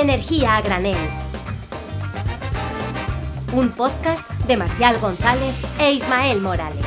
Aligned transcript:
Energía 0.00 0.56
a 0.56 0.60
granel. 0.60 0.98
Un 3.54 3.70
podcast 3.70 4.28
de 4.42 4.58
Marcial 4.58 4.98
González 5.00 5.54
e 5.80 5.92
Ismael 5.92 6.42
Morales. 6.42 6.84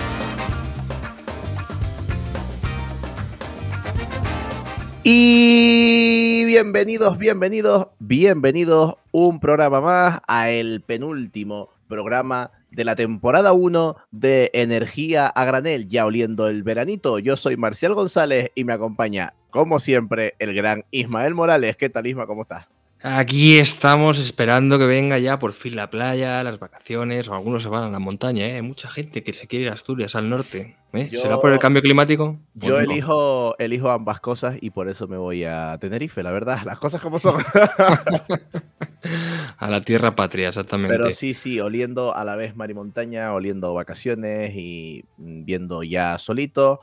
Y 5.03 6.45
bienvenidos, 6.45 7.17
bienvenidos, 7.17 7.87
bienvenidos 7.97 8.97
un 9.11 9.39
programa 9.39 9.81
más 9.81 10.19
a 10.27 10.51
el 10.51 10.81
penúltimo 10.81 11.69
programa 11.87 12.51
de 12.69 12.85
la 12.85 12.95
temporada 12.95 13.53
1 13.53 13.95
de 14.11 14.51
Energía 14.53 15.25
a 15.25 15.45
Granel, 15.45 15.87
ya 15.87 16.05
oliendo 16.05 16.47
el 16.47 16.61
veranito. 16.61 17.17
Yo 17.17 17.37
soy 17.37 17.57
Marcial 17.57 17.95
González 17.95 18.51
y 18.53 18.65
me 18.65 18.73
acompaña, 18.73 19.33
como 19.49 19.79
siempre, 19.79 20.35
el 20.37 20.53
gran 20.53 20.85
Ismael 20.91 21.33
Morales. 21.33 21.75
¿Qué 21.75 21.89
tal, 21.89 22.05
Isma? 22.05 22.27
¿Cómo 22.27 22.43
estás? 22.43 22.67
Aquí 23.01 23.57
estamos 23.57 24.19
esperando 24.19 24.77
que 24.77 24.85
venga 24.85 25.17
ya 25.19 25.39
por 25.39 25.53
fin 25.53 25.77
la 25.77 25.89
playa, 25.89 26.43
las 26.43 26.59
vacaciones, 26.59 27.29
o 27.29 27.33
algunos 27.33 27.63
se 27.63 27.69
van 27.69 27.83
a 27.83 27.89
la 27.89 27.99
montaña, 27.99 28.45
¿eh? 28.45 28.55
Hay 28.55 28.61
mucha 28.61 28.89
gente 28.89 29.23
que 29.23 29.31
se 29.31 29.47
quiere 29.47 29.65
ir 29.65 29.71
a 29.71 29.75
Asturias, 29.75 30.15
al 30.15 30.29
norte. 30.29 30.75
¿eh? 30.91 31.09
¿Será 31.15 31.39
por 31.39 31.53
el 31.53 31.59
cambio 31.59 31.81
climático? 31.81 32.37
Yo 32.55 32.73
pues 32.73 32.83
elijo, 32.83 33.57
elijo 33.57 33.89
ambas 33.89 34.19
cosas 34.19 34.57
y 34.59 34.71
por 34.71 34.89
eso 34.89 35.07
me 35.07 35.15
voy 35.15 35.45
a 35.45 35.77
Tenerife, 35.79 36.21
la 36.23 36.31
verdad, 36.31 36.59
las 36.65 36.77
cosas 36.77 37.01
como 37.01 37.19
son. 37.19 37.41
a 39.57 39.69
la 39.69 39.79
tierra 39.79 40.13
patria, 40.13 40.49
exactamente. 40.49 40.97
Pero 40.97 41.11
sí, 41.11 41.33
sí, 41.33 41.61
oliendo 41.61 42.13
a 42.13 42.25
la 42.25 42.35
vez 42.35 42.57
mar 42.57 42.69
y 42.69 42.73
montaña, 42.73 43.33
oliendo 43.33 43.73
vacaciones 43.73 44.51
y 44.55 45.05
viendo 45.17 45.83
ya 45.83 46.19
solito 46.19 46.81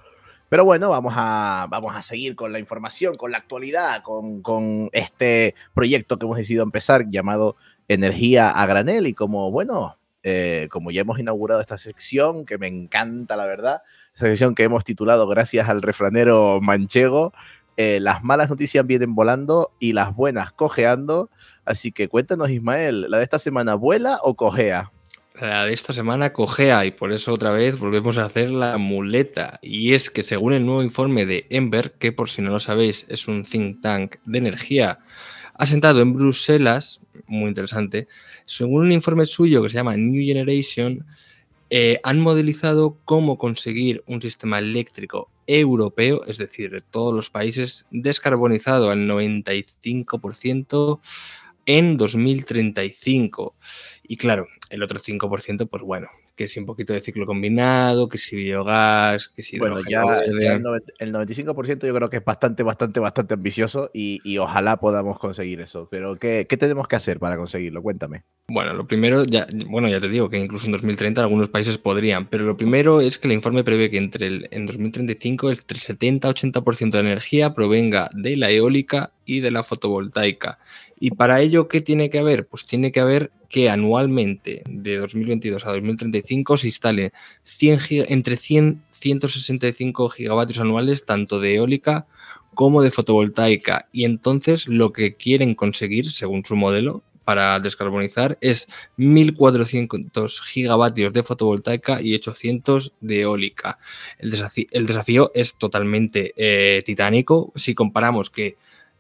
pero 0.49 0.65
bueno, 0.65 0.91
vamos 0.91 1.15
a, 1.17 1.67
vamos 1.69 1.95
a 1.97 2.03
seguir 2.03 2.37
con 2.37 2.53
la 2.53 2.59
información, 2.59 3.17
con 3.17 3.33
la 3.33 3.39
actualidad, 3.39 4.03
con, 4.03 4.91
este 4.93 5.55
proyecto 5.75 6.19
que 6.19 6.27
hemos 6.27 6.39
decidido 6.39 6.63
empezar 6.63 7.07
llamado 7.11 7.57
Energía 7.89 8.51
a 8.51 8.67
Granel. 8.67 9.07
Y 9.09 9.15
como, 9.15 9.51
bueno, 9.51 9.99
eh, 10.23 10.69
como 10.71 10.91
ya 10.91 11.01
hemos 11.01 11.19
inaugurado 11.19 11.61
esta 11.61 11.79
sección, 11.79 12.47
que 12.47 12.59
me 12.59 12.69
encanta, 12.69 13.37
la 13.37 13.47
verdad, 13.47 13.83
esta 14.15 14.27
sección 14.27 14.55
que 14.55 14.63
hemos 14.63 14.85
titulado 14.85 15.27
gracias 15.27 15.69
al 15.69 15.83
refranero 15.83 16.61
manchego, 16.61 17.33
eh, 17.77 18.01
las 18.01 18.23
malas 18.25 18.49
noticias 18.49 18.87
vienen 18.87 19.15
volando 19.15 19.73
y 19.79 19.93
las 19.93 20.15
buenas 20.15 20.53
cojeando. 20.53 21.29
Así 21.65 21.93
que 21.93 22.09
cuéntanos, 22.09 22.51
Ismael, 22.51 23.11
¿la 23.11 23.19
de 23.19 23.25
esta 23.25 23.39
semana 23.39 23.75
vuela 23.75 24.21
o 24.23 24.35
cojea? 24.37 24.93
La 25.41 25.67
de 25.67 25.75
esta 25.75 25.93
semana 25.93 26.33
cojea 26.33 26.87
y 26.87 26.93
por 26.93 27.13
eso 27.13 27.35
otra 27.35 27.51
vez 27.51 27.79
volvemos 27.79 28.17
a 28.17 28.25
hacer 28.25 28.51
la 28.51 28.79
muleta. 28.79 29.59
Y 29.61 29.93
es 29.93 30.09
que 30.09 30.23
según 30.23 30.55
el 30.55 30.65
nuevo 30.65 30.83
informe 30.83 31.27
de 31.27 31.47
Ember, 31.51 31.93
que 31.99 32.11
por 32.11 32.31
si 32.31 32.41
no 32.41 32.51
lo 32.51 32.61
sabéis 32.61 33.05
es 33.11 33.29
un 33.29 33.43
think 33.43 33.83
tank 33.83 34.17
de 34.25 34.39
energía 34.39 35.01
asentado 35.53 36.01
en 36.01 36.15
Bruselas, 36.15 37.01
muy 37.27 37.49
interesante, 37.49 38.09
según 38.47 38.87
un 38.87 38.93
informe 38.93 39.27
suyo 39.27 39.63
que 39.63 39.69
se 39.69 39.75
llama 39.75 39.97
New 39.97 40.25
Generation, 40.25 41.05
eh, 41.69 42.01
han 42.03 42.21
modelizado 42.21 42.97
cómo 43.05 43.37
conseguir 43.37 44.03
un 44.07 44.23
sistema 44.23 44.59
eléctrico 44.59 45.29
europeo, 45.47 46.23
es 46.27 46.39
decir, 46.39 46.71
de 46.71 46.81
todos 46.81 47.13
los 47.13 47.29
países, 47.29 47.87
descarbonizado 47.91 48.91
al 48.91 49.07
95% 49.07 51.01
en 51.67 51.97
2035. 51.97 53.57
Y 54.09 54.17
claro, 54.17 54.47
el 54.71 54.83
otro 54.83 54.99
5%, 54.99 55.69
pues 55.69 55.83
bueno, 55.83 56.09
que 56.35 56.49
si 56.49 56.61
un 56.61 56.67
poquito 56.67 56.93
de 56.93 57.01
ciclo 57.01 57.27
combinado, 57.27 58.09
que 58.09 58.19
si 58.19 58.37
biogás, 58.37 59.29
que 59.29 59.43
si... 59.43 59.59
Bueno, 59.59 59.79
ya, 59.89 60.03
el, 60.21 61.13
95% 61.13 61.87
yo 61.87 61.95
creo 61.95 62.11
que 62.11 62.19
es 62.19 62.25
bastante, 62.25 62.63
bastante, 62.63 63.01
bastante 63.01 63.35
ambicioso 63.35 63.91
y, 63.93 64.39
ojalá 64.39 64.77
podamos 64.77 65.19
conseguir 65.19 65.61
eso. 65.61 65.89
Pero 65.91 66.17
¿qué, 66.17 66.47
¿qué, 66.49 66.57
tenemos 66.57 66.89
que 66.89 66.97
hacer 66.97 67.19
para 67.19 67.37
conseguirlo? 67.37 67.83
Cuéntame. 67.83 68.25
Bueno, 68.49 68.75
lo 68.75 68.87
primero, 68.87 69.25
ya, 69.25 69.47
bueno, 69.69 69.89
ya 69.89 69.99
te 69.99 70.09
digo 70.09 70.29
que 70.29 70.39
incluso 70.39 70.67
en 70.67 70.73
2030 70.73 71.21
algunos 71.21 71.49
países 71.49 71.79
podrían, 71.79 72.27
pero 72.27 72.45
lo 72.45 72.57
primero 72.57 73.01
es 73.01 73.19
que 73.19 73.29
el 73.29 73.33
informe 73.33 73.65
prevé 73.65 73.91
que 73.91 73.99
entre 73.99 74.27
el, 74.27 74.49
en 74.51 74.67
2035 74.67 75.51
el 75.51 75.59
70-80% 75.59 76.91
de 76.91 76.99
energía 76.99 77.55
provenga 77.55 78.11
de 78.13 78.37
la 78.37 78.51
eólica 78.51 79.13
y 79.25 79.41
de 79.41 79.51
la 79.51 79.65
fotovoltaica. 79.65 80.59
Y 80.99 81.11
para 81.11 81.41
ello, 81.41 81.69
¿qué 81.69 81.81
tiene 81.81 82.11
que 82.11 82.19
haber? 82.19 82.47
Pues 82.47 82.65
tiene 82.65 82.91
que 82.93 83.01
haber 83.01 83.31
que 83.49 83.69
anualmente 83.69 84.63
de 84.69 84.97
2022 84.97 85.67
a 85.67 85.73
2035 85.73 86.57
se 86.57 86.67
instale 86.69 87.13
100, 87.45 88.07
entre 88.09 88.37
100 88.37 88.83
165 88.99 90.09
gigavatios 90.09 90.59
anuales 90.59 91.05
tanto 91.05 91.41
de 91.41 91.57
eólica 91.57 92.07
como 92.55 92.83
de 92.83 92.91
fotovoltaica. 92.91 93.89
Y 93.93 94.05
entonces 94.05 94.67
lo 94.67 94.93
que 94.93 95.15
quieren 95.15 95.55
conseguir, 95.55 96.11
según 96.11 96.45
su 96.45 96.57
modelo, 96.57 97.03
para 97.25 97.59
descarbonizar 97.59 98.39
es 98.41 98.69
1.400 98.99 100.41
gigavatios 100.43 101.13
de 101.13 101.25
fotovoltaica 101.25 102.01
y 102.01 102.15
800 102.15 102.93
de 103.01 103.23
eólica. 103.23 103.79
El 104.19 104.31
desafío, 104.31 104.67
el 104.71 104.87
desafío 104.87 105.33
es 105.35 105.57
totalmente 105.57 106.33
eh, 106.37 106.83
titánico 106.87 107.53
si 107.57 107.75
comparamos 107.75 108.31
que 108.31 108.57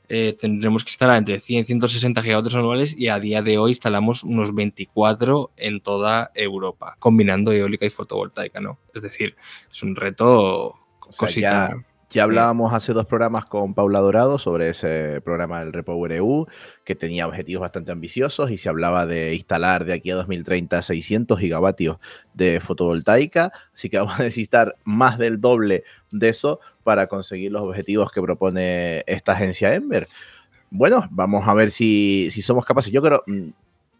eh, 0.08 0.36
tendremos 0.38 0.84
que 0.84 0.90
instalar 0.90 1.18
entre 1.18 1.40
100 1.40 1.60
y 1.60 1.64
160 1.64 2.22
gigavatios 2.22 2.54
anuales 2.54 2.96
y 2.96 3.08
a 3.08 3.18
día 3.18 3.42
de 3.42 3.58
hoy 3.58 3.72
instalamos 3.72 4.22
unos 4.22 4.54
24 4.54 5.52
en 5.56 5.80
toda 5.80 6.30
Europa, 6.34 6.96
combinando 6.98 7.52
eólica 7.52 7.86
y 7.86 7.90
fotovoltaica, 7.90 8.60
¿no? 8.60 8.78
Es 8.94 9.02
decir, 9.02 9.36
es 9.70 9.82
un 9.82 9.96
reto 9.96 10.76
cosita. 10.98 11.76
Ya 12.08 12.22
hablábamos 12.22 12.72
hace 12.72 12.92
dos 12.92 13.04
programas 13.04 13.46
con 13.46 13.74
Paula 13.74 13.98
Dorado 13.98 14.38
sobre 14.38 14.70
ese 14.70 15.20
programa 15.22 15.58
del 15.58 15.72
Repower 15.72 16.12
EU, 16.12 16.46
que 16.84 16.94
tenía 16.94 17.26
objetivos 17.26 17.62
bastante 17.62 17.90
ambiciosos 17.90 18.52
y 18.52 18.58
se 18.58 18.68
hablaba 18.68 19.06
de 19.06 19.34
instalar 19.34 19.84
de 19.84 19.94
aquí 19.94 20.12
a 20.12 20.14
2030 20.14 20.80
600 20.82 21.38
gigavatios 21.38 21.98
de 22.32 22.60
fotovoltaica, 22.60 23.52
así 23.74 23.90
que 23.90 23.98
vamos 23.98 24.14
a 24.14 24.22
necesitar 24.22 24.76
más 24.84 25.18
del 25.18 25.40
doble 25.40 25.82
de 26.12 26.28
eso 26.28 26.60
para 26.86 27.08
conseguir 27.08 27.50
los 27.50 27.62
objetivos 27.62 28.12
que 28.12 28.22
propone 28.22 29.02
esta 29.08 29.32
agencia 29.32 29.74
Ember. 29.74 30.06
Bueno, 30.70 31.08
vamos 31.10 31.48
a 31.48 31.52
ver 31.52 31.72
si, 31.72 32.28
si 32.30 32.42
somos 32.42 32.64
capaces. 32.64 32.92
Yo 32.92 33.02
creo, 33.02 33.24
mm, 33.26 33.48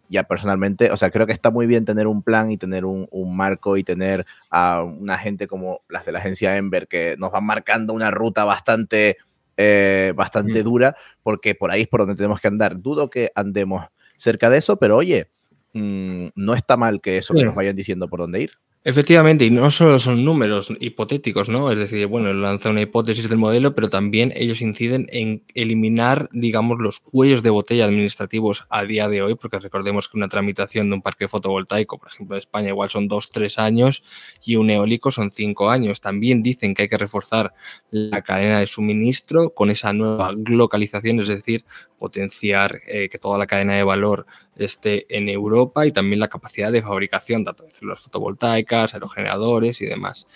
ya 0.08 0.22
personalmente, 0.22 0.92
o 0.92 0.96
sea, 0.96 1.10
creo 1.10 1.26
que 1.26 1.32
está 1.32 1.50
muy 1.50 1.66
bien 1.66 1.84
tener 1.84 2.06
un 2.06 2.22
plan 2.22 2.52
y 2.52 2.56
tener 2.56 2.84
un, 2.84 3.08
marco 3.36 3.76
y 3.76 3.82
tener 3.82 4.24
a 4.50 4.84
una 4.84 5.18
gente 5.18 5.48
como 5.48 5.80
las 5.88 6.06
de 6.06 6.12
la 6.12 6.20
agencia 6.20 6.56
Ember 6.56 6.86
que 6.86 7.16
nos 7.18 7.32
van 7.32 7.44
marcando 7.44 7.92
una 7.92 8.12
ruta 8.12 8.44
bastante, 8.44 9.16
eh, 9.56 10.12
bastante 10.14 10.62
dura, 10.62 10.96
porque 11.24 11.56
por 11.56 11.72
ahí 11.72 11.82
es 11.82 11.88
por 11.88 12.02
donde 12.02 12.14
tenemos 12.14 12.38
que 12.38 12.46
andar. 12.46 12.80
Dudo 12.80 13.10
que 13.10 13.32
andemos 13.34 13.84
cerca 14.16 14.48
de 14.48 14.58
eso, 14.58 14.76
pero 14.76 14.96
oye, 14.96 15.28
mm, 15.72 16.28
no 16.36 16.54
está 16.54 16.76
mal 16.76 17.00
que 17.00 17.18
eso 17.18 17.34
que 17.34 17.44
nos 17.44 17.56
vayan 17.56 17.74
diciendo 17.74 18.06
por 18.06 18.20
dónde 18.20 18.42
ir. 18.42 18.52
Efectivamente, 18.88 19.44
y 19.44 19.50
no 19.50 19.72
solo 19.72 19.98
son 19.98 20.24
números 20.24 20.72
hipotéticos, 20.78 21.48
¿no? 21.48 21.72
Es 21.72 21.76
decir, 21.76 22.06
bueno, 22.06 22.32
lanza 22.32 22.70
una 22.70 22.82
hipótesis 22.82 23.28
del 23.28 23.36
modelo, 23.36 23.74
pero 23.74 23.90
también 23.90 24.32
ellos 24.36 24.60
inciden 24.60 25.08
en 25.10 25.42
eliminar, 25.56 26.28
digamos, 26.32 26.78
los 26.78 27.00
cuellos 27.00 27.42
de 27.42 27.50
botella 27.50 27.84
administrativos 27.84 28.64
a 28.70 28.84
día 28.84 29.08
de 29.08 29.22
hoy, 29.22 29.34
porque 29.34 29.58
recordemos 29.58 30.06
que 30.06 30.16
una 30.16 30.28
tramitación 30.28 30.88
de 30.88 30.94
un 30.94 31.02
parque 31.02 31.26
fotovoltaico, 31.26 31.98
por 31.98 32.06
ejemplo, 32.06 32.36
de 32.36 32.38
España, 32.38 32.68
igual 32.68 32.88
son 32.88 33.08
dos, 33.08 33.28
tres 33.32 33.58
años, 33.58 34.04
y 34.44 34.54
un 34.54 34.70
eólico 34.70 35.10
son 35.10 35.32
cinco 35.32 35.68
años. 35.68 36.00
También 36.00 36.44
dicen 36.44 36.72
que 36.72 36.82
hay 36.82 36.88
que 36.88 36.96
reforzar 36.96 37.54
la 37.90 38.22
cadena 38.22 38.60
de 38.60 38.68
suministro 38.68 39.50
con 39.50 39.70
esa 39.70 39.92
nueva 39.92 40.32
localización, 40.32 41.18
es 41.18 41.26
decir, 41.26 41.64
potenciar 41.98 42.80
eh, 42.86 43.08
que 43.08 43.18
toda 43.18 43.38
la 43.38 43.46
cadena 43.46 43.74
de 43.74 43.84
valor 43.84 44.26
esté 44.56 45.06
en 45.14 45.28
Europa 45.28 45.86
y 45.86 45.92
también 45.92 46.20
la 46.20 46.28
capacidad 46.28 46.72
de 46.72 46.82
fabricación, 46.82 47.44
tanto 47.44 47.64
de 47.64 47.72
células 47.72 48.00
fotovoltaicas, 48.00 48.94
aerogeneradores 48.94 49.80
y 49.80 49.86
demás. 49.86 50.26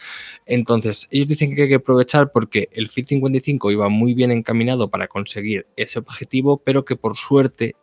Entonces, 0.46 1.08
ellos 1.10 1.28
dicen 1.28 1.54
que 1.54 1.62
hay 1.62 1.68
que 1.68 1.74
aprovechar 1.76 2.30
porque 2.32 2.68
el 2.72 2.88
FIT 2.88 3.08
55 3.08 3.70
iba 3.70 3.88
muy 3.88 4.14
bien 4.14 4.30
encaminado 4.30 4.90
para 4.90 5.08
conseguir 5.08 5.66
ese 5.76 5.98
objetivo, 5.98 6.62
pero 6.62 6.84
que 6.84 6.96
por 6.96 7.16
suerte, 7.16 7.76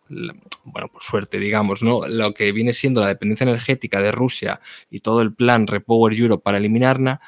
bueno, 0.64 0.88
por 0.90 1.02
suerte, 1.02 1.40
digamos, 1.40 1.84
¿no? 1.84 2.08
Lo 2.08 2.34
que 2.34 2.52
viene 2.52 2.74
siendo 2.74 3.02
la 3.02 3.08
dependencia 3.08 3.46
energética 3.46 4.02
de 4.02 4.12
Rusia 4.12 4.60
y 4.90 5.00
todo 5.00 5.22
el 5.22 5.34
plan 5.34 5.68
Repower 5.68 6.14
Europe 6.14 6.44
para 6.44 6.58
eliminarla, 6.58 7.22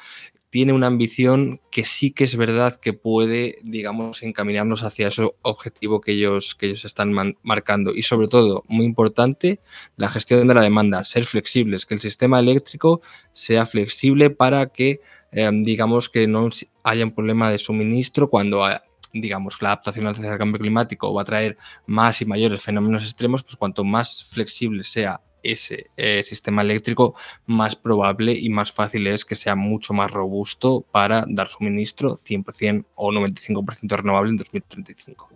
tiene 0.50 0.72
una 0.72 0.88
ambición 0.88 1.60
que 1.70 1.84
sí 1.84 2.10
que 2.10 2.24
es 2.24 2.36
verdad 2.36 2.78
que 2.80 2.92
puede, 2.92 3.58
digamos, 3.62 4.22
encaminarnos 4.24 4.82
hacia 4.82 5.08
ese 5.08 5.30
objetivo 5.42 6.00
que 6.00 6.12
ellos, 6.12 6.56
que 6.56 6.66
ellos 6.66 6.84
están 6.84 7.12
marcando. 7.42 7.94
Y 7.94 8.02
sobre 8.02 8.26
todo, 8.26 8.64
muy 8.68 8.84
importante, 8.84 9.60
la 9.96 10.08
gestión 10.08 10.46
de 10.48 10.54
la 10.54 10.60
demanda, 10.60 11.04
ser 11.04 11.24
flexibles, 11.24 11.86
que 11.86 11.94
el 11.94 12.00
sistema 12.00 12.40
eléctrico 12.40 13.00
sea 13.32 13.64
flexible 13.64 14.30
para 14.30 14.66
que, 14.66 15.00
em, 15.30 15.62
digamos, 15.62 16.08
que 16.08 16.26
no 16.26 16.48
haya 16.82 17.04
un 17.04 17.12
problema 17.12 17.50
de 17.50 17.58
suministro 17.58 18.28
cuando 18.28 18.66
digamos, 19.12 19.60
la 19.60 19.70
adaptación 19.70 20.06
al 20.06 20.38
cambio 20.38 20.60
climático 20.60 21.12
va 21.12 21.22
a 21.22 21.24
traer 21.24 21.56
más 21.86 22.20
y 22.22 22.26
mayores 22.26 22.62
fenómenos 22.62 23.02
extremos, 23.04 23.42
pues 23.42 23.56
cuanto 23.56 23.82
más 23.82 24.24
flexible 24.24 24.84
sea 24.84 25.20
ese 25.42 25.90
eh, 25.96 26.22
sistema 26.22 26.62
eléctrico, 26.62 27.14
más 27.46 27.76
probable 27.76 28.32
y 28.32 28.48
más 28.50 28.72
fácil 28.72 29.06
es 29.06 29.24
que 29.24 29.36
sea 29.36 29.54
mucho 29.54 29.92
más 29.92 30.10
robusto 30.10 30.84
para 30.90 31.24
dar 31.28 31.48
suministro 31.48 32.16
100% 32.16 32.84
o 32.94 33.12
95% 33.12 33.96
renovable 33.96 34.30
en 34.30 34.36
2035. 34.36 35.30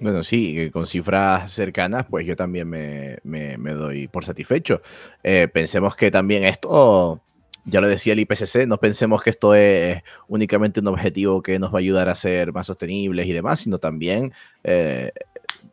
Bueno, 0.00 0.22
sí, 0.24 0.70
con 0.72 0.86
cifras 0.86 1.52
cercanas, 1.52 2.06
pues 2.08 2.26
yo 2.26 2.34
también 2.34 2.68
me, 2.70 3.74
doy 3.74 4.08
por 4.08 4.24
satisfecho. 4.24 4.80
Eh, 5.22 5.46
pensemos 5.52 5.94
que 5.94 6.10
también 6.10 6.42
esto, 6.44 7.20
ya 7.66 7.82
lo 7.82 7.86
decía 7.86 8.14
el 8.14 8.20
IPCC, 8.20 8.66
no 8.66 8.78
pensemos 8.78 9.22
que 9.22 9.28
esto 9.28 9.54
es 9.54 10.02
únicamente 10.26 10.80
un 10.80 10.86
objetivo 10.86 11.42
que 11.42 11.58
nos 11.58 11.70
va 11.70 11.78
a 11.78 11.80
ayudar 11.80 12.08
a 12.08 12.14
ser 12.14 12.50
más 12.54 12.66
sostenibles 12.66 13.26
y 13.26 13.32
demás, 13.32 13.60
sino 13.60 13.78
también 13.78 14.32
eh, 14.64 15.12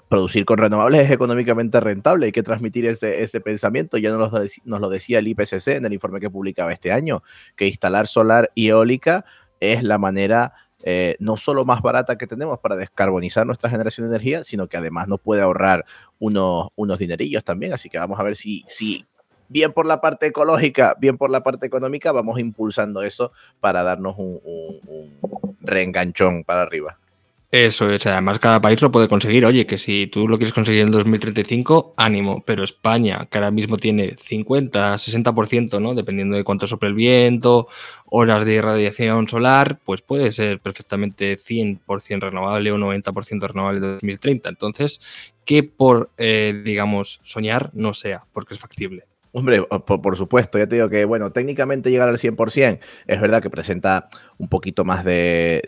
producir 0.10 0.46
con 0.46 0.58
renovables 0.58 1.02
es 1.02 1.12
económicamente 1.12 1.80
rentable. 1.80 2.28
Hay 2.28 2.32
que 2.32 2.44
transmitir 2.44 2.86
ese, 2.86 3.24
ese 3.24 3.42
pensamiento. 3.42 3.98
Ya 3.98 4.12
nos 4.12 4.32
lo, 4.32 4.42
nos 4.66 4.82
lo 4.82 4.90
decía 4.90 5.20
el 5.20 5.28
IPCC 5.28 5.68
en 5.70 5.86
el 5.86 5.94
informe 5.94 6.20
que 6.20 6.30
publicaba 6.30 6.74
este 6.74 6.92
año, 6.92 7.24
que 7.56 7.68
instalar 7.68 8.08
solar 8.08 8.52
y 8.56 8.70
eólica 8.70 9.26
es 9.60 9.84
la 9.84 9.98
manera 9.98 10.54
eh, 10.84 11.16
no 11.20 11.38
solo 11.38 11.66
más 11.66 11.82
barata 11.82 12.18
que 12.18 12.28
tenemos 12.28 12.60
para 12.60 12.76
descarbonizar 12.76 13.46
nuestra 13.46 13.70
generación 13.70 14.08
de 14.08 14.16
energía, 14.16 14.44
sino 14.44 14.68
que 14.68 14.78
además 14.78 15.08
nos 15.08 15.20
puede 15.20 15.42
ahorrar 15.42 15.86
unos, 16.20 16.70
unos 16.76 17.00
dinerillos 17.00 17.44
también. 17.44 17.74
Así 17.74 17.90
que 17.90 17.98
vamos 17.98 18.20
a 18.20 18.24
ver 18.24 18.36
si, 18.36 18.64
si 18.68 19.06
bien 19.50 19.74
por 19.74 19.86
la 19.86 20.00
parte 20.02 20.28
ecológica, 20.28 20.96
bien 21.00 21.18
por 21.18 21.30
la 21.30 21.44
parte 21.44 21.66
económica, 21.66 22.12
vamos 22.12 22.40
impulsando 22.40 23.02
eso 23.02 23.32
para 23.60 23.84
darnos 23.84 24.16
un, 24.18 24.40
un 24.44 25.58
reenganchón 25.62 26.44
para 26.44 26.62
arriba. 26.62 27.00
Eso 27.50 27.90
es, 27.90 28.06
además 28.06 28.40
cada 28.40 28.60
país 28.60 28.82
lo 28.82 28.92
puede 28.92 29.08
conseguir. 29.08 29.46
Oye, 29.46 29.66
que 29.66 29.78
si 29.78 30.08
tú 30.08 30.28
lo 30.28 30.38
quieres 30.38 30.54
conseguir 30.54 30.82
en 30.82 30.92
2035, 30.92 31.94
ánimo, 31.96 32.44
pero 32.46 32.66
España, 32.66 33.26
que 33.32 33.38
ahora 33.38 33.52
mismo 33.52 33.78
tiene 33.78 34.16
50, 34.18 34.96
60%, 34.96 35.80
¿no? 35.80 35.96
Dependiendo 35.96 36.36
de 36.36 36.44
cuánto 36.44 36.68
sopla 36.68 36.90
el 36.90 36.96
viento, 36.96 37.70
horas 38.06 38.44
de 38.44 38.56
irradiación 38.56 39.30
solar, 39.30 39.80
pues 39.86 40.02
puede 40.02 40.34
ser 40.34 40.60
perfectamente 40.60 41.38
100% 41.38 42.20
renovable 42.20 42.70
o 42.74 42.78
90% 42.78 43.48
renovable 43.48 43.80
de 43.80 43.88
2030. 43.94 44.50
Entonces, 44.50 45.00
que 45.46 45.64
por, 45.64 46.12
eh, 46.18 46.62
digamos, 46.66 47.22
soñar 47.24 47.72
no 47.74 47.94
sea, 47.94 48.26
porque 48.34 48.56
es 48.56 48.60
factible. 48.60 49.06
Hombre, 49.32 49.62
por, 49.62 50.18
supuesto, 50.18 50.58
ya 50.58 50.68
te 50.68 50.76
digo 50.76 50.90
que, 50.90 51.06
bueno, 51.06 51.32
técnicamente 51.32 51.92
llegar 51.92 52.10
al 52.10 52.18
100% 52.18 52.80
es 53.06 53.22
verdad 53.22 53.42
que 53.42 53.50
presenta 53.50 54.10
un 54.38 54.50
poquito 54.50 54.84
más 54.84 55.06
de 55.06 55.62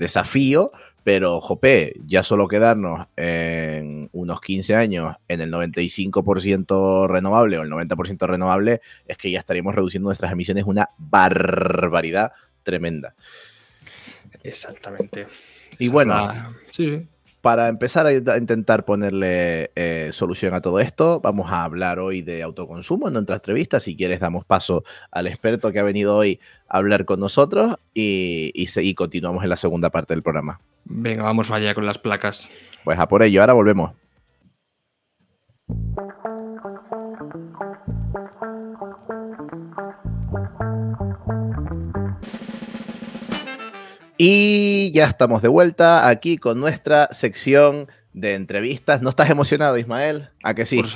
desafío, 0.00 0.72
pero, 1.04 1.40
jope, 1.40 1.94
ya 2.04 2.22
solo 2.22 2.48
quedarnos 2.48 3.06
en 3.16 4.10
unos 4.12 4.40
15 4.40 4.74
años 4.74 5.16
en 5.28 5.40
el 5.40 5.52
95% 5.52 7.08
renovable 7.08 7.58
o 7.58 7.62
el 7.62 7.70
90% 7.70 8.26
renovable, 8.26 8.80
es 9.06 9.16
que 9.16 9.30
ya 9.30 9.38
estaríamos 9.38 9.74
reduciendo 9.74 10.08
nuestras 10.08 10.32
emisiones 10.32 10.64
una 10.64 10.90
barbaridad 10.98 12.32
tremenda. 12.62 13.14
Exactamente. 14.42 15.26
Y 15.78 15.88
bueno, 15.88 16.32
para 17.48 17.68
empezar 17.68 18.06
a 18.06 18.12
intentar 18.12 18.84
ponerle 18.84 19.70
eh, 19.74 20.10
solución 20.12 20.52
a 20.52 20.60
todo 20.60 20.80
esto, 20.80 21.18
vamos 21.22 21.50
a 21.50 21.64
hablar 21.64 21.98
hoy 21.98 22.20
de 22.20 22.42
autoconsumo 22.42 23.08
en 23.08 23.14
nuestra 23.14 23.36
entrevista. 23.36 23.80
Si 23.80 23.96
quieres, 23.96 24.20
damos 24.20 24.44
paso 24.44 24.84
al 25.10 25.26
experto 25.26 25.72
que 25.72 25.78
ha 25.78 25.82
venido 25.82 26.14
hoy 26.14 26.40
a 26.68 26.76
hablar 26.76 27.06
con 27.06 27.20
nosotros 27.20 27.76
y, 27.94 28.52
y 28.54 28.94
continuamos 28.94 29.44
en 29.44 29.48
la 29.48 29.56
segunda 29.56 29.88
parte 29.88 30.12
del 30.12 30.22
programa. 30.22 30.60
Venga, 30.84 31.22
vamos 31.22 31.50
allá 31.50 31.74
con 31.74 31.86
las 31.86 31.96
placas. 31.96 32.50
Pues 32.84 32.98
a 32.98 33.08
por 33.08 33.22
ello, 33.22 33.40
ahora 33.40 33.54
volvemos. 33.54 33.92
Y 44.20 44.90
ya 44.90 45.06
estamos 45.06 45.42
de 45.42 45.48
vuelta 45.48 46.08
aquí 46.08 46.38
con 46.38 46.58
nuestra 46.58 47.08
sección 47.12 47.86
de 48.12 48.34
entrevistas. 48.34 49.00
¿No 49.00 49.10
estás 49.10 49.30
emocionado, 49.30 49.78
Ismael? 49.78 50.30
¿A 50.42 50.54
que 50.54 50.66
sí? 50.66 50.82
Por 50.82 50.88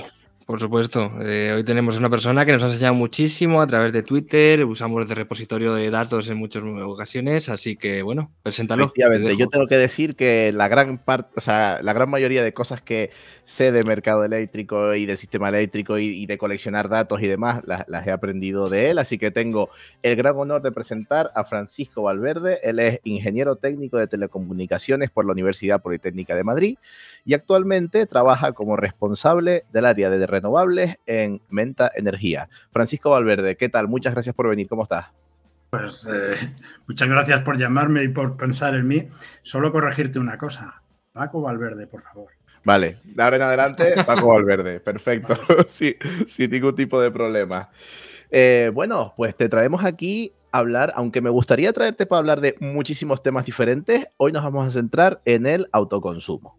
supuesto. 0.58 1.10
Eh, 1.20 1.52
hoy 1.54 1.64
tenemos 1.64 1.96
una 1.96 2.10
persona 2.10 2.44
que 2.44 2.52
nos 2.52 2.62
ha 2.62 2.66
enseñado 2.66 2.94
muchísimo 2.94 3.60
a 3.60 3.66
través 3.66 3.92
de 3.92 4.02
Twitter, 4.02 4.64
usamos 4.64 5.08
de 5.08 5.14
repositorio 5.14 5.74
de 5.74 5.90
datos 5.90 6.28
en 6.28 6.36
muchas 6.36 6.62
ocasiones, 6.62 7.48
así 7.48 7.76
que 7.76 8.02
bueno, 8.02 8.30
preséntalo. 8.42 8.84
Efectivamente, 8.84 9.36
yo 9.36 9.48
tengo 9.48 9.66
que 9.66 9.76
decir 9.76 10.16
que 10.16 10.52
la 10.52 10.68
gran 10.68 10.98
parte, 10.98 11.30
o 11.36 11.40
sea, 11.40 11.80
la 11.82 11.92
gran 11.92 12.10
mayoría 12.10 12.42
de 12.42 12.52
cosas 12.52 12.80
que 12.80 13.10
sé 13.44 13.72
de 13.72 13.82
mercado 13.82 14.24
eléctrico 14.24 14.94
y 14.94 15.06
del 15.06 15.18
sistema 15.18 15.48
eléctrico 15.48 15.98
y, 15.98 16.26
de 16.26 16.38
coleccionar 16.38 16.88
datos 16.88 17.20
y 17.22 17.26
demás, 17.26 17.62
las, 17.66 17.84
las, 17.88 18.06
he 18.06 18.12
aprendido 18.12 18.68
de 18.68 18.90
él, 18.90 18.98
así 18.98 19.18
que 19.18 19.30
tengo 19.30 19.70
el 20.02 20.16
gran 20.16 20.36
honor 20.36 20.62
de 20.62 20.72
presentar 20.72 21.30
a 21.34 21.44
Francisco 21.44 22.02
Valverde. 22.02 22.60
Él 22.62 22.78
es 22.78 23.00
ingeniero 23.04 23.56
técnico 23.56 23.98
de 23.98 24.06
telecomunicaciones 24.06 25.10
por 25.10 25.26
la 25.26 25.32
Universidad 25.32 25.82
Politécnica 25.82 26.34
de 26.34 26.44
Madrid 26.44 26.78
y 27.24 27.34
actualmente 27.34 28.06
trabaja 28.06 28.52
como 28.52 28.76
responsable 28.76 29.64
del 29.72 29.84
área 29.84 30.10
de 30.10 30.18
renovables 30.32 30.96
en 31.06 31.40
Menta 31.49 31.93
Energía. 31.94 32.49
Francisco 32.73 33.11
Valverde, 33.11 33.56
¿qué 33.56 33.69
tal? 33.69 33.87
Muchas 33.87 34.14
gracias 34.14 34.34
por 34.34 34.49
venir. 34.49 34.67
¿Cómo 34.69 34.82
estás? 34.82 35.06
Pues 35.70 36.06
eh, 36.12 36.52
muchas 36.87 37.08
gracias 37.08 37.40
por 37.40 37.56
llamarme 37.56 38.02
y 38.02 38.08
por 38.08 38.37
pensar 38.37 38.75
en 38.75 38.88
mí. 38.88 39.08
Solo 39.43 39.73
corregirte 39.73 40.19
una 40.19 40.37
cosa. 40.37 40.82
Paco 41.12 41.40
Valverde, 41.40 41.87
por 41.87 42.02
favor. 42.02 42.32
Vale, 42.64 42.99
de 43.05 43.23
ahora 43.23 43.37
en 43.37 43.43
adelante, 43.43 43.94
Paco 44.06 44.29
Valverde. 44.29 44.81
Perfecto. 44.81 45.37
sí, 45.69 45.96
sin 46.26 46.50
ningún 46.50 46.75
tipo 46.75 47.00
de 47.00 47.11
problema. 47.11 47.70
Eh, 48.31 48.70
bueno, 48.73 49.14
pues 49.17 49.37
te 49.37 49.49
traemos 49.49 49.84
aquí 49.84 50.32
a 50.52 50.58
hablar, 50.58 50.93
aunque 50.96 51.20
me 51.20 51.31
gustaría 51.31 51.73
traerte 51.73 52.06
para 52.06 52.19
hablar 52.19 52.40
de 52.40 52.55
muchísimos 52.61 53.23
temas 53.23 53.44
diferentes, 53.44 54.06
hoy 54.19 54.32
nos 54.32 54.44
vamos 54.44 54.67
a 54.67 54.70
centrar 54.70 55.20
en 55.25 55.46
el 55.46 55.69
autoconsumo. 55.73 56.58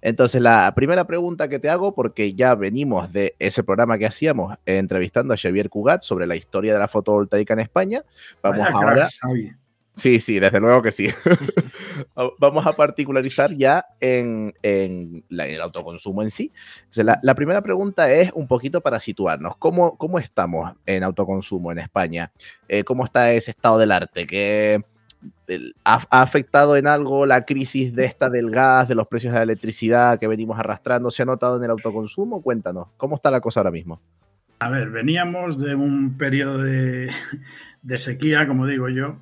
Entonces, 0.00 0.40
la 0.40 0.72
primera 0.74 1.06
pregunta 1.06 1.48
que 1.48 1.58
te 1.58 1.68
hago, 1.68 1.94
porque 1.94 2.34
ya 2.34 2.54
venimos 2.54 3.12
de 3.12 3.34
ese 3.38 3.64
programa 3.64 3.98
que 3.98 4.06
hacíamos 4.06 4.56
entrevistando 4.64 5.34
a 5.34 5.36
Xavier 5.36 5.68
Cugat 5.68 6.02
sobre 6.02 6.26
la 6.26 6.36
historia 6.36 6.72
de 6.72 6.78
la 6.78 6.88
fotovoltaica 6.88 7.54
en 7.54 7.60
España, 7.60 8.04
vamos 8.42 8.68
ahora... 8.70 9.08
sí, 9.96 10.20
sí, 10.20 10.38
desde 10.38 10.60
luego 10.60 10.82
que 10.82 10.92
sí. 10.92 11.08
vamos 12.38 12.64
a 12.66 12.72
particularizar 12.74 13.52
ya 13.54 13.86
en, 13.98 14.54
el 14.62 15.60
autoconsumo 15.60 16.22
en 16.22 16.30
sí. 16.30 16.52
la, 16.94 17.34
primera 17.34 17.62
pregunta 17.62 18.12
es 18.12 18.30
un 18.32 18.46
poquito 18.46 18.80
para 18.80 19.00
situarnos. 19.00 19.56
¿Cómo, 19.56 19.96
cómo 19.96 20.20
estamos 20.20 20.74
en 20.86 21.02
autoconsumo 21.02 21.72
en 21.72 21.80
España? 21.80 22.30
Eh, 22.68 22.84
¿Cómo 22.84 23.04
está 23.04 23.32
ese 23.32 23.50
estado 23.50 23.78
del 23.78 23.90
arte? 23.90 24.28
¿Qué, 24.28 24.84
¿Ha, 25.84 26.06
afectado 26.10 26.76
en 26.76 26.86
algo 26.86 27.26
la 27.26 27.44
crisis 27.44 27.94
de 27.94 28.04
esta 28.04 28.30
del 28.30 28.50
gas, 28.50 28.88
de 28.88 28.94
los 28.94 29.08
precios 29.08 29.32
de 29.32 29.38
la 29.38 29.44
electricidad 29.44 30.18
que 30.18 30.28
venimos 30.28 30.58
arrastrando? 30.58 31.10
¿Se 31.10 31.22
ha 31.22 31.26
notado 31.26 31.56
en 31.56 31.64
el 31.64 31.70
autoconsumo? 31.70 32.42
Cuéntanos, 32.42 32.88
¿cómo 32.96 33.16
está 33.16 33.30
la 33.30 33.40
cosa 33.40 33.60
ahora 33.60 33.70
mismo? 33.70 34.00
A 34.60 34.70
ver, 34.70 34.90
veníamos 34.90 35.58
de 35.58 35.74
un 35.74 36.16
periodo 36.18 36.58
de, 36.58 37.10
sequía, 37.96 38.46
como 38.46 38.66
digo 38.66 38.88
yo, 38.88 39.18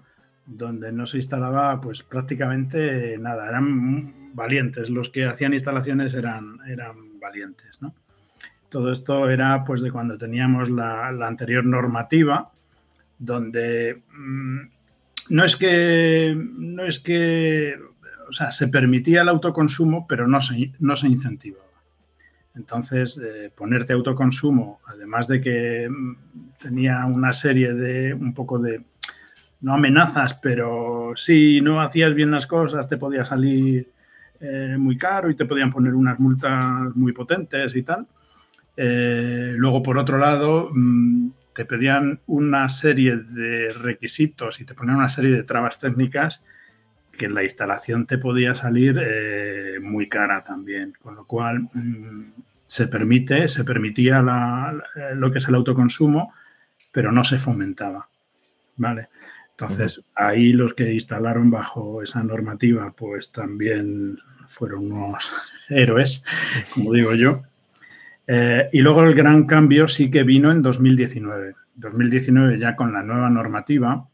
donde 0.47 0.93
no 0.93 1.07
se 1.07 1.19
instalaba 1.19 1.81
pues 1.81 2.03
prácticamente 2.03 3.17
nada, 3.19 3.49
eran 3.49 4.35
valientes, 4.35 4.91
los 4.91 5.11
que 5.11 5.25
hacían 5.25 5.55
instalaciones 5.55 6.15
eran, 6.15 6.59
eran 6.67 7.19
valientes, 7.19 7.81
¿no? 7.81 7.95
Todo 8.69 8.91
esto 8.91 9.31
era 9.31 9.65
pues 9.65 9.81
de 9.81 9.91
cuando 9.91 10.19
teníamos 10.19 10.69
la, 10.71 11.09
anterior 11.09 11.65
normativa, 11.65 12.51
donde 13.19 14.03
mm, 14.11 14.76
no 15.29 15.45
es 15.45 15.57
que, 15.57 16.37
no 16.37 16.85
es 16.85 17.01
que, 17.01 17.77
o 18.29 18.33
sea, 18.33 18.53
se 18.53 18.69
permitía 18.69 19.23
el 19.23 19.29
autoconsumo, 19.29 20.07
pero 20.07 20.27
no 20.27 20.41
se, 20.41 20.73
no 20.79 20.97
se 20.97 21.09
incentivaba. 21.09 21.65
Entonces, 22.55 23.21
eh, 23.23 23.53
ponerte 23.55 23.93
autoconsumo, 23.93 24.81
además 24.87 25.29
de 25.29 25.41
que 25.41 25.89
mm, 25.91 26.17
tenía 26.59 27.05
una 27.05 27.33
serie 27.33 27.75
de, 27.75 28.15
un 28.15 28.33
poco 28.33 28.59
de, 28.59 28.83
no 29.61 29.75
amenazas, 29.75 30.35
pero 30.35 31.13
si 31.17 31.61
no 31.61 31.81
hacías 31.81 32.15
bien 32.15 32.31
las 32.31 32.47
cosas, 32.47 32.89
te 32.89 32.97
podía 32.97 33.25
salir 33.25 33.91
eh, 34.41 34.77
muy 34.79 34.97
caro 34.97 35.31
y 35.31 35.35
te 35.35 35.45
podían 35.45 35.71
poner 35.71 35.95
unas 35.95 36.19
multas 36.19 36.95
muy 36.95 37.13
potentes 37.13 37.75
y 37.75 37.83
tal. 37.83 38.07
Eh, 38.77 39.55
luego, 39.57 39.83
por 39.83 39.99
otro 39.99 40.19
lado, 40.19 40.71
mm, 40.73 41.29
te 41.57 41.65
pedían 41.65 42.21
una 42.27 42.69
serie 42.69 43.17
de 43.17 43.73
requisitos 43.73 44.61
y 44.61 44.67
te 44.67 44.75
ponían 44.75 44.99
una 44.99 45.09
serie 45.09 45.31
de 45.31 45.43
trabas 45.43 45.81
técnicas 45.81 46.43
que 47.17 47.31
la 47.31 47.43
instalación 47.43 48.07
te 48.07 48.19
podía 48.19 48.55
salir 48.55 49.01
eh, 49.03 49.79
muy 49.81 50.07
cara 50.07 50.45
también, 50.45 50.93
con 51.01 51.15
lo 51.15 51.25
cual 51.25 51.61
mm, 51.73 52.33
se 52.63 52.89
permite, 52.89 53.49
se 53.49 53.65
permitía 53.65 54.21
lo 55.15 55.33
que 55.33 55.39
es 55.39 55.49
el 55.49 55.55
autoconsumo, 55.55 56.35
pero 56.93 57.11
no 57.11 57.25
se 57.25 57.39
fomentaba, 57.39 58.11
¿vale? 58.77 59.09
Entonces, 59.53 60.05
ahí 60.15 60.53
los 60.53 60.75
que 60.75 60.93
instalaron 60.93 61.51
bajo 61.51 62.03
esa 62.03 62.23
normativa, 62.23 62.93
pues 62.95 63.33
también 63.33 64.19
fueron 64.47 64.93
unos 64.93 65.33
héroes, 65.71 66.23
como 66.75 66.93
digo 66.93 67.15
yo, 67.15 67.45
eh, 68.27 68.69
y 68.73 68.81
luego 68.81 69.05
el 69.05 69.15
gran 69.15 69.47
cambio 69.47 69.89
sí 69.89 70.11
que 70.11 70.25
vino 70.25 70.51
en 70.51 70.63
2019. 70.63 71.55
2019 71.75 72.59
ya 72.59 72.75
con 72.75 72.93
la 72.93 73.03
nueva 73.03 73.31
normativa, 73.31 74.09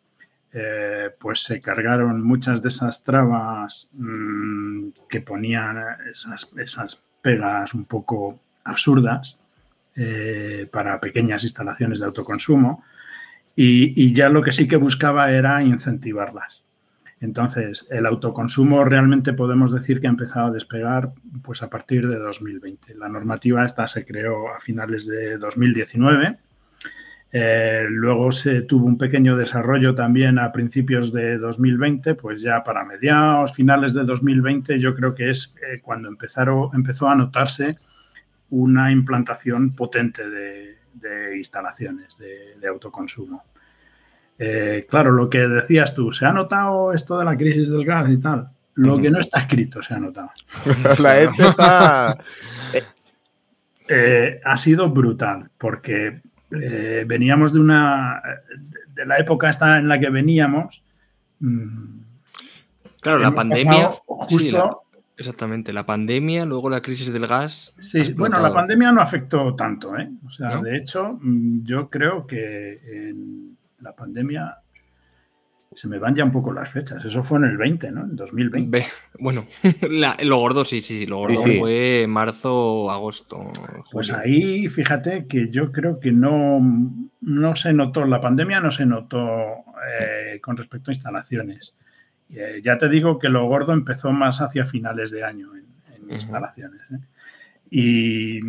eh, 0.53 1.11
pues 1.19 1.43
se 1.43 1.61
cargaron 1.61 2.23
muchas 2.23 2.61
de 2.61 2.69
esas 2.69 3.05
trabas 3.05 3.89
mm, 3.93 4.89
que 5.09 5.21
ponían 5.21 5.79
esas, 6.13 6.51
esas, 6.59 7.03
pegas 7.23 7.73
un 7.73 7.85
poco 7.85 8.41
absurdas 8.65 9.39
eh, 9.95 10.69
para 10.73 11.01
pequeñas 11.01 11.45
instalaciones 11.45 12.01
de 12.01 12.07
autoconsumo 12.07 12.83
y, 13.55 14.13
ya 14.13 14.29
lo 14.29 14.43
que 14.43 14.53
sí 14.53 14.67
que 14.67 14.77
buscaba 14.77 15.31
era 15.31 15.63
incentivarlas. 15.63 16.65
Entonces, 17.23 17.87
el 17.89 18.05
autoconsumo 18.05 18.85
realmente 18.85 19.33
podemos 19.33 19.71
decir 19.71 20.01
que 20.01 20.09
ha 20.09 20.11
empezado 20.11 20.49
a 20.49 20.51
despegar 20.51 21.13
pues, 21.43 21.63
a 21.63 21.71
partir 21.71 22.09
de 22.09 22.19
2020. 22.19 22.97
La 22.97 23.09
normativa 23.09 23.65
esta 23.65 23.87
se 23.87 24.05
creó 24.05 24.53
a 24.53 24.59
finales 24.59 25.07
de 25.07 25.39
2019. 25.39 26.37
Eh, 27.31 27.85
luego 27.89 28.33
se 28.33 28.63
tuvo 28.63 28.87
un 28.87 28.99
pequeño 28.99 29.37
desarrollo 29.37 29.95
también 29.95 30.41
a 30.41 30.51
principios 30.51 31.13
de 31.13 31.39
2020, 31.39 32.17
pues 32.17 32.43
ya 32.43 32.65
para 32.65 32.85
mediados, 32.85 33.55
finales 33.55 33.95
de 33.95 34.03
2020, 34.03 34.81
yo 34.81 34.93
creo 34.93 35.15
que 35.15 35.31
es 35.31 35.55
eh, 35.63 35.81
cuando 35.81 36.09
empezaron, 36.09 36.71
empezó 36.75 37.09
a 37.09 37.15
notarse 37.15 37.79
una 38.51 38.91
implantación 38.91 39.77
potente 39.77 40.29
de, 40.29 40.73
instalaciones 41.37 42.19
de 42.19 42.69
autoconsumo. 42.69 43.43
Eh, 44.39 44.87
claro, 44.89 45.13
lo 45.13 45.31
que 45.31 45.39
decías 45.39 45.95
tú, 45.95 46.13
¿se 46.13 46.27
ha 46.27 46.33
notado 46.33 46.93
esto 46.93 47.19
de 47.19 47.25
la 47.25 47.37
crisis 47.37 47.71
del 47.71 47.85
gas 47.85 48.11
y 48.11 48.17
tal? 48.19 48.51
Lo 48.75 48.99
que 48.99 49.11
no 49.11 49.21
está 49.21 49.41
escrito 49.41 49.83
se 49.83 49.95
ha 49.95 49.99
notado. 49.99 50.31
la 50.99 51.15
gente 51.17 51.49
está... 51.49 52.19
Eh, 53.89 54.41
ha 54.45 54.57
sido 54.57 54.89
brutal, 54.91 55.51
porque 55.59 56.23
eh, 56.51 57.05
veníamos 57.07 57.53
de 57.53 57.61
una... 57.61 58.23
de 58.95 59.05
la 59.05 59.19
época 59.19 59.51
esta 59.51 59.77
en 59.79 59.89
la 59.89 59.99
que 59.99 60.09
veníamos... 60.09 60.83
Mm, 61.41 61.99
claro, 63.01 63.19
la 63.19 63.35
pandemia... 63.35 63.91
Justo... 64.07 64.85
exactamente, 65.17 65.75
la 65.75 65.85
pandemia, 65.85 66.47
luego 66.47 66.71
la 66.71 66.81
crisis 66.81 67.13
del 67.13 67.27
gas. 67.27 67.75
Sí, 67.79 68.15
bueno, 68.15 68.39
la 68.39 68.55
pandemia 68.55 68.93
no 68.93 69.03
afectó 69.03 69.55
tanto, 69.55 69.99
¿eh? 69.99 70.09
O 70.25 70.31
sea, 70.31 70.59
de 70.59 70.77
hecho, 70.77 71.19
mm, 71.21 71.65
yo 71.65 71.91
creo 71.91 72.27
que 72.27 72.81
en 72.87 73.59
la 73.83 73.95
pandemia, 73.95 74.59
se 75.75 75.89
me 75.89 75.99
van 75.99 76.15
ya 76.15 76.25
un 76.25 76.33
poco 76.33 76.53
las 76.53 76.71
fechas. 76.71 77.05
Eso 77.05 77.23
fue 77.23 77.39
en 77.39 77.45
el 77.45 77.57
20, 77.57 77.93
¿no? 77.93 78.03
En 78.03 78.17
2020. 78.17 78.87
bueno, 79.19 79.47
lo 80.23 80.39
gordo 80.39 80.65
sí, 80.65 80.83
sí, 80.83 81.07
lo 81.07 81.19
gordo 81.19 81.43
fue 81.43 82.07
marzo, 82.09 82.91
agosto. 82.91 83.51
Pues 83.91 84.11
ahí, 84.11 84.69
fíjate 84.69 85.27
que 85.27 85.51
yo 85.51 85.73
creo 85.73 85.99
que 85.99 86.13
no, 86.13 86.61
no 87.21 87.57
se 87.57 87.73
notó, 87.73 88.05
la 88.05 88.21
pandemia 88.21 88.61
no 88.61 88.71
se 88.71 88.87
notó 88.87 89.65
eh, 89.99 90.41
con 90.41 90.57
respecto 90.57 90.91
a 90.91 90.95
instalaciones. 90.95 91.75
Eh, 92.31 92.61
ya 92.63 92.79
te 92.79 92.89
digo 92.89 93.19
que 93.19 93.29
lo 93.29 93.47
gordo 93.47 93.73
empezó 93.73 94.11
más 94.13 94.41
hacia 94.41 94.65
finales 94.65 95.11
de 95.11 95.25
año 95.25 95.51
en, 95.55 95.63
instalaciones. 96.11 96.81
¿eh? 96.91 96.99
Y, 97.71 98.41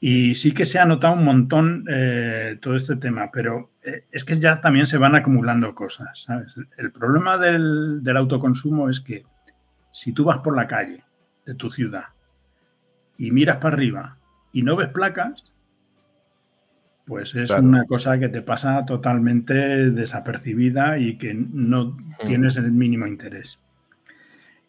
y 0.00 0.34
sí 0.34 0.52
que 0.52 0.66
se 0.66 0.78
ha 0.78 0.84
notado 0.84 1.14
un 1.14 1.24
montón 1.24 1.84
eh, 1.90 2.58
todo 2.60 2.76
este 2.76 2.96
tema, 2.96 3.30
pero 3.32 3.70
es 4.10 4.24
que 4.24 4.38
ya 4.38 4.60
también 4.60 4.86
se 4.86 4.98
van 4.98 5.14
acumulando 5.14 5.74
cosas, 5.74 6.22
¿sabes? 6.22 6.54
El 6.76 6.92
problema 6.92 7.36
del, 7.36 8.02
autoconsumo 8.16 8.88
es 8.88 9.00
que 9.00 9.24
si 9.92 10.12
tú 10.12 10.24
vas 10.24 10.38
por 10.38 10.56
la 10.56 10.66
calle 10.66 11.04
de 11.46 11.54
tu 11.54 11.70
ciudad 11.70 12.06
y 13.16 13.30
miras 13.30 13.56
para 13.56 13.74
arriba 13.74 14.18
y 14.52 14.62
no 14.62 14.76
ves 14.76 14.88
placas, 14.88 15.44
pues 17.06 17.34
es 17.34 17.50
una 17.50 17.84
cosa 17.84 18.18
que 18.18 18.28
te 18.28 18.42
pasa 18.42 18.84
totalmente 18.84 19.90
desapercibida 19.90 20.98
y 20.98 21.16
que 21.16 21.32
no 21.34 21.96
tienes 22.26 22.56
el 22.56 22.70
mínimo 22.70 23.06
interés. 23.06 23.60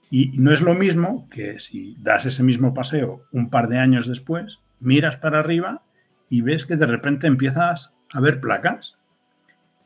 Y 0.09 0.37
no 0.37 0.51
es 0.51 0.61
lo 0.61 0.73
mismo 0.73 1.27
que 1.29 1.59
si 1.59 1.95
das 1.99 2.25
ese 2.25 2.43
mismo 2.43 2.73
paseo 2.73 3.25
un 3.31 3.49
par 3.49 3.67
de 3.67 3.77
años 3.77 4.07
después 4.07 4.59
miras 4.79 5.17
para 5.17 5.39
arriba 5.39 5.83
y 6.29 6.41
ves 6.41 6.65
que 6.65 6.77
de 6.77 6.87
repente 6.87 7.27
empiezas 7.27 7.93
a 8.11 8.21
ver 8.21 8.39
placas. 8.39 8.98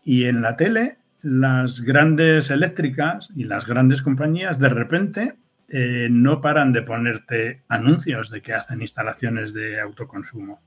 Y 0.04 0.26
en 0.26 0.42
la 0.42 0.56
tele, 0.56 0.98
las 1.22 1.82
grandes 1.82 2.50
eléctricas 2.50 3.30
y 3.36 3.46
las 3.46 3.66
grandes 3.66 4.02
compañías 4.02 4.60
de 4.60 4.70
repente 4.70 5.36
eh, 5.70 6.08
no 6.12 6.42
paran 6.42 6.74
de 6.74 6.82
ponerte 6.82 7.64
anuncios 7.68 8.30
de 8.30 8.42
que 8.42 8.54
hacen 8.54 8.82
instalaciones 8.82 9.54
de 9.54 9.80
autoconsumo. 9.80 10.62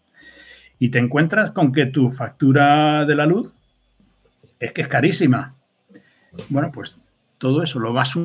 Y 0.79 0.89
te 0.89 0.99
encuentras 0.99 1.51
con 1.53 1.73
que 1.73 1.87
tu 1.87 2.11
factura 2.11 3.05
de 3.05 3.15
la 3.15 3.27
luz 3.27 3.57
es 4.59 4.73
que 4.73 4.83
es 4.83 4.89
carísima. 4.89 5.55
Bueno, 6.49 6.71
pues 6.73 6.99
todo 7.39 7.63
eso 7.63 7.79
lo 7.79 7.93
vas 7.93 8.17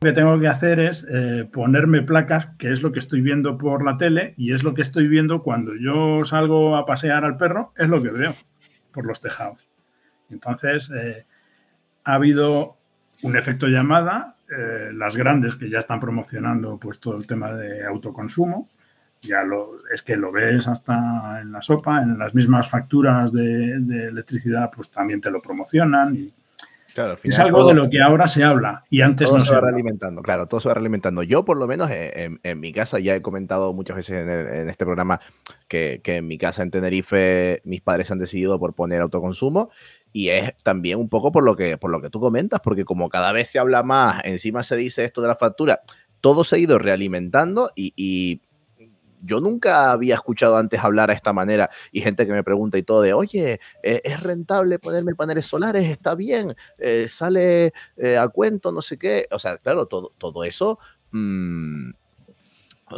que 0.00 0.12
tengo 0.12 0.40
que 0.40 0.48
hacer 0.48 0.80
es 0.80 1.06
eh, 1.10 1.46
ponerme 1.52 2.00
placas, 2.00 2.46
que 2.58 2.72
es 2.72 2.82
lo 2.82 2.90
que 2.90 2.98
estoy 2.98 3.20
viendo 3.20 3.58
por 3.58 3.84
la 3.84 3.98
tele 3.98 4.32
y 4.38 4.54
es 4.54 4.62
lo 4.62 4.72
que 4.72 4.80
estoy 4.80 5.08
viendo 5.08 5.42
cuando 5.42 5.72
yo 5.76 6.24
salgo 6.24 6.76
a 6.76 6.86
pasear 6.86 7.22
al 7.26 7.36
perro, 7.36 7.74
es 7.76 7.86
lo 7.86 8.02
que 8.02 8.08
veo 8.08 8.34
por 8.92 9.06
los 9.06 9.20
tejados. 9.20 9.68
Entonces, 10.30 10.90
eh, 10.90 11.26
ha 12.04 12.14
habido 12.14 12.78
un 13.22 13.36
efecto 13.36 13.66
llamada, 13.68 14.36
eh, 14.48 14.90
las 14.94 15.18
grandes 15.18 15.56
que 15.56 15.68
ya 15.68 15.80
están 15.80 16.00
promocionando 16.00 16.78
pues 16.78 16.98
todo 16.98 17.18
el 17.18 17.26
tema 17.26 17.52
de 17.52 17.84
autoconsumo, 17.84 18.70
ya 19.20 19.42
lo, 19.42 19.86
es 19.92 20.02
que 20.02 20.16
lo 20.16 20.32
ves 20.32 20.66
hasta 20.66 21.42
en 21.42 21.52
la 21.52 21.60
sopa, 21.60 22.00
en 22.00 22.18
las 22.18 22.34
mismas 22.34 22.70
facturas 22.70 23.30
de, 23.34 23.78
de 23.80 24.06
electricidad, 24.06 24.70
pues 24.74 24.90
también 24.90 25.20
te 25.20 25.30
lo 25.30 25.42
promocionan 25.42 26.16
y, 26.16 26.32
es 27.22 27.38
algo 27.38 27.66
de 27.66 27.74
lo 27.74 27.88
que 27.88 28.00
ahora 28.00 28.26
se 28.26 28.44
habla 28.44 28.84
y 28.90 29.00
antes 29.00 29.32
no 29.32 29.40
se, 29.40 29.54
va 29.54 29.68
alimentando. 29.68 30.22
Claro, 30.22 30.46
todo 30.46 30.60
se 30.60 30.68
va 30.68 30.74
alimentando. 30.74 31.22
Yo, 31.22 31.44
por 31.44 31.56
lo 31.56 31.66
menos, 31.66 31.90
eh, 31.90 32.30
en, 32.42 32.60
mi 32.60 32.72
casa, 32.72 32.98
ya 32.98 33.14
he 33.14 33.22
comentado 33.22 33.72
muchas 33.72 33.96
veces 33.96 34.26
en, 34.26 34.68
este 34.68 34.84
programa 34.84 35.20
que, 35.68 36.00
en 36.04 36.26
mi 36.26 36.38
casa 36.38 36.62
en 36.62 36.70
Tenerife 36.70 37.62
mis 37.64 37.80
padres 37.80 38.10
han 38.10 38.18
decidido 38.18 38.58
por 38.58 38.74
poner 38.74 39.00
autoconsumo 39.02 39.70
y 40.12 40.28
es 40.28 40.54
también 40.62 40.98
un 40.98 41.08
poco 41.08 41.32
por 41.32 41.44
lo 41.44 41.56
que, 41.56 41.78
por 41.78 41.90
lo 41.90 42.00
que 42.00 42.10
tú 42.10 42.20
comentas, 42.20 42.60
porque 42.60 42.84
como 42.84 43.08
cada 43.08 43.32
vez 43.32 43.48
se 43.48 43.58
habla 43.58 43.82
más, 43.82 44.20
encima 44.24 44.62
se 44.62 44.76
dice 44.76 45.04
esto 45.04 45.22
de 45.22 45.28
la 45.28 45.36
factura, 45.36 45.80
todo 46.20 46.44
se 46.44 46.56
ha 46.56 46.58
ido 46.58 46.78
realimentando 46.78 47.70
y 47.74 48.40
yo 49.22 49.40
nunca 49.40 49.92
había 49.92 50.14
escuchado 50.14 50.56
antes 50.56 50.80
hablar 50.80 51.10
a 51.10 51.14
esta 51.14 51.32
manera 51.32 51.70
y 51.92 52.00
gente 52.00 52.26
que 52.26 52.32
me 52.32 52.44
pregunta 52.44 52.78
y 52.78 52.82
todo 52.82 53.02
de, 53.02 53.12
oye, 53.12 53.60
eh, 53.82 54.00
¿es 54.04 54.20
rentable 54.22 54.78
ponerme 54.78 55.14
paneles 55.14 55.46
solares? 55.46 55.84
¿Está 55.84 56.14
bien? 56.14 56.56
Eh, 56.78 57.06
¿Sale 57.08 57.72
eh, 57.96 58.16
a 58.16 58.28
cuento? 58.28 58.72
No 58.72 58.82
sé 58.82 58.98
qué. 58.98 59.26
O 59.30 59.38
sea, 59.38 59.58
claro, 59.58 59.86
todo, 59.86 60.12
todo 60.18 60.44
eso... 60.44 60.78
Mm, 61.12 61.90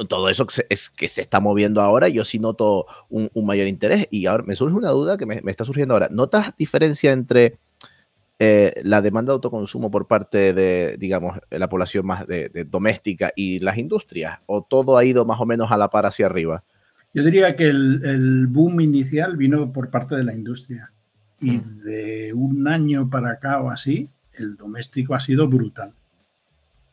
todo 0.08 0.30
eso 0.30 0.46
que 0.46 0.54
se, 0.54 0.66
es, 0.70 0.88
que 0.88 1.06
se 1.06 1.20
está 1.20 1.38
moviendo 1.38 1.82
ahora, 1.82 2.08
yo 2.08 2.24
sí 2.24 2.38
noto 2.38 2.86
un, 3.10 3.30
mayor 3.34 3.66
interés. 3.66 4.08
Y 4.10 4.24
ahora 4.24 4.42
me 4.42 4.56
surge 4.56 4.74
una 4.74 4.88
duda 4.88 5.18
que 5.18 5.26
me, 5.26 5.42
me 5.42 5.50
está 5.50 5.66
surgiendo 5.66 5.92
ahora. 5.92 6.08
¿Notas 6.10 6.56
diferencia 6.56 7.12
entre 7.12 7.58
eh, 8.44 8.80
la 8.82 9.00
demanda 9.00 9.30
de 9.30 9.34
autoconsumo 9.34 9.88
por 9.88 10.08
parte 10.08 10.52
de, 10.52 10.96
digamos, 10.98 11.38
la 11.48 11.68
población 11.68 12.04
más 12.04 12.26
de, 12.26 12.66
doméstica 12.68 13.32
y 13.36 13.60
las 13.60 13.78
industrias? 13.78 14.40
¿O 14.46 14.66
todo 14.68 14.98
ha 14.98 15.04
ido 15.04 15.24
más 15.24 15.40
o 15.40 15.46
menos 15.46 15.70
a 15.70 15.76
la 15.76 15.90
par 15.90 16.06
hacia 16.06 16.26
arriba? 16.26 16.64
Yo 17.14 17.22
diría 17.22 17.54
que 17.54 17.66
el, 17.68 18.48
boom 18.48 18.80
inicial 18.80 19.36
vino 19.36 19.72
por 19.72 19.90
parte 19.90 20.16
de 20.16 20.24
la 20.24 20.34
industria. 20.34 20.92
Y 21.40 21.52
mm. 21.52 21.82
de 21.84 22.32
un 22.34 22.66
año 22.66 23.08
para 23.08 23.30
acá 23.30 23.60
o 23.60 23.70
así, 23.70 24.08
el 24.32 24.56
doméstico 24.56 25.14
ha 25.14 25.20
sido 25.20 25.46
brutal. 25.46 25.92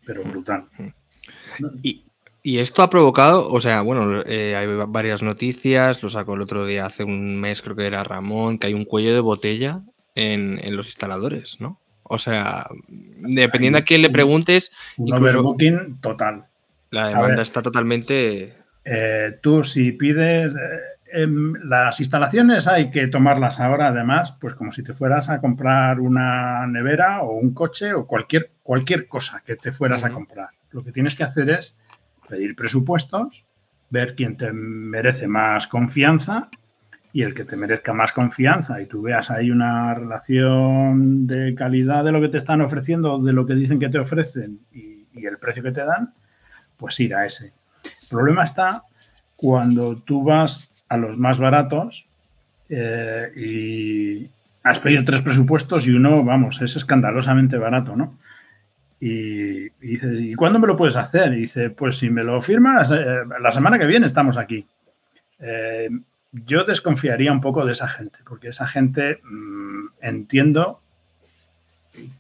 Pero 0.05 0.23
brutal. 0.25 0.65
Mm. 0.77 1.65
Y, 1.81 2.03
esto 2.59 2.83
ha 2.83 2.91
provocado, 2.91 3.49
o 3.49 3.59
sea, 3.59 3.81
bueno, 3.81 4.21
eh, 4.27 4.55
hay 4.55 4.67
varias 4.87 5.23
noticias, 5.23 6.03
lo 6.03 6.09
sacó 6.09 6.35
el 6.35 6.41
otro 6.41 6.67
día, 6.67 6.85
hace 6.85 7.03
un 7.03 7.39
mes 7.39 7.63
creo 7.63 7.75
que 7.75 7.87
era 7.87 8.03
Ramón, 8.03 8.59
que 8.59 8.67
hay 8.67 8.75
un 8.75 8.85
cuello 8.85 9.15
de 9.15 9.19
botella 9.19 9.81
en, 10.15 10.75
los 10.75 10.87
instaladores, 10.87 11.57
¿no? 11.59 11.79
O 12.03 12.17
sea, 12.17 12.67
dependiendo 12.87 13.79
a 13.79 13.83
quién 13.83 14.01
le 14.01 14.09
preguntes. 14.09 14.71
Un 14.97 15.13
overbooking 15.13 15.99
total. 16.01 16.45
La 16.89 17.07
demanda 17.09 17.41
está 17.41 17.61
totalmente. 17.61 18.55
Eh, 18.83 19.37
tú, 19.41 19.63
si 19.63 19.91
pides. 19.91 20.53
Eh, 20.53 21.21
em, 21.21 21.53
las 21.63 21.99
instalaciones 21.99 22.67
hay 22.67 22.89
que 22.89 23.07
tomarlas 23.07 23.59
ahora, 23.59 23.87
además, 23.87 24.35
pues 24.39 24.55
como 24.55 24.71
si 24.71 24.83
te 24.83 24.93
fueras 24.93 25.29
a 25.29 25.39
comprar 25.39 25.99
una 25.99 26.65
nevera 26.65 27.21
o 27.21 27.33
un 27.33 27.53
coche 27.53 27.93
o 27.93 28.07
cualquier, 28.07 28.51
cualquier 28.63 29.07
cosa 29.07 29.43
que 29.45 29.55
te 29.55 29.71
fueras 29.71 30.03
a 30.03 30.09
comprar. 30.09 30.49
Lo 30.71 30.83
que 30.83 30.91
tienes 30.91 31.15
que 31.15 31.23
hacer 31.23 31.49
es 31.49 31.75
pedir 32.27 32.55
presupuestos, 32.55 33.45
ver 33.89 34.15
quién 34.15 34.37
te 34.37 34.51
merece 34.51 35.27
más 35.27 35.67
confianza 35.67 36.49
y 37.11 37.23
el 37.23 37.33
que 37.33 37.43
te 37.43 37.55
merezca 37.55 37.93
más 37.93 38.13
confianza 38.13 38.81
y 38.81 38.85
tú 38.85 39.01
veas 39.01 39.31
ahí 39.31 39.49
una 39.49 39.93
relación 39.95 41.25
de 41.25 41.55
calidad 41.55 42.03
de 42.03 42.11
lo 42.11 42.21
que 42.21 42.29
te 42.29 42.37
están 42.37 42.61
ofreciendo, 42.61 43.17
de 43.19 43.33
lo 43.33 43.45
que 43.45 43.55
dicen 43.55 43.79
que 43.79 43.89
te 43.89 43.99
ofrecen 43.99 44.59
y, 44.71 44.99
el 45.15 45.37
precio 45.37 45.61
que 45.61 45.73
te 45.73 45.83
dan, 45.83 46.13
pues 46.77 46.97
ir 47.01 47.13
a 47.13 47.25
ese. 47.25 47.51
El 47.83 48.07
problema 48.09 48.45
está 48.45 48.83
cuando 49.35 49.97
tú 49.97 50.23
vas 50.23 50.71
a 50.87 50.95
los 50.95 51.17
más 51.17 51.39
baratos 51.39 52.07
eh, 52.69 53.29
y 53.35 54.29
has 54.63 54.79
pedido 54.79 55.03
tres 55.03 55.21
presupuestos 55.21 55.87
y 55.87 55.91
uno, 55.91 56.23
vamos, 56.23 56.61
es 56.61 56.77
escandalosamente 56.77 57.57
barato, 57.57 57.97
¿no? 57.97 58.17
Y, 59.01 59.69
dice, 59.71 60.07
¿y 60.13 60.35
cuándo 60.35 60.57
me 60.57 60.67
lo 60.67 60.77
puedes 60.77 60.95
hacer? 60.95 61.31
Dice, 61.31 61.69
pues 61.69 61.97
si 61.97 62.09
me 62.09 62.23
lo 62.23 62.41
firmas, 62.41 62.89
eh, 62.91 63.23
la 63.41 63.51
semana 63.51 63.77
que 63.77 63.85
viene 63.85 64.05
estamos 64.05 64.37
aquí. 64.37 64.65
Eh, 65.39 65.89
yo 66.31 66.63
desconfiaría 66.63 67.31
un 67.31 67.41
poco 67.41 67.65
de 67.65 67.71
esa 67.71 67.87
gente, 67.87 68.19
porque 68.27 68.49
esa 68.49 68.67
gente, 68.67 69.21
mm, 69.23 69.87
entiendo, 70.01 70.81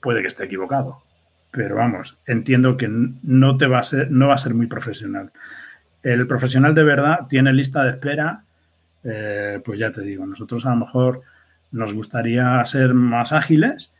puede 0.01 0.21
que 0.21 0.27
esté 0.27 0.45
equivocado, 0.45 1.03
pero 1.51 1.75
vamos, 1.75 2.17
entiendo 2.25 2.77
que 2.77 2.87
no 2.89 3.57
te 3.57 3.67
va 3.67 3.79
a 3.79 3.83
ser, 3.83 4.11
no 4.11 4.27
va 4.27 4.35
a 4.35 4.39
ser 4.39 4.53
muy 4.53 4.67
profesional. 4.67 5.31
El 6.03 6.27
profesional 6.27 6.73
de 6.75 6.83
verdad 6.83 7.27
tiene 7.27 7.53
lista 7.53 7.83
de 7.83 7.91
espera, 7.91 8.43
eh, 9.03 9.61
pues 9.63 9.79
ya 9.79 9.91
te 9.91 10.01
digo, 10.01 10.25
nosotros 10.25 10.65
a 10.65 10.71
lo 10.71 10.77
mejor 10.77 11.21
nos 11.71 11.93
gustaría 11.93 12.63
ser 12.65 12.93
más 12.93 13.31
ágiles, 13.33 13.93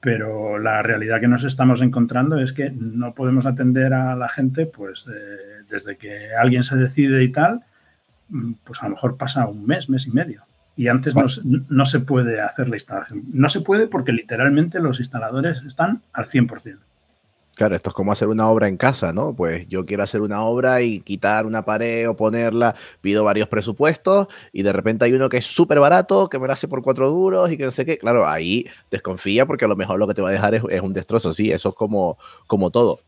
pero 0.00 0.58
la 0.58 0.82
realidad 0.82 1.20
que 1.20 1.28
nos 1.28 1.44
estamos 1.44 1.80
encontrando 1.80 2.38
es 2.38 2.52
que 2.52 2.70
no 2.70 3.14
podemos 3.14 3.46
atender 3.46 3.94
a 3.94 4.14
la 4.14 4.28
gente, 4.28 4.66
pues 4.66 5.06
eh, 5.08 5.64
desde 5.68 5.96
que 5.96 6.34
alguien 6.34 6.62
se 6.62 6.76
decide 6.76 7.22
y 7.22 7.32
tal, 7.32 7.64
pues 8.64 8.82
a 8.82 8.84
lo 8.84 8.90
mejor 8.90 9.16
pasa 9.16 9.46
un 9.46 9.66
mes, 9.66 9.88
mes 9.88 10.06
y 10.06 10.10
medio. 10.10 10.42
Y 10.76 10.88
antes 10.88 11.14
no, 11.14 11.26
no, 11.68 11.86
se 11.86 12.00
puede 12.00 12.40
hacer 12.40 12.68
la 12.68 12.76
instalación. 12.76 13.22
No 13.32 13.48
se 13.48 13.60
puede 13.60 13.86
porque 13.86 14.12
literalmente 14.12 14.80
los 14.80 14.98
instaladores 14.98 15.62
están 15.64 16.02
al 16.12 16.26
100%. 16.26 16.78
Claro, 17.54 17.76
esto 17.76 17.90
es 17.90 17.94
como 17.94 18.10
hacer 18.10 18.26
una 18.26 18.48
obra 18.48 18.66
en 18.66 18.76
casa, 18.76 19.12
¿no? 19.12 19.32
Pues 19.32 19.68
yo 19.68 19.86
quiero 19.86 20.02
hacer 20.02 20.22
una 20.22 20.42
obra 20.42 20.82
y 20.82 21.00
quitar 21.00 21.46
una 21.46 21.64
pared 21.64 22.08
o 22.08 22.16
ponerla, 22.16 22.74
pido 23.00 23.22
varios 23.22 23.46
presupuestos 23.46 24.26
y 24.52 24.62
de 24.64 24.72
repente 24.72 25.04
hay 25.04 25.12
uno 25.12 25.28
que 25.28 25.36
es 25.36 25.46
súper 25.46 25.78
barato, 25.78 26.28
que 26.28 26.40
me 26.40 26.48
lo 26.48 26.52
hace 26.52 26.66
por 26.66 26.82
cuatro 26.82 27.08
duros 27.10 27.52
y 27.52 27.56
que 27.56 27.64
no 27.64 27.70
sé 27.70 27.86
qué. 27.86 27.96
Claro, 27.96 28.26
ahí 28.26 28.66
desconfía 28.90 29.46
porque 29.46 29.66
a 29.66 29.68
lo 29.68 29.76
mejor 29.76 30.00
lo 30.00 30.08
que 30.08 30.14
te 30.14 30.22
va 30.22 30.30
a 30.30 30.32
dejar 30.32 30.56
es, 30.56 30.82
un 30.82 30.92
destrozo, 30.92 31.32
sí, 31.32 31.52
eso 31.52 31.68
es 31.68 31.74
como, 31.76 32.18
como 32.48 32.70
todo. 32.70 33.00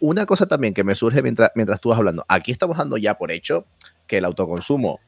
Una 0.00 0.24
cosa 0.24 0.46
también 0.46 0.72
que 0.72 0.84
me 0.84 0.94
surge 0.94 1.22
mientras, 1.22 1.50
mientras 1.54 1.78
tú 1.78 1.90
vas 1.90 1.98
hablando, 1.98 2.24
aquí 2.26 2.52
estamos 2.52 2.78
dando 2.78 2.96
ya 2.96 3.18
por 3.18 3.30
hecho 3.30 3.66
que 4.10 4.18
el 4.18 4.24
autoconsumo 4.24 4.98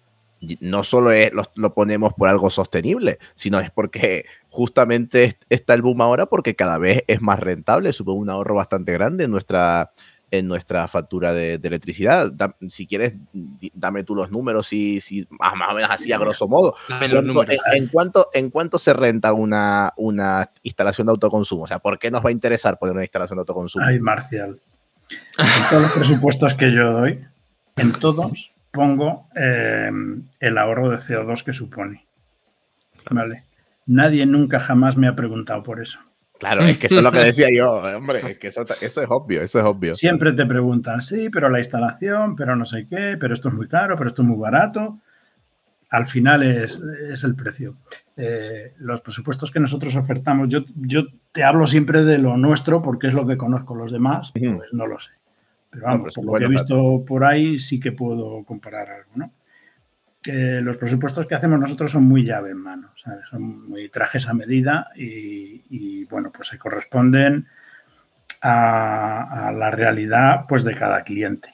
no 0.60 0.84
solo 0.84 1.10
es, 1.10 1.32
lo, 1.32 1.74
ponemos 1.74 2.14
por 2.14 2.28
algo 2.28 2.50
sostenible, 2.50 3.18
sino 3.34 3.58
es 3.58 3.70
porque 3.70 4.26
justamente 4.48 5.38
está 5.48 5.74
el 5.74 5.82
boom 5.82 6.00
ahora 6.00 6.26
porque 6.26 6.54
cada 6.54 6.78
vez 6.78 7.02
es 7.08 7.20
más 7.20 7.40
rentable, 7.40 7.92
supone 7.92 8.20
un 8.20 8.30
ahorro 8.30 8.54
bastante 8.54 8.92
grande 8.92 9.24
en 9.24 9.32
nuestra, 9.32 9.90
en 10.30 10.46
nuestra 10.46 10.86
factura 10.86 11.32
de, 11.32 11.54
electricidad. 11.54 12.32
si 12.68 12.86
quieres, 12.86 13.14
dame 13.74 14.04
tú 14.04 14.14
los 14.14 14.30
números 14.30 14.72
y 14.72 15.00
si 15.00 15.26
más, 15.30 15.52
o 15.52 15.74
menos 15.74 15.90
así 15.90 16.12
a 16.12 16.18
grosso 16.18 16.46
modo. 16.46 16.76
En, 17.00 17.88
cuánto, 17.88 18.30
¿En 18.32 18.50
cuánto 18.50 18.78
se 18.78 18.92
renta 18.92 19.32
una, 19.32 19.92
una 19.96 20.50
instalación 20.62 21.08
de 21.08 21.12
autoconsumo? 21.12 21.64
O 21.64 21.66
sea, 21.66 21.80
¿por 21.80 21.98
qué 21.98 22.10
nos 22.10 22.24
va 22.24 22.28
a 22.28 22.32
interesar 22.32 22.78
poner 22.78 22.94
una 22.94 23.04
instalación 23.04 23.36
de 23.36 23.40
autoconsumo? 23.40 23.84
Ay, 23.84 23.98
Marcial. 23.98 24.60
En 25.38 25.68
todos 25.68 25.82
los 25.82 25.92
presupuestos 25.92 26.54
que 26.54 26.72
yo 26.72 26.92
doy, 26.92 27.20
en 27.76 27.92
todos 27.92 28.51
pongo 28.72 29.28
eh, 29.36 29.90
el 30.40 30.58
ahorro 30.58 30.90
de 30.90 30.96
CO2 30.96 31.44
que 31.44 31.52
supone. 31.52 32.06
Vale. 33.10 33.44
Nadie 33.86 34.26
nunca 34.26 34.58
jamás 34.58 34.96
me 34.96 35.06
ha 35.06 35.14
preguntado 35.14 35.62
por 35.62 35.80
eso. 35.80 36.00
Claro, 36.38 36.62
es 36.62 36.78
que 36.78 36.88
eso 36.88 36.96
es 36.96 37.02
lo 37.02 37.12
que 37.12 37.20
decía 37.20 37.46
yo, 37.56 37.72
hombre, 37.96 38.32
es 38.32 38.38
que 38.38 38.48
eso, 38.48 38.66
es 38.80 38.98
obvio, 39.08 39.42
eso 39.42 39.60
es 39.60 39.64
obvio. 39.64 39.94
Siempre 39.94 40.32
te 40.32 40.44
preguntan, 40.44 41.00
sí, 41.00 41.30
pero 41.30 41.48
la 41.48 41.58
instalación, 41.58 42.34
pero 42.34 42.56
no 42.56 42.66
sé 42.66 42.88
qué, 42.88 43.16
pero 43.20 43.34
esto 43.34 43.48
es 43.48 43.54
muy 43.54 43.68
caro, 43.68 43.96
pero 43.96 44.08
esto 44.08 44.22
es 44.22 44.28
muy 44.28 44.38
barato. 44.38 44.98
Al 45.90 46.06
final 46.06 46.42
es, 46.42 46.82
el 47.22 47.36
precio. 47.36 47.76
Eh, 48.16 48.72
los 48.78 49.02
presupuestos 49.02 49.52
que 49.52 49.60
nosotros 49.60 49.94
ofertamos, 49.94 50.48
yo, 50.48 50.64
yo 50.74 51.04
te 51.30 51.44
hablo 51.44 51.66
siempre 51.66 52.02
de 52.02 52.18
lo 52.18 52.36
nuestro 52.38 52.80
porque 52.80 53.08
es 53.08 53.14
lo 53.14 53.26
que 53.26 53.36
conozco 53.36 53.76
los 53.76 53.92
demás, 53.92 54.32
pues 54.32 54.72
no 54.72 54.86
lo 54.86 54.98
sé. 54.98 55.12
Pero 55.72 55.86
vamos, 55.86 56.14
por 56.14 56.24
lo 56.26 56.32
que 56.34 56.44
he 56.44 56.48
visto 56.48 57.02
por 57.04 57.24
ahí 57.24 57.58
sí 57.58 57.80
que 57.80 57.92
puedo 57.92 58.44
comparar 58.44 58.90
algo, 58.90 59.10
¿no? 59.14 59.32
los 60.24 60.76
presupuestos 60.76 61.26
que 61.26 61.34
hacemos 61.34 61.58
nosotros 61.58 61.90
son 61.90 62.04
muy 62.04 62.24
llave 62.24 62.50
en 62.50 62.58
mano, 62.58 62.92
son 63.28 63.68
muy 63.68 63.88
trajes 63.88 64.28
a 64.28 64.34
medida 64.34 64.90
y, 64.94 66.04
bueno, 66.04 66.30
pues 66.30 66.48
se 66.48 66.58
corresponden 66.58 67.48
a, 68.42 69.52
la 69.56 69.70
realidad 69.70 70.44
pues 70.48 70.62
de 70.62 70.74
cada 70.74 71.02
cliente. 71.02 71.48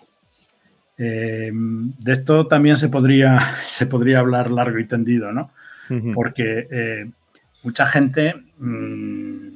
Eh, 0.98 1.50
de 1.52 2.12
esto 2.12 2.46
también 2.46 2.76
se 2.76 2.88
podría, 2.88 3.40
se 3.64 3.86
podría 3.86 4.18
hablar 4.18 4.50
largo 4.50 4.78
y 4.78 4.86
tendido, 4.86 5.32
¿no? 5.32 5.50
Porque 6.12 6.68
eh, 6.70 7.10
mucha 7.62 7.86
gente, 7.86 8.34
mm, 8.58 9.48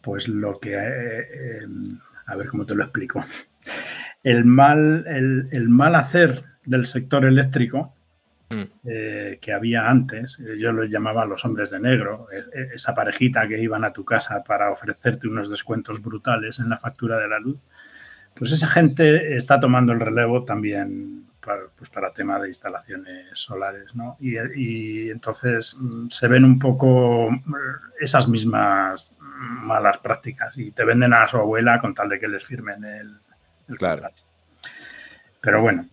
pues 0.00 0.28
lo 0.28 0.60
que 0.60 0.76
eh, 0.76 1.66
a 2.26 2.36
ver 2.36 2.48
cómo 2.48 2.66
te 2.66 2.74
lo 2.74 2.82
explico. 2.82 3.24
El 4.22 4.44
mal, 4.44 5.04
el, 5.06 5.68
mal 5.68 5.94
hacer 5.94 6.42
del 6.64 6.86
sector 6.86 7.24
eléctrico 7.24 7.94
mm. 8.50 8.62
eh, 8.84 9.38
que 9.40 9.52
había 9.52 9.88
antes, 9.88 10.38
eh, 10.40 10.58
yo 10.58 10.72
lo 10.72 10.84
llamaba 10.84 11.24
los 11.24 11.44
hombres 11.44 11.70
de 11.70 11.80
negro, 11.80 12.28
e, 12.32 12.74
esa 12.74 12.94
parejita 12.94 13.46
que 13.46 13.60
iban 13.60 13.84
a 13.84 13.92
tu 13.92 14.04
casa 14.04 14.42
para 14.42 14.70
ofrecerte 14.70 15.28
unos 15.28 15.48
descuentos 15.48 16.02
brutales 16.02 16.58
en 16.58 16.68
la 16.68 16.76
factura 16.76 17.18
de 17.18 17.28
la 17.28 17.38
luz, 17.38 17.58
pues 18.34 18.52
esa 18.52 18.66
gente 18.66 19.36
está 19.36 19.60
tomando 19.60 19.92
el 19.92 20.00
relevo 20.00 20.44
también 20.44 21.26
para, 21.40 21.62
pues 21.76 21.88
para 21.88 22.12
tema 22.12 22.40
de 22.40 22.48
instalaciones 22.48 23.28
solares, 23.32 23.94
¿no? 23.94 24.16
Y, 24.20 24.36
y 24.56 25.10
entonces 25.10 25.76
mm, 25.78 26.08
se 26.08 26.28
ven 26.28 26.44
un 26.44 26.58
poco 26.58 27.30
esas 28.00 28.28
mismas 28.28 29.12
malas 29.36 29.98
prácticas 29.98 30.56
y 30.56 30.70
te 30.72 30.84
venden 30.84 31.12
a 31.12 31.26
su 31.28 31.36
abuela 31.36 31.80
con 31.80 31.94
tal 31.94 32.08
de 32.08 32.18
que 32.18 32.28
les 32.28 32.44
firmen 32.44 32.84
el, 32.84 33.20
contrato. 33.78 34.22
Pero 35.40 35.60
bueno, 35.60 35.86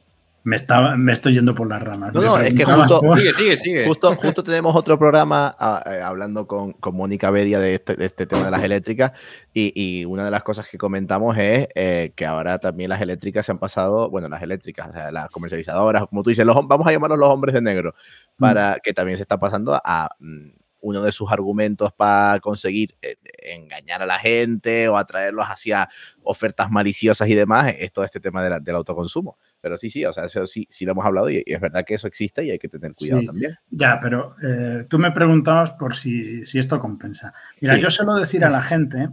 me, 0.44 0.56
está, 0.56 0.96
me 0.96 1.12
estoy 1.12 1.34
yendo 1.34 1.56
por 1.56 1.68
las 1.68 1.82
ramas. 1.82 2.14
No, 2.14 2.22
no, 2.22 2.38
es 2.40 2.54
que 2.54 2.66
justo, 2.66 3.02
sigue, 3.16 3.58
sigue, 3.58 3.86
Justo, 3.86 4.16
justo, 4.16 4.44
tenemos 4.44 4.76
otro 4.76 4.98
programa 4.98 5.56
ah, 5.58 5.84
eh, 5.86 6.02
hablando 6.02 6.48
con, 6.48 6.74
con 6.74 6.96
Mónica 6.96 7.32
Bedia 7.32 7.60
de 7.60 7.76
este, 7.76 7.96
de 7.96 8.06
este, 8.06 8.26
tema 8.26 8.46
de 8.46 8.52
las 8.52 8.64
eléctricas 8.64 9.12
y, 9.54 9.72
y, 9.76 10.06
una 10.06 10.26
de 10.26 10.32
las 10.32 10.44
cosas 10.44 10.68
que 10.68 10.78
comentamos 10.78 11.38
es 11.38 11.68
eh, 11.76 12.14
que 12.16 12.26
ahora 12.26 12.60
también 12.60 12.90
las 12.90 13.02
eléctricas 13.02 13.46
se 13.46 13.52
han 13.52 13.60
pasado, 13.60 14.10
bueno, 14.10 14.28
las 14.28 14.42
eléctricas, 14.42 14.90
o 14.90 14.94
sea, 14.94 15.12
las 15.12 15.30
comercializadoras, 15.30 16.08
como 16.08 16.24
tú 16.24 16.30
dices, 16.30 16.46
los, 16.46 16.56
vamos 16.68 16.88
a 16.88 16.92
llamarlos 16.92 17.20
los 17.20 17.30
hombres 17.30 17.54
de 17.54 17.62
negro, 17.62 17.96
para 18.38 18.74
mm. 18.74 18.80
que 18.84 18.94
también 18.94 19.18
se 19.18 19.24
está 19.24 19.40
pasando 19.40 19.80
a 19.84 20.10
mm, 20.20 20.50
uno 20.84 21.02
de 21.02 21.12
sus 21.12 21.32
argumentos 21.32 21.92
para 21.94 22.40
conseguir 22.42 22.96
eh, 23.02 23.16
engañar 23.44 24.02
a 24.02 24.06
la 24.06 24.20
gente 24.20 24.88
o 24.88 24.98
atraerlos 24.98 25.46
hacia 25.48 25.90
ofertas 26.22 26.72
maliciosas 26.72 27.28
y 27.30 27.36
demás 27.36 27.74
es 27.78 27.92
todo 27.92 28.06
este 28.06 28.20
tema 28.20 28.44
del 28.44 28.76
autoconsumo. 28.76 29.38
Pero 29.62 29.78
sí, 29.78 29.90
sí, 29.90 30.06
o 30.06 30.14
sea, 30.14 30.26
eso 30.26 30.46
sí, 30.48 30.68
sí 30.70 30.86
lo 30.86 30.92
hemos 30.92 31.06
hablado 31.06 31.30
y, 31.30 31.44
es 31.46 31.62
verdad 31.62 31.86
que 31.86 31.96
eso 31.96 32.08
existe 32.08 32.44
y 32.44 32.52
hay 32.52 32.60
que 32.60 32.70
tener 32.70 32.94
cuidado 32.94 33.24
también. 33.24 33.58
Ya, 33.70 34.00
pero 34.02 34.36
eh, 34.44 34.86
tú 34.90 35.00
me 35.00 35.12
preguntabas 35.12 35.72
por 35.72 35.96
si, 35.96 36.46
si 36.46 36.60
esto 36.60 36.80
compensa. 36.80 37.34
Mira, 37.62 37.78
yo 37.78 37.90
suelo 37.90 38.16
decir 38.16 38.44
a 38.44 38.50
la 38.50 38.62
gente, 38.62 39.10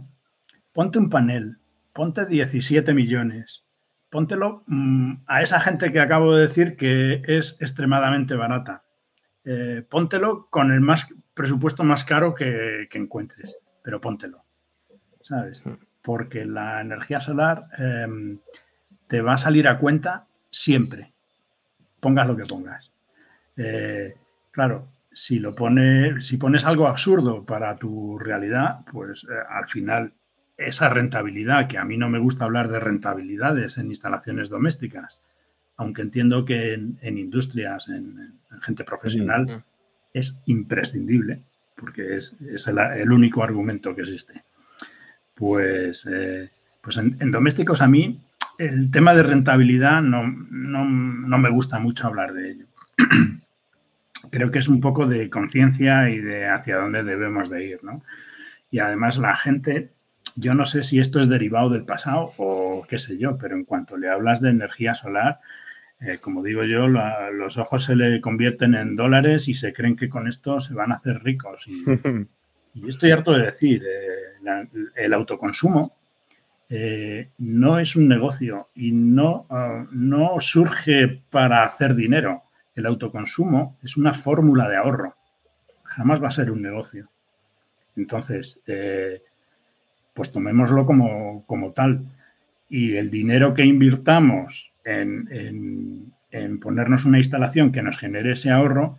ponte 0.73 0.99
un 0.99 1.09
panel, 1.09 1.57
ponte 1.93 2.25
17 2.25 2.93
millones, 2.93 3.65
póntelo 4.09 4.63
mm, 4.67 5.23
a 5.25 5.41
esa 5.41 5.59
gente 5.59 5.91
que 5.91 5.99
acabo 5.99 6.35
de 6.35 6.47
decir 6.47 6.75
que 6.75 7.21
es 7.25 7.57
extremadamente 7.59 8.35
barata. 8.35 8.83
Eh, 9.43 9.83
póntelo 9.89 10.47
con 10.51 10.71
el 10.71 10.81
más 10.81 11.07
presupuesto 11.33 11.83
más 11.83 12.03
caro 12.03 12.35
que, 12.35 12.87
encuentres, 12.93 13.57
pero 13.83 14.01
póntelo, 14.01 14.43
¿sabes? 15.21 15.65
Mm. 15.65 15.73
Porque 16.01 16.45
la 16.45 16.81
energía 16.81 17.19
solar 17.19 17.67
em, 17.77 18.39
te 19.07 19.21
va 19.21 19.33
a 19.33 19.37
salir 19.37 19.67
a 19.67 19.77
cuenta 19.77 20.27
siempre, 20.49 21.13
pongas 21.99 22.27
lo 22.27 22.35
que 22.35 22.45
pongas. 22.45 22.91
Eh, 23.57 24.15
claro, 24.51 24.87
si 25.11 25.39
lo 25.39 25.53
pones, 25.53 26.25
si 26.25 26.37
pones 26.37 26.65
algo 26.65 26.87
absurdo 26.87 27.45
para 27.45 27.75
tu 27.75 28.17
realidad, 28.17 28.79
pues 28.91 29.25
eh, 29.25 29.33
al 29.49 29.67
final 29.67 30.13
esa 30.57 30.89
rentabilidad, 30.89 31.67
que 31.67 31.77
a 31.77 31.85
mí 31.85 31.97
no 31.97 32.09
me 32.09 32.19
gusta 32.19 32.45
hablar 32.45 32.69
de 32.69 32.79
rentabilidades 32.79 33.77
en 33.77 33.87
instalaciones 33.87 34.49
domésticas, 34.49 35.19
aunque 35.75 36.03
entiendo 36.03 36.45
que 36.45 36.73
en, 36.73 36.99
industrias, 37.01 37.87
en, 37.89 38.39
gente 38.61 38.83
profesional, 38.83 39.45
mm 39.45 39.63
es 40.13 40.41
imprescindible, 40.45 41.43
porque 41.75 42.17
es, 42.17 42.33
el, 42.67 43.11
único 43.11 43.43
argumento 43.43 43.95
que 43.95 44.01
existe. 44.01 44.43
Pues, 45.35 46.07
eh, 46.11 46.49
pues 46.81 46.97
en, 46.97 47.31
domésticos 47.31 47.81
a 47.81 47.87
mí 47.87 48.21
el 48.57 48.91
tema 48.91 49.15
de 49.15 49.23
rentabilidad 49.23 50.01
no, 50.01 50.23
me 50.23 51.49
gusta 51.49 51.79
mucho 51.79 52.07
hablar 52.07 52.33
de 52.33 52.51
ello. 52.51 52.65
Creo 54.31 54.51
que 54.51 54.59
es 54.59 54.67
un 54.67 54.79
poco 54.79 55.07
de 55.07 55.29
conciencia 55.29 56.09
y 56.09 56.19
de 56.19 56.47
hacia 56.47 56.77
dónde 56.77 57.03
debemos 57.03 57.49
de 57.49 57.65
ir, 57.65 57.83
¿no? 57.83 58.03
Y 58.69 58.79
además 58.79 59.17
la 59.17 59.35
gente, 59.35 59.91
yo 60.35 60.53
no 60.53 60.65
sé 60.65 60.83
si 60.83 60.99
esto 60.99 61.19
es 61.19 61.27
derivado 61.27 61.69
del 61.69 61.83
pasado 61.83 62.33
o 62.37 62.85
qué 62.87 62.99
sé 62.99 63.17
yo, 63.17 63.37
pero 63.37 63.55
en 63.55 63.65
cuanto 63.65 63.97
le 63.97 64.09
hablas 64.09 64.39
de 64.41 64.51
energía 64.51 64.93
solar, 64.93 65.39
eh, 66.03 66.17
como 66.19 66.41
digo 66.41 66.63
yo, 66.63 66.87
los 66.87 67.57
ojos 67.57 67.83
se 67.83 67.95
le 67.95 68.19
convierten 68.21 68.73
en 68.73 68.95
dólares 68.95 69.47
y 69.47 69.53
se 69.53 69.71
creen 69.71 69.95
que 69.95 70.09
con 70.09 70.27
esto 70.27 70.59
se 70.59 70.73
van 70.73 70.91
a 70.91 70.95
hacer 70.95 71.21
ricos. 71.23 71.67
Y, 71.67 71.83
estoy 72.87 73.11
harto 73.11 73.33
de 73.33 73.45
decir, 73.45 73.83
eh, 73.83 74.79
el 74.95 75.13
autoconsumo 75.13 75.95
eh, 76.69 77.29
no 77.37 77.77
es 77.77 77.95
un 77.95 78.07
negocio 78.07 78.69
y 78.73 78.91
no, 78.91 79.45
ah, 79.51 79.85
no 79.91 80.39
surge 80.39 81.21
para 81.29 81.63
hacer 81.63 81.93
dinero. 81.93 82.43
El 82.73 82.87
autoconsumo 82.87 83.77
es 83.83 83.95
una 83.95 84.15
fórmula 84.15 84.67
de 84.67 84.77
ahorro. 84.77 85.15
Jamás 85.83 86.23
va 86.23 86.29
a 86.29 86.31
ser 86.31 86.49
un 86.49 86.63
negocio. 86.63 87.09
Entonces, 87.95 88.59
pues 90.13 90.31
tomémoslo 90.31 90.85
como, 90.85 91.45
como 91.45 91.73
tal. 91.73 92.05
Y 92.69 92.95
el 92.95 93.11
dinero 93.11 93.53
que 93.53 93.65
invirtamos 93.65 94.70
en, 94.83 96.13
ponernos 96.59 97.05
una 97.05 97.17
instalación 97.17 97.71
que 97.71 97.81
nos 97.81 97.97
genere 97.97 98.33
ese 98.33 98.51
ahorro, 98.51 98.97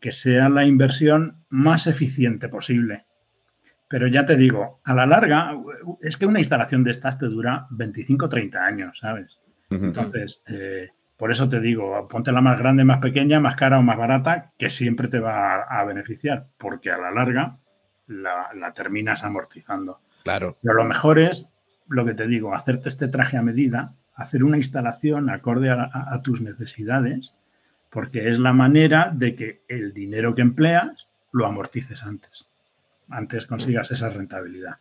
que 0.00 0.12
sea 0.12 0.48
la 0.48 0.64
inversión 0.64 1.44
más 1.48 1.86
eficiente 1.86 2.48
posible. 2.48 3.04
Pero 3.88 4.06
ya 4.06 4.26
te 4.26 4.36
digo, 4.36 4.80
a 4.84 4.94
la 4.94 5.06
larga, 5.06 5.52
es 6.02 6.16
que 6.16 6.26
una 6.26 6.38
instalación 6.38 6.84
de 6.84 6.90
estas 6.90 7.18
te 7.18 7.26
dura 7.26 7.66
25 7.70 8.26
o 8.26 8.28
30 8.28 8.64
años, 8.64 8.98
¿sabes? 8.98 9.40
Entonces, 9.70 10.42
eh, 10.46 10.90
por 11.16 11.30
eso 11.30 11.48
te 11.48 11.60
digo, 11.60 12.06
ponte 12.08 12.30
la 12.30 12.40
más 12.40 12.58
grande, 12.58 12.84
más 12.84 12.98
pequeña, 12.98 13.40
más 13.40 13.56
cara 13.56 13.78
o 13.78 13.82
más 13.82 13.96
barata, 13.96 14.52
que 14.56 14.70
siempre 14.70 15.08
te 15.08 15.20
va 15.20 15.62
a, 15.62 15.84
beneficiar, 15.84 16.46
porque 16.58 16.90
a 16.90 16.98
la 16.98 17.10
larga 17.10 17.58
la, 18.06 18.50
la, 18.54 18.72
terminas 18.72 19.24
amortizando. 19.24 20.00
Claro. 20.22 20.58
Pero 20.62 20.74
lo 20.74 20.84
mejor 20.84 21.18
es, 21.18 21.50
lo 21.88 22.04
que 22.04 22.14
te 22.14 22.26
digo, 22.26 22.54
hacerte 22.54 22.88
este 22.88 23.08
traje 23.08 23.36
a 23.36 23.42
medida 23.42 23.94
hacer 24.18 24.42
una 24.42 24.56
instalación 24.56 25.30
acorde 25.30 25.70
a, 25.70 26.20
tus 26.24 26.40
necesidades, 26.40 27.34
porque 27.88 28.28
es 28.28 28.40
la 28.40 28.52
manera 28.52 29.12
de 29.14 29.36
que 29.36 29.62
el 29.68 29.94
dinero 29.94 30.34
que 30.34 30.42
empleas 30.42 31.08
lo 31.30 31.46
amortices 31.46 32.02
antes, 32.02 32.46
antes 33.08 33.46
consigas 33.46 33.92
esa 33.92 34.10
rentabilidad. 34.10 34.78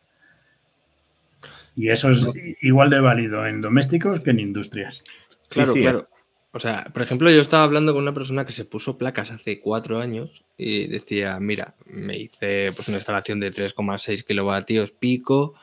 Y 1.75 1.89
eso 1.89 2.09
es 2.09 2.27
igual 2.61 2.89
de 2.89 2.99
válido 2.99 3.45
en 3.45 3.61
domésticos 3.61 4.21
que 4.21 4.31
en 4.31 4.39
industrias. 4.39 5.03
Claro, 5.49 5.73
claro. 5.73 6.09
O 6.51 6.59
sea, 6.59 6.85
por 6.91 7.03
ejemplo, 7.03 7.29
yo 7.29 7.39
estaba 7.39 7.63
hablando 7.63 7.93
con 7.93 8.01
una 8.01 8.15
persona 8.15 8.43
que 8.43 8.53
se 8.53 8.65
puso 8.65 8.97
placas 8.97 9.29
hace 9.29 9.59
cuatro 9.59 9.99
años 9.99 10.43
y 10.57 10.87
decía, 10.87 11.39
mira, 11.39 11.75
me 11.85 12.17
hice 12.17 12.71
pues 12.71 12.87
una 12.87 12.97
instalación 12.97 13.39
de 13.39 13.51
3,6 13.51 14.23
kilovatios 14.23 14.89
pico, 14.89 15.53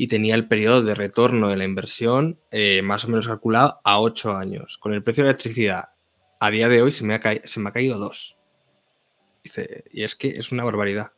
y 0.00 0.06
tenía 0.06 0.34
el 0.34 0.48
periodo 0.48 0.82
de 0.82 0.94
retorno 0.94 1.50
de 1.50 1.58
la 1.58 1.64
inversión 1.64 2.40
eh, 2.50 2.80
más 2.80 3.04
o 3.04 3.08
menos 3.08 3.28
calculado 3.28 3.82
a 3.84 4.00
8 4.00 4.34
años. 4.34 4.78
Con 4.78 4.94
el 4.94 5.02
precio 5.02 5.22
de 5.22 5.26
la 5.26 5.32
electricidad 5.32 5.90
a 6.40 6.50
día 6.50 6.70
de 6.70 6.80
hoy 6.80 6.90
se 6.90 7.04
me 7.04 7.14
ha, 7.14 7.20
se 7.44 7.60
me 7.60 7.68
ha 7.68 7.72
caído 7.72 7.98
2. 7.98 8.38
Dice, 9.44 9.84
y 9.92 10.04
es 10.04 10.16
que 10.16 10.28
es 10.28 10.52
una 10.52 10.64
barbaridad. 10.64 11.12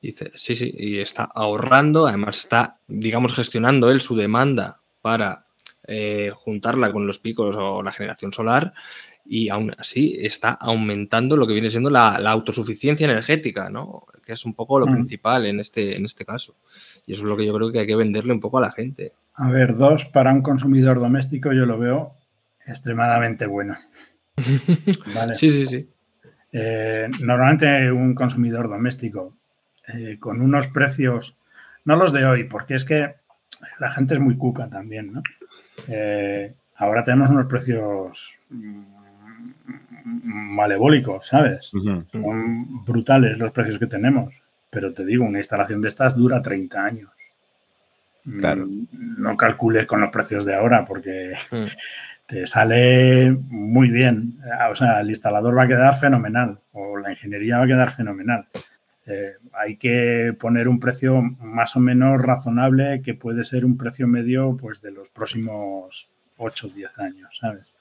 Dice, 0.00 0.30
sí, 0.36 0.54
sí, 0.54 0.72
y 0.78 1.00
está 1.00 1.24
ahorrando, 1.24 2.06
además 2.06 2.38
está, 2.38 2.78
digamos, 2.86 3.34
gestionando 3.34 3.90
él 3.90 4.00
su 4.00 4.14
demanda 4.14 4.80
para 5.02 5.48
eh, 5.88 6.30
juntarla 6.32 6.92
con 6.92 7.08
los 7.08 7.18
picos 7.18 7.56
o 7.58 7.82
la 7.82 7.90
generación 7.90 8.32
solar 8.32 8.72
y 9.24 9.48
aún 9.48 9.74
así 9.78 10.16
está 10.20 10.50
aumentando 10.50 11.36
lo 11.36 11.46
que 11.46 11.54
viene 11.54 11.70
siendo 11.70 11.90
la, 11.90 12.14
autosuficiencia 12.16 13.04
energética, 13.04 13.68
¿no? 13.68 14.06
Que 14.24 14.34
es 14.34 14.44
un 14.44 14.54
poco 14.54 14.78
lo 14.78 14.86
mm. 14.86 14.92
principal 14.92 15.46
en 15.46 15.60
este, 15.60 15.96
en 15.96 16.04
este 16.04 16.24
caso. 16.24 16.56
Y 17.06 17.12
eso 17.12 17.22
es 17.22 17.28
lo 17.28 17.36
que 17.36 17.46
yo 17.46 17.54
creo 17.54 17.72
que 17.72 17.80
hay 17.80 17.86
que 17.86 17.96
venderle 17.96 18.32
un 18.32 18.40
poco 18.40 18.58
a 18.58 18.62
la 18.62 18.72
gente. 18.72 19.12
A 19.34 19.50
ver, 19.50 19.76
dos, 19.76 20.06
para 20.06 20.32
un 20.32 20.42
consumidor 20.42 20.98
doméstico 20.98 21.52
yo 21.52 21.66
lo 21.66 21.78
veo 21.78 22.14
extremadamente 22.66 23.46
bueno. 23.46 23.76
Sí, 25.36 25.50
sí, 25.50 25.66
sí. 25.66 25.88
Eh, 26.52 27.08
normalmente 27.20 27.90
un 27.90 28.14
consumidor 28.14 28.68
doméstico 28.68 29.34
eh, 29.88 30.18
con 30.18 30.40
unos 30.40 30.68
precios, 30.68 31.36
no 31.84 31.96
los 31.96 32.12
de 32.12 32.26
hoy, 32.26 32.44
porque 32.44 32.74
es 32.74 32.84
que 32.84 33.14
la 33.78 33.90
gente 33.90 34.14
es 34.14 34.20
muy 34.20 34.36
cuca 34.36 34.68
también, 34.68 35.12
¿no? 35.12 35.22
Eh, 35.88 36.54
ahora 36.76 37.04
tenemos 37.04 37.30
unos 37.30 37.46
precios 37.46 38.40
malebólicos, 40.04 41.26
¿sabes? 41.26 41.66
Son 41.66 42.84
brutales 42.84 43.38
los 43.38 43.52
precios 43.52 43.78
que 43.78 43.86
tenemos. 43.86 44.42
Pero 44.76 44.92
te 44.92 45.06
digo, 45.06 45.24
una 45.24 45.38
instalación 45.38 45.80
de 45.80 45.88
estas 45.88 46.14
dura 46.14 46.42
30 46.42 46.84
años. 46.84 47.10
Claro. 48.40 48.68
No 48.92 49.34
calcules 49.34 49.86
con 49.86 50.02
los 50.02 50.10
precios 50.10 50.44
de 50.44 50.54
ahora 50.54 50.84
porque 50.84 51.32
mm. 51.50 51.64
te 52.26 52.46
sale 52.46 53.30
muy 53.30 53.88
bien. 53.88 54.38
O 54.70 54.74
sea, 54.74 55.00
el 55.00 55.08
instalador 55.08 55.56
va 55.56 55.62
a 55.62 55.68
quedar 55.68 55.98
fenomenal 55.98 56.60
o 56.72 56.98
la 56.98 57.10
ingeniería 57.10 57.56
va 57.56 57.64
a 57.64 57.68
quedar 57.68 57.90
fenomenal. 57.90 58.48
Eh, 59.06 59.36
hay 59.54 59.78
que 59.78 60.36
poner 60.38 60.68
un 60.68 60.78
precio 60.78 61.22
más 61.22 61.74
o 61.76 61.80
menos 61.80 62.20
razonable 62.20 63.00
que 63.00 63.14
puede 63.14 63.44
ser 63.44 63.64
un 63.64 63.78
precio 63.78 64.06
medio 64.06 64.58
pues 64.58 64.82
de 64.82 64.90
los 64.90 65.08
próximos 65.08 66.10
8 66.36 66.66
o 66.66 66.70
10 66.70 66.98
años, 66.98 67.38
¿sabes? 67.40 67.72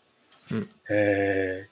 Mm. 0.50 0.62
Eh, 0.88 1.66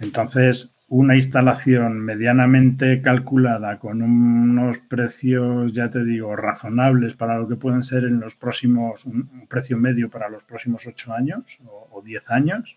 entonces, 0.00 0.74
una 0.90 1.14
instalación 1.14 2.00
medianamente 2.00 3.00
calculada 3.00 3.78
con 3.78 4.02
unos 4.02 4.78
precios, 4.78 5.72
ya 5.72 5.88
te 5.88 6.04
digo, 6.04 6.34
razonables 6.34 7.14
para 7.14 7.38
lo 7.38 7.46
que 7.46 7.54
pueden 7.54 7.84
ser 7.84 8.02
en 8.04 8.18
los 8.18 8.34
próximos, 8.34 9.06
un, 9.06 9.46
precio 9.48 9.76
medio 9.78 10.10
para 10.10 10.28
los 10.28 10.42
próximos 10.42 10.84
8 10.88 11.12
años 11.12 11.60
o, 11.64 12.02
10 12.04 12.30
años. 12.30 12.76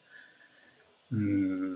Mm, 1.10 1.73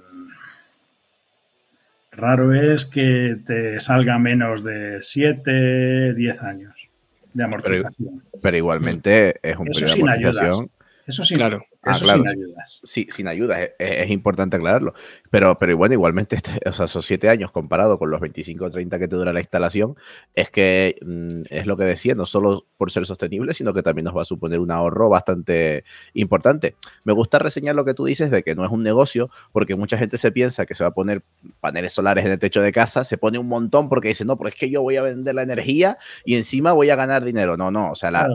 raro 2.12 2.54
es 2.54 2.86
que 2.86 3.40
te 3.44 3.80
salga 3.80 4.20
menos 4.20 4.64
de 4.64 5.00
7, 5.02 6.14
10 6.14 6.44
años 6.44 6.90
de 7.34 7.44
amortización. 7.44 8.24
Pero, 8.40 8.58
igualmente 8.58 9.40
es 9.42 9.58
un 9.58 9.66
periodo 9.66 9.96
de 9.96 10.02
amortización. 10.04 10.70
Eso 11.08 11.24
sí, 11.24 11.36
claro. 11.36 11.64
Ah, 11.84 11.94
sin 11.94 12.28
ayudas. 12.28 12.82
Sí, 12.84 13.08
sin 13.10 13.30
ayudas, 13.30 13.70
es, 13.80 14.10
importante 14.12 14.58
aclararlo. 14.58 14.94
Pero, 15.30 15.58
pero 15.58 15.78
bueno, 15.78 15.94
igualmente, 15.94 16.36
este, 16.36 16.52
o 16.66 16.74
sea, 16.74 16.84
esos 16.84 17.06
siete 17.06 17.30
años 17.30 17.52
comparado 17.52 17.98
con 17.98 18.12
los 18.12 18.20
25 18.20 18.66
o 18.66 18.70
30 18.70 19.00
que 19.00 19.08
te 19.08 19.16
dura 19.16 19.32
la 19.32 19.40
instalación, 19.40 19.96
es 20.36 20.50
que 20.50 20.98
mm, 21.02 21.44
es 21.50 21.66
lo 21.66 21.78
que 21.78 21.86
decía, 21.86 22.14
no 22.14 22.26
solo 22.26 22.66
por 22.76 22.92
ser 22.92 23.06
sostenible, 23.06 23.54
sino 23.54 23.74
que 23.74 23.84
también 23.84 24.04
nos 24.04 24.18
va 24.18 24.24
a 24.24 24.26
suponer 24.26 24.60
un 24.60 24.70
ahorro 24.70 25.08
bastante 25.08 25.86
importante. 26.14 26.76
Me 27.06 27.14
gusta 27.14 27.40
reseñar 27.40 27.76
lo 27.76 27.86
que 27.86 27.94
tú 27.94 28.04
dices 28.04 28.30
de 28.30 28.44
que 28.44 28.54
no 28.54 28.66
es 28.66 28.72
un 28.72 28.84
negocio, 28.84 29.30
porque 29.54 29.76
mucha 29.76 29.98
gente 29.98 30.18
se 30.18 30.34
piensa 30.34 30.66
que 30.66 30.76
se 30.76 30.84
va 30.84 30.90
a 30.90 30.94
poner 30.94 31.24
paneles 31.62 31.94
solares 31.94 32.26
en 32.26 32.34
el 32.34 32.40
techo 32.40 32.62
de 32.62 32.74
casa, 32.74 33.06
se 33.06 33.18
pone 33.18 33.40
un 33.40 33.48
montón 33.48 33.88
porque 33.88 34.10
dice, 34.10 34.26
no, 34.26 34.38
pero 34.38 34.50
es 34.50 34.56
que 34.56 34.70
yo 34.70 34.82
voy 34.82 34.98
a 34.98 35.04
vender 35.04 35.36
la 35.36 35.44
energía 35.44 35.98
y 36.26 36.36
encima 36.36 36.74
voy 36.74 36.90
a 36.90 36.98
ganar 36.98 37.24
dinero. 37.24 37.56
No, 37.56 37.72
no, 37.72 37.92
o 37.92 37.96
sea, 37.96 38.12
la, 38.12 38.28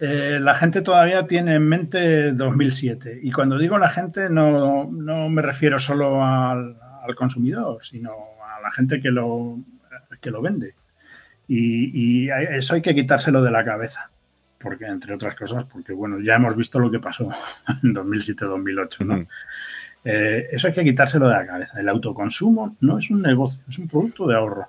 eh, 0.00 0.38
la 0.40 0.54
gente 0.54 0.80
todavía 0.80 1.26
tiene 1.26 1.56
en 1.56 1.68
mente 1.68 2.32
2007. 2.32 3.20
Y 3.22 3.32
cuando 3.32 3.58
digo 3.58 3.78
la 3.78 3.90
gente, 3.90 4.28
no, 4.30 4.88
me 4.88 5.42
refiero 5.42 5.78
solo 5.78 6.24
al, 6.24 6.76
consumidor, 7.16 7.82
sino 7.82 8.10
a 8.42 8.60
la 8.60 8.70
gente 8.70 9.00
que 9.00 9.10
lo, 9.10 9.58
que 10.20 10.30
lo 10.30 10.42
vende. 10.42 10.74
Y, 11.48 12.28
eso 12.28 12.74
hay 12.74 12.82
que 12.82 12.94
quitárselo 12.94 13.42
de 13.42 13.50
la 13.50 13.64
cabeza. 13.64 14.10
Porque, 14.58 14.86
entre 14.86 15.14
otras 15.14 15.34
cosas, 15.36 15.64
porque, 15.64 15.92
bueno, 15.92 16.18
ya 16.20 16.34
hemos 16.34 16.56
visto 16.56 16.78
lo 16.78 16.90
que 16.90 16.98
pasó 16.98 17.30
en 17.82 17.94
2007-2008, 17.94 19.06
¿no? 19.06 19.26
Eh, 20.04 20.48
eso 20.52 20.68
hay 20.68 20.74
que 20.74 20.84
quitárselo 20.84 21.28
de 21.28 21.34
la 21.34 21.46
cabeza. 21.46 21.80
El 21.80 21.88
autoconsumo 21.88 22.76
no 22.80 22.98
es 22.98 23.10
un 23.10 23.22
negocio, 23.22 23.62
es 23.68 23.78
un 23.78 23.88
producto 23.88 24.26
de 24.26 24.36
ahorro. 24.36 24.68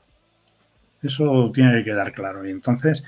Eso 1.02 1.52
tiene 1.54 1.78
que 1.78 1.86
quedar 1.86 2.12
claro. 2.12 2.46
Y 2.46 2.52
entonces, 2.52 3.04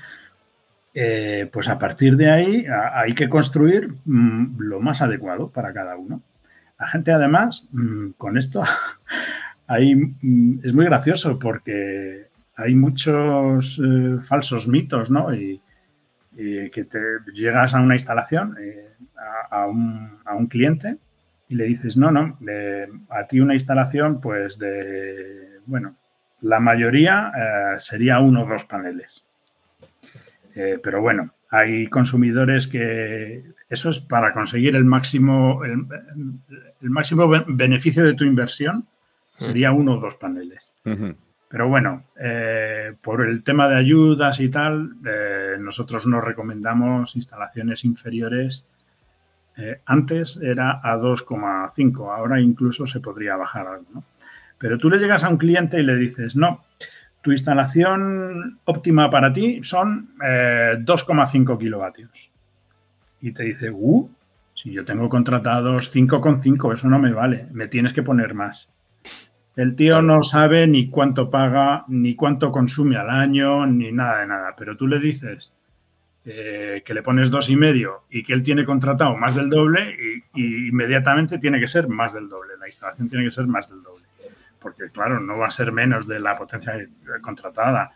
eh, 0.94 1.48
pues 1.50 1.68
a 1.68 1.78
partir 1.78 2.16
de 2.16 2.30
ahí 2.30 2.66
hay 2.94 3.14
que 3.14 3.28
construir 3.28 3.94
mm, 4.04 4.58
lo 4.58 4.80
más 4.80 5.00
adecuado 5.00 5.50
para 5.50 5.72
cada 5.72 5.96
uno. 5.96 6.22
La 6.78 6.86
gente 6.86 7.12
además, 7.12 7.68
mm, 7.72 8.10
con 8.18 8.36
esto, 8.36 8.62
hay, 9.66 9.94
mm, 9.96 10.60
es 10.62 10.74
muy 10.74 10.84
gracioso 10.84 11.38
porque 11.38 12.28
hay 12.56 12.74
muchos 12.74 13.80
eh, 13.82 14.18
falsos 14.20 14.68
mitos, 14.68 15.10
¿no? 15.10 15.34
Y, 15.34 15.60
que 16.34 16.84
te 16.84 16.98
llegas 17.34 17.74
a 17.74 17.80
una 17.82 17.94
instalación, 17.94 18.56
eh, 18.58 18.88
a, 19.50 19.66
un, 19.66 20.46
cliente, 20.48 20.96
y 21.46 21.56
le 21.56 21.66
dices, 21.66 21.98
no, 21.98 22.10
no, 22.10 22.38
a 23.10 23.26
ti 23.26 23.38
una 23.40 23.52
instalación, 23.52 24.18
pues 24.18 24.58
de, 24.58 25.60
bueno, 25.66 25.94
la 26.40 26.58
mayoría 26.58 27.30
sería 27.76 28.18
uno 28.20 28.44
o 28.44 28.46
dos 28.46 28.64
paneles. 28.64 29.26
Eh, 30.54 30.78
pero 30.82 31.00
bueno, 31.00 31.34
hay 31.50 31.86
consumidores 31.88 32.68
que 32.68 33.44
eso 33.68 33.90
es 33.90 34.00
para 34.00 34.32
conseguir 34.32 34.76
el 34.76 34.84
máximo, 34.84 35.62
el, 35.64 35.86
máximo 36.90 37.28
beneficio 37.46 38.04
de 38.04 38.14
tu 38.14 38.24
inversión, 38.24 38.86
sería 39.38 39.72
uno 39.72 39.94
o 39.94 40.00
dos 40.00 40.16
paneles. 40.16 40.72
Pero 41.48 41.68
bueno, 41.68 42.04
eh, 42.18 42.94
por 43.02 43.26
el 43.26 43.42
tema 43.42 43.68
de 43.68 43.76
ayudas 43.76 44.40
y 44.40 44.48
tal, 44.48 44.94
eh, 45.06 45.56
nosotros 45.58 46.06
nos 46.06 46.24
recomendamos 46.24 47.16
instalaciones 47.16 47.84
inferiores 47.84 48.64
Eh, 49.56 49.80
antes 49.84 50.38
era 50.38 50.80
a 50.82 50.96
2,5, 50.96 52.14
ahora 52.14 52.40
incluso 52.40 52.86
se 52.86 53.00
podría 53.00 53.36
bajar 53.36 53.66
algo. 53.66 53.86
¿no? 53.92 54.04
Pero 54.58 54.78
tú 54.78 54.88
le 54.88 54.98
llegas 54.98 55.24
a 55.24 55.28
un 55.28 55.36
cliente 55.36 55.78
y 55.78 55.82
le 55.82 55.96
dices, 55.96 56.36
no, 56.36 56.64
tu 57.22 57.32
instalación 57.32 58.60
óptima 58.64 59.08
para 59.08 59.32
ti 59.32 59.60
son 59.62 60.14
2,5 60.18 61.58
kilovatios. 61.58 62.30
Y 63.20 63.32
te 63.32 63.44
dice, 63.44 63.70
uh, 63.70 64.10
si 64.52 64.72
yo 64.72 64.84
tengo 64.84 65.08
contratados 65.08 65.94
5,5, 65.94 66.74
eso 66.74 66.88
no 66.88 66.98
me 66.98 67.12
vale, 67.12 67.46
me 67.52 67.68
tienes 67.68 67.92
que 67.92 68.02
poner 68.02 68.34
más. 68.34 68.68
El 69.54 69.76
tío 69.76 70.02
no 70.02 70.22
sabe 70.22 70.66
ni 70.66 70.88
cuánto 70.88 71.30
paga, 71.30 71.84
ni 71.88 72.14
cuánto 72.14 72.50
consume 72.50 72.96
al 72.96 73.10
año, 73.10 73.66
ni 73.66 73.92
nada 73.92 74.20
de 74.20 74.26
nada. 74.26 74.54
Pero 74.56 74.76
tú 74.76 74.86
le 74.86 74.98
dices 74.98 75.54
eh, 76.24 76.82
que 76.84 76.94
le 76.94 77.02
pones 77.02 77.30
dos 77.30 77.50
y 77.50 77.56
medio 77.56 78.04
y 78.10 78.22
que 78.22 78.32
él 78.32 78.42
tiene 78.42 78.64
contratado 78.64 79.16
más 79.16 79.34
del 79.34 79.50
doble 79.50 79.96
y, 80.34 80.68
inmediatamente 80.68 81.38
tiene 81.38 81.60
que 81.60 81.68
ser 81.68 81.88
más 81.88 82.14
del 82.14 82.28
doble. 82.28 82.54
La 82.58 82.66
instalación 82.66 83.08
tiene 83.08 83.24
que 83.26 83.30
ser 83.30 83.46
más 83.46 83.68
del 83.68 83.82
doble. 83.82 84.06
Porque, 84.62 84.90
claro, 84.90 85.20
no 85.20 85.38
va 85.38 85.46
a 85.46 85.50
ser 85.50 85.72
menos 85.72 86.06
de 86.06 86.20
la 86.20 86.36
potencia 86.36 86.74
contratada. 87.20 87.92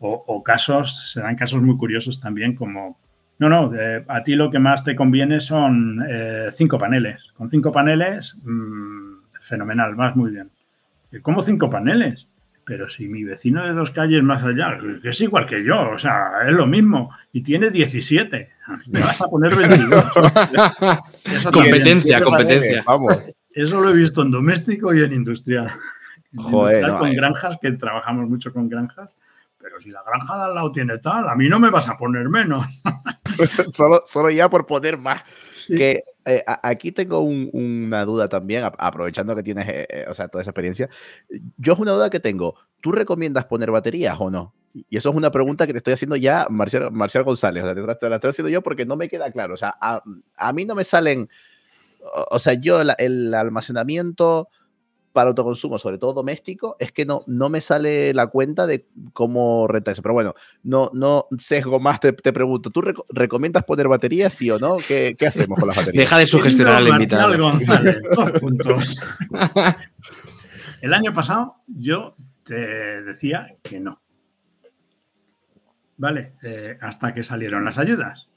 O, 0.00 0.44
casos, 0.44 1.10
se 1.12 1.20
dan 1.20 1.34
casos 1.34 1.60
muy 1.60 1.76
curiosos 1.76 2.20
también 2.20 2.54
como, 2.54 3.00
no, 3.40 3.48
no, 3.48 3.74
eh, 3.74 4.04
a 4.06 4.22
ti 4.22 4.36
lo 4.36 4.48
que 4.48 4.60
más 4.60 4.84
te 4.84 4.94
conviene 4.94 5.40
son 5.40 6.06
eh, 6.08 6.48
cinco 6.52 6.78
paneles. 6.78 7.32
Con 7.36 7.48
cinco 7.48 7.72
paneles, 7.72 8.38
mm, 8.44 9.40
fenomenal, 9.40 9.96
vas 9.96 10.14
muy 10.14 10.30
bien 10.30 10.52
como 11.22 11.42
cinco 11.42 11.70
paneles. 11.70 12.28
Pero 12.64 12.86
si 12.88 13.08
mi 13.08 13.24
vecino 13.24 13.64
de 13.64 13.72
dos 13.72 13.90
calles 13.92 14.22
más 14.22 14.44
allá, 14.44 14.78
que 15.00 15.08
es 15.08 15.20
igual 15.22 15.46
que 15.46 15.64
yo, 15.64 15.88
o 15.90 15.96
sea, 15.96 16.32
es 16.46 16.52
lo 16.52 16.66
mismo, 16.66 17.10
y 17.32 17.42
tiene 17.42 17.70
17, 17.70 18.50
me 18.88 19.00
vas 19.00 19.22
a 19.22 19.28
poner 19.28 19.56
22. 19.56 20.04
competencia, 21.52 22.22
competencia. 22.22 22.84
vamos. 22.86 23.16
Eso 23.58 23.80
lo 23.80 23.88
he 23.88 23.92
visto 23.92 24.22
en 24.22 24.30
doméstico 24.30 24.94
y 24.94 25.02
en 25.02 25.12
industrial. 25.12 25.72
Joder, 26.36 26.92
con 26.92 27.12
granjas, 27.12 27.58
que 27.60 27.72
trabajamos 27.72 28.28
mucho 28.28 28.52
con 28.52 28.68
granjas, 28.68 29.10
pero 29.58 29.80
si 29.80 29.90
la 29.90 30.00
granja 30.06 30.36
de 30.36 30.44
al 30.44 30.54
lado 30.54 30.70
tiene 30.70 30.98
tal, 30.98 31.28
a 31.28 31.34
mí 31.34 31.48
no 31.48 31.58
me 31.58 31.68
vas 31.68 31.88
a 31.88 31.96
poner 31.96 32.28
menos. 32.28 32.64
solo, 33.72 34.04
solo 34.06 34.30
ya 34.30 34.48
por 34.48 34.64
poner 34.64 34.96
más. 34.96 35.24
Que 35.66 36.04
eh, 36.24 36.44
aquí 36.62 36.92
tengo 36.92 37.18
una 37.18 38.04
duda 38.04 38.28
también, 38.28 38.62
aprovechando 38.78 39.34
que 39.34 39.42
tienes 39.42 39.66
eh, 39.66 39.86
eh, 39.90 40.06
o 40.08 40.14
sea, 40.14 40.28
toda 40.28 40.42
esa 40.42 40.52
experiencia. 40.52 40.88
Yo 41.56 41.72
es 41.72 41.78
una 41.80 41.90
duda 41.90 42.10
que 42.10 42.20
tengo. 42.20 42.54
¿Tú 42.80 42.92
recomiendas 42.92 43.46
poner 43.46 43.72
baterías 43.72 44.20
o 44.20 44.30
no? 44.30 44.54
Y 44.72 44.98
eso 44.98 45.10
es 45.10 45.16
una 45.16 45.32
pregunta 45.32 45.66
que 45.66 45.72
te 45.72 45.78
estoy 45.78 45.94
haciendo 45.94 46.14
ya, 46.14 46.46
Marcial, 46.48 46.92
Marcial 46.92 47.24
González. 47.24 47.64
O 47.64 47.66
sea, 47.66 47.74
te, 47.74 48.08
la 48.08 48.16
estoy 48.16 48.30
haciendo 48.30 48.50
yo 48.50 48.62
porque 48.62 48.86
no 48.86 48.94
me 48.94 49.08
queda 49.08 49.32
claro. 49.32 49.54
O 49.54 49.56
sea, 49.56 49.74
a, 49.80 50.00
a 50.36 50.52
mí 50.52 50.64
no 50.64 50.76
me 50.76 50.84
salen. 50.84 51.28
O, 52.30 52.38
sea, 52.38 52.54
yo 52.54 52.80
el 52.80 53.34
almacenamiento 53.34 54.48
para 55.18 55.30
autoconsumo, 55.30 55.78
sobre 55.78 55.98
todo 55.98 56.12
doméstico, 56.12 56.76
es 56.78 56.92
que 56.92 57.04
no, 57.04 57.24
no 57.26 57.48
me 57.48 57.60
sale 57.60 58.14
la 58.14 58.28
cuenta 58.28 58.68
de 58.68 58.86
cómo 59.12 59.66
renta 59.66 59.90
eso. 59.90 60.00
Pero 60.00 60.14
bueno, 60.14 60.34
no, 60.62 60.90
no 60.94 61.26
sesgo 61.38 61.80
más, 61.80 61.98
te, 61.98 62.12
pregunto, 62.12 62.70
¿tú 62.70 62.82
recomiendas 63.08 63.64
poner 63.64 63.88
baterías, 63.88 64.32
sí 64.32 64.48
o 64.48 64.60
no? 64.60 64.76
¿Qué, 64.76 65.16
qué 65.18 65.26
hacemos 65.26 65.58
con 65.58 65.66
las 65.66 65.76
baterías? 65.76 66.04
Deja 66.04 66.18
de 66.18 66.26
sugestionar 66.28 66.76
al 66.76 66.88
invitado. 66.88 67.36
González, 67.36 67.96
dos 68.14 68.30
puntos. 68.32 69.02
El 70.82 70.94
año 70.94 71.12
pasado 71.12 71.56
yo 71.66 72.14
te 72.44 73.02
decía 73.02 73.56
que 73.62 73.80
no. 73.80 74.00
¿Vale? 75.96 76.34
Eh, 76.44 76.78
hasta 76.80 77.12
que 77.12 77.24
salieron 77.24 77.64
las 77.64 77.78
ayudas. 77.78 78.28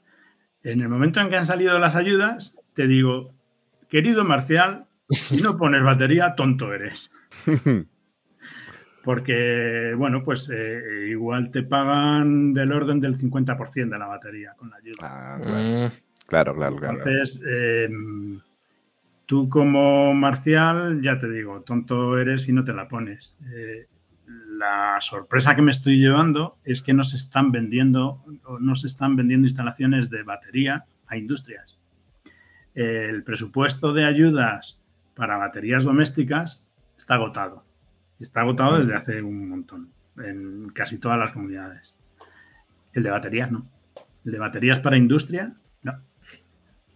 En 0.64 0.80
el 0.80 0.88
momento 0.88 1.20
en 1.20 1.28
que 1.28 1.36
han 1.36 1.46
salido 1.46 1.78
las 1.78 1.94
ayudas, 1.94 2.56
te 2.74 2.88
digo, 2.88 3.32
querido 3.92 4.24
Marcial, 4.24 4.86
si 5.10 5.36
no 5.42 5.58
pones 5.58 5.84
batería, 5.84 6.34
tonto 6.34 6.72
eres. 6.72 7.12
Porque, 9.04 9.92
bueno, 9.98 10.22
pues 10.22 10.50
eh, 10.50 11.08
igual 11.10 11.50
te 11.50 11.62
pagan 11.62 12.54
del 12.54 12.72
orden 12.72 13.00
del 13.00 13.18
50% 13.18 13.90
de 13.90 13.98
la 13.98 14.06
batería 14.06 14.54
con 14.56 14.70
la 14.70 14.76
ayuda. 14.76 14.96
Ah, 15.02 15.38
claro. 15.42 15.92
claro, 16.26 16.54
claro, 16.54 16.76
Entonces, 16.76 17.42
em, 17.44 18.40
tú 19.26 19.48
como 19.50 20.14
marcial, 20.14 21.02
ya 21.02 21.18
te 21.18 21.28
digo, 21.28 21.60
tonto 21.60 22.16
eres 22.16 22.48
y 22.48 22.52
no 22.52 22.64
te 22.64 22.72
la 22.72 22.88
pones. 22.88 23.34
Eh, 23.52 23.88
la 24.56 24.96
sorpresa 25.00 25.54
que 25.54 25.62
me 25.62 25.72
estoy 25.72 25.98
llevando 25.98 26.56
es 26.64 26.80
que 26.80 26.94
no 26.94 27.04
se 27.04 27.16
están 27.16 27.50
vendiendo, 27.50 28.24
no 28.60 28.74
se 28.76 28.86
están 28.86 29.16
vendiendo 29.16 29.46
instalaciones 29.46 30.08
de 30.08 30.22
batería 30.22 30.86
a 31.08 31.16
industrias. 31.16 31.81
El 32.74 33.22
presupuesto 33.22 33.92
de 33.92 34.04
ayudas 34.04 34.78
para 35.14 35.36
baterías 35.36 35.84
domésticas 35.84 36.72
está 36.96 37.14
agotado. 37.14 37.64
Está 38.18 38.40
agotado 38.40 38.78
desde 38.78 38.94
hace 38.94 39.22
un 39.22 39.48
montón, 39.48 39.90
en 40.16 40.70
casi 40.70 40.98
todas 40.98 41.18
las 41.18 41.32
comunidades. 41.32 41.94
El 42.92 43.02
de 43.02 43.10
baterías 43.10 43.50
no. 43.50 43.66
El 44.24 44.32
de 44.32 44.38
baterías 44.38 44.80
para 44.80 44.96
industria, 44.96 45.54
no. 45.82 46.00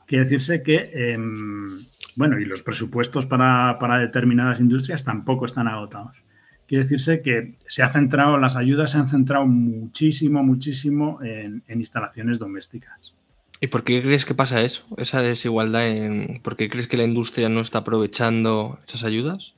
Quiere 0.06 0.24
decirse 0.24 0.62
que, 0.62 0.90
em, 0.94 1.84
bueno, 2.14 2.38
y 2.38 2.44
los 2.44 2.62
presupuestos 2.62 3.26
para, 3.26 3.98
determinadas 3.98 4.60
industrias 4.60 5.04
tampoco 5.04 5.46
están 5.46 5.66
agotados. 5.66 6.22
Quiere 6.68 6.84
decirse 6.84 7.22
que 7.22 7.58
se 7.68 7.82
ha 7.82 7.88
centrado, 7.88 8.38
las 8.38 8.56
ayudas 8.56 8.92
se 8.92 8.98
han 8.98 9.08
centrado 9.08 9.46
muchísimo, 9.46 10.42
muchísimo 10.42 11.18
en 11.22 11.62
instalaciones 11.68 12.38
domésticas. 12.38 13.15
¿Y 13.60 13.68
por 13.68 13.84
qué 13.84 14.02
crees 14.02 14.24
que 14.24 14.34
pasa 14.34 14.62
eso? 14.62 14.84
Esa 14.96 15.22
desigualdad 15.22 15.88
en. 15.88 16.40
¿Por 16.42 16.56
qué 16.56 16.68
crees 16.68 16.88
que 16.88 16.96
la 16.96 17.04
industria 17.04 17.48
no 17.48 17.60
está 17.60 17.78
aprovechando 17.78 18.78
esas 18.86 19.04
ayudas? 19.04 19.54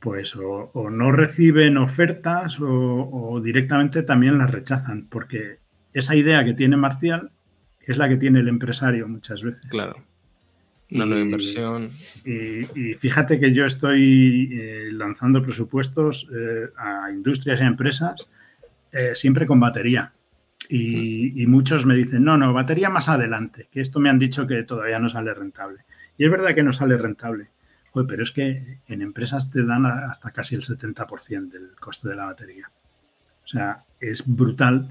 Pues 0.00 0.36
o, 0.36 0.90
no 0.90 1.12
reciben 1.12 1.76
ofertas 1.78 2.58
o, 2.60 3.40
directamente 3.42 4.02
también 4.02 4.38
las 4.38 4.50
rechazan, 4.50 5.06
porque 5.08 5.58
esa 5.94 6.14
idea 6.14 6.44
que 6.44 6.52
tiene 6.52 6.76
Marcial 6.76 7.30
es 7.80 7.96
la 7.96 8.08
que 8.08 8.16
tiene 8.16 8.40
el 8.40 8.48
empresario 8.48 9.08
muchas 9.08 9.42
veces. 9.42 9.66
Claro. 9.70 9.96
Una 10.90 11.06
nueva 11.06 11.22
inversión. 11.22 11.90
Y, 12.24 12.94
fíjate 12.94 13.40
que 13.40 13.52
yo 13.52 13.64
estoy 13.64 14.50
eh, 14.52 14.88
lanzando 14.92 15.42
presupuestos 15.42 16.28
eh, 16.34 16.68
a 16.76 17.10
industrias 17.10 17.60
y 17.60 17.64
empresas 17.64 18.28
eh, 18.92 19.14
siempre 19.14 19.46
con 19.46 19.58
batería 19.58 20.12
y, 20.70 21.46
muchos 21.46 21.86
me 21.86 21.94
dicen, 21.94 22.24
no, 22.24 22.36
no, 22.36 22.52
batería 22.52 22.90
más 22.90 23.08
adelante, 23.08 23.68
que 23.70 23.80
esto 23.80 24.00
me 24.00 24.10
han 24.10 24.18
dicho 24.18 24.46
que 24.46 24.62
todavía 24.62 24.98
no 24.98 25.08
sale 25.08 25.34
rentable. 25.34 25.80
Y 26.16 26.24
es 26.24 26.30
verdad 26.30 26.54
que 26.54 26.62
no 26.62 26.72
sale 26.72 26.96
rentable, 26.96 27.48
pero 28.08 28.22
es 28.22 28.32
que 28.32 28.78
en 28.86 29.02
empresas 29.02 29.50
te 29.50 29.64
dan 29.64 29.86
hasta 29.86 30.30
casi 30.30 30.54
el 30.54 30.62
70% 30.62 31.50
del 31.50 31.70
coste 31.78 32.08
de 32.08 32.16
la 32.16 32.26
batería. 32.26 32.70
O 33.44 33.46
sea, 33.46 33.84
es 34.00 34.24
brutal 34.26 34.88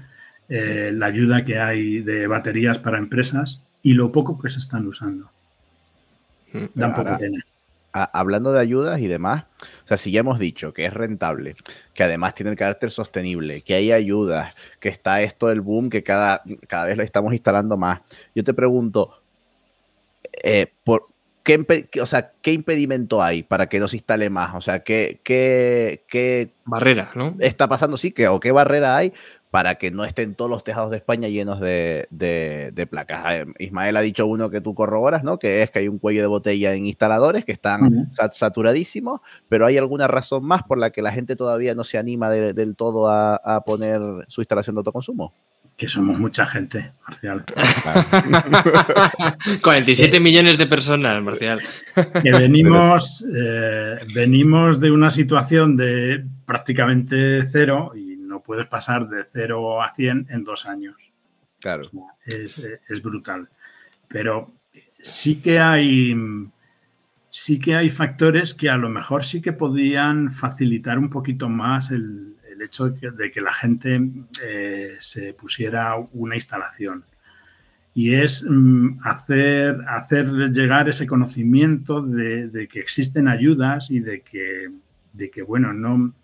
eh, 0.48 0.92
la 0.94 1.06
ayuda 1.06 1.44
que 1.44 1.58
hay 1.58 2.00
de 2.00 2.26
baterías 2.26 2.78
para 2.78 2.98
empresas 2.98 3.62
y 3.82 3.94
lo 3.94 4.12
poco 4.12 4.38
que 4.38 4.50
se 4.50 4.58
están 4.58 4.86
usando. 4.86 5.30
Mm, 6.52 6.66
Dan 6.74 6.94
hablando 7.94 8.52
de 8.52 8.60
ayudas 8.60 8.98
y 8.98 9.06
demás, 9.06 9.44
o 9.84 9.86
sea, 9.86 9.96
si 9.96 10.10
ya 10.10 10.20
hemos 10.20 10.40
dicho 10.40 10.72
que 10.72 10.84
es 10.84 10.92
rentable, 10.92 11.54
que 11.94 12.02
además 12.02 12.34
tiene 12.34 12.50
el 12.50 12.56
carácter 12.56 12.90
sostenible, 12.90 13.62
que 13.62 13.74
hay 13.74 13.92
ayudas, 13.92 14.54
que 14.80 14.88
está 14.88 15.22
esto 15.22 15.46
del 15.46 15.60
boom, 15.60 15.90
que 15.90 16.02
cada, 16.02 16.42
cada 16.66 16.86
vez 16.86 16.96
lo 16.96 17.04
estamos 17.04 17.32
instalando 17.32 17.76
más, 17.76 18.00
yo 18.34 18.42
te 18.42 18.52
pregunto, 18.52 19.20
eh, 20.42 20.66
por, 20.82 21.06
¿qué, 21.44 21.64
o 22.02 22.06
sea, 22.06 22.32
¿qué 22.42 22.52
impedimento 22.52 23.22
hay 23.22 23.44
para 23.44 23.68
que 23.68 23.78
no 23.78 23.86
se 23.86 23.96
instale 23.96 24.28
más? 24.28 24.56
O 24.56 24.60
sea, 24.60 24.82
¿qué, 24.82 25.20
qué, 25.22 26.02
qué 26.08 26.50
barrera, 26.64 27.12
¿no? 27.14 27.36
Está 27.38 27.68
pasando, 27.68 27.96
sí, 27.96 28.10
que, 28.10 28.26
o 28.26 28.40
qué 28.40 28.50
barrera 28.50 28.96
hay 28.96 29.12
para 29.54 29.76
que 29.76 29.92
no 29.92 30.04
estén 30.04 30.34
todos 30.34 30.50
los 30.50 30.64
tejados 30.64 30.90
de 30.90 30.96
España 30.96 31.28
llenos 31.28 31.60
de, 31.60 32.88
placas. 32.90 33.46
Ismael 33.60 33.96
ha 33.96 34.00
dicho 34.00 34.26
uno 34.26 34.50
que 34.50 34.60
tú 34.60 34.74
corroboras, 34.74 35.22
¿no? 35.22 35.38
Que 35.38 35.62
es 35.62 35.70
que 35.70 35.78
hay 35.78 35.86
un 35.86 36.00
cuello 36.00 36.22
de 36.22 36.26
botella 36.26 36.74
en 36.74 36.86
instaladores 36.86 37.44
que 37.44 37.52
están 37.52 38.10
saturadísimos, 38.32 39.20
pero 39.48 39.64
hay 39.64 39.78
alguna 39.78 40.08
razón 40.08 40.44
más 40.44 40.64
por 40.64 40.78
la 40.78 40.90
que 40.90 41.02
la 41.02 41.12
gente 41.12 41.36
todavía 41.36 41.76
no 41.76 41.84
se 41.84 41.98
anima 41.98 42.30
del 42.30 42.74
todo 42.74 43.08
a, 43.08 43.62
poner 43.64 44.00
su 44.26 44.40
instalación 44.40 44.74
de 44.74 44.80
autoconsumo. 44.80 45.32
Que 45.76 45.86
somos 45.86 46.18
mucha 46.18 46.46
gente, 46.46 46.92
Marcial. 47.06 47.44
47 49.62 50.18
millones 50.18 50.58
de 50.58 50.66
personas, 50.66 51.22
Marcial. 51.22 51.60
Que 51.94 52.32
venimos, 52.32 53.24
eh, 53.32 54.00
venimos 54.12 54.80
de 54.80 54.90
una 54.90 55.10
situación 55.10 55.76
de 55.76 56.24
prácticamente 56.44 57.44
cero 57.44 57.92
y 57.94 58.13
puedes 58.44 58.66
pasar 58.66 59.08
de 59.08 59.24
0 59.24 59.82
a 59.82 59.92
100 59.92 60.26
en 60.30 60.44
dos 60.44 60.66
años. 60.66 61.12
Claro. 61.60 61.82
Es, 62.26 63.02
brutal. 63.02 63.48
Pero 64.08 64.52
sí 65.02 65.40
que 65.40 65.58
hay 65.58 66.14
sí 67.30 67.58
que 67.58 67.74
hay 67.74 67.88
factores 67.88 68.54
que 68.54 68.68
a 68.68 68.76
lo 68.76 68.88
mejor 68.90 69.24
sí 69.24 69.40
que 69.40 69.52
podrían 69.52 70.30
facilitar 70.30 70.98
un 70.98 71.10
poquito 71.10 71.48
más 71.48 71.90
el, 71.90 72.36
hecho 72.62 72.88
de 72.88 73.30
que, 73.30 73.40
la 73.40 73.52
gente 73.52 74.00
eh, 74.42 74.96
se 74.98 75.34
pusiera 75.34 75.96
una 76.12 76.34
instalación. 76.34 77.04
y 77.92 78.14
es 78.14 78.44
mm, 78.48 79.00
hacer, 79.02 79.84
hacer 79.88 80.26
llegar 80.50 80.88
ese 80.88 81.06
conocimiento 81.06 82.00
de, 82.00 82.68
que 82.70 82.80
existen 82.80 83.26
ayudas 83.28 83.90
y 83.90 84.00
de 84.00 84.20
que, 84.22 84.70
de 85.12 85.30
que 85.30 85.42
bueno, 85.42 85.72
no 85.72 86.14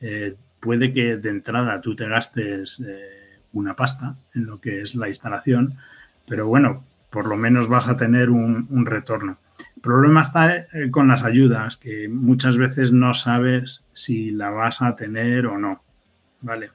eh, 0.00 0.34
puede 0.60 0.92
que 0.92 1.16
de 1.16 1.30
entrada 1.30 1.80
tú 1.80 1.94
te 1.94 2.08
gastes 2.08 2.82
eh, 2.86 3.40
una 3.52 3.74
pasta 3.76 4.16
en 4.34 4.46
lo 4.46 4.60
que 4.60 4.82
es 4.82 4.94
la 4.94 5.08
instalación, 5.08 5.76
pero 6.26 6.46
bueno, 6.46 6.84
por 7.10 7.26
lo 7.26 7.36
menos 7.36 7.68
vas 7.68 7.88
a 7.88 7.96
tener 7.96 8.30
un, 8.30 8.86
retorno. 8.86 9.38
El 9.76 9.82
problema 9.82 10.22
está 10.22 10.56
eh, 10.56 10.90
con 10.90 11.08
las 11.08 11.24
ayudas, 11.24 11.76
que 11.76 12.08
muchas 12.08 12.56
veces 12.56 12.92
no 12.92 13.14
sabes 13.14 13.82
si 13.92 14.30
la 14.30 14.50
vas 14.50 14.82
a 14.82 14.96
tener 14.96 15.46
o 15.46 15.58
no. 15.58 15.82
¿Vale? 16.40 16.70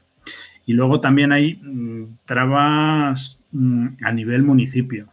Y 0.66 0.74
luego 0.74 1.00
también 1.00 1.32
hay 1.32 1.56
mm, 1.56 2.18
trabas 2.26 3.42
mm, 3.52 3.88
a 4.04 4.12
nivel 4.12 4.44
municipio. 4.44 5.10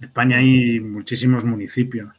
En 0.00 0.08
España 0.08 0.38
hay 0.38 0.80
muchísimos 0.80 1.44
municipios 1.44 2.17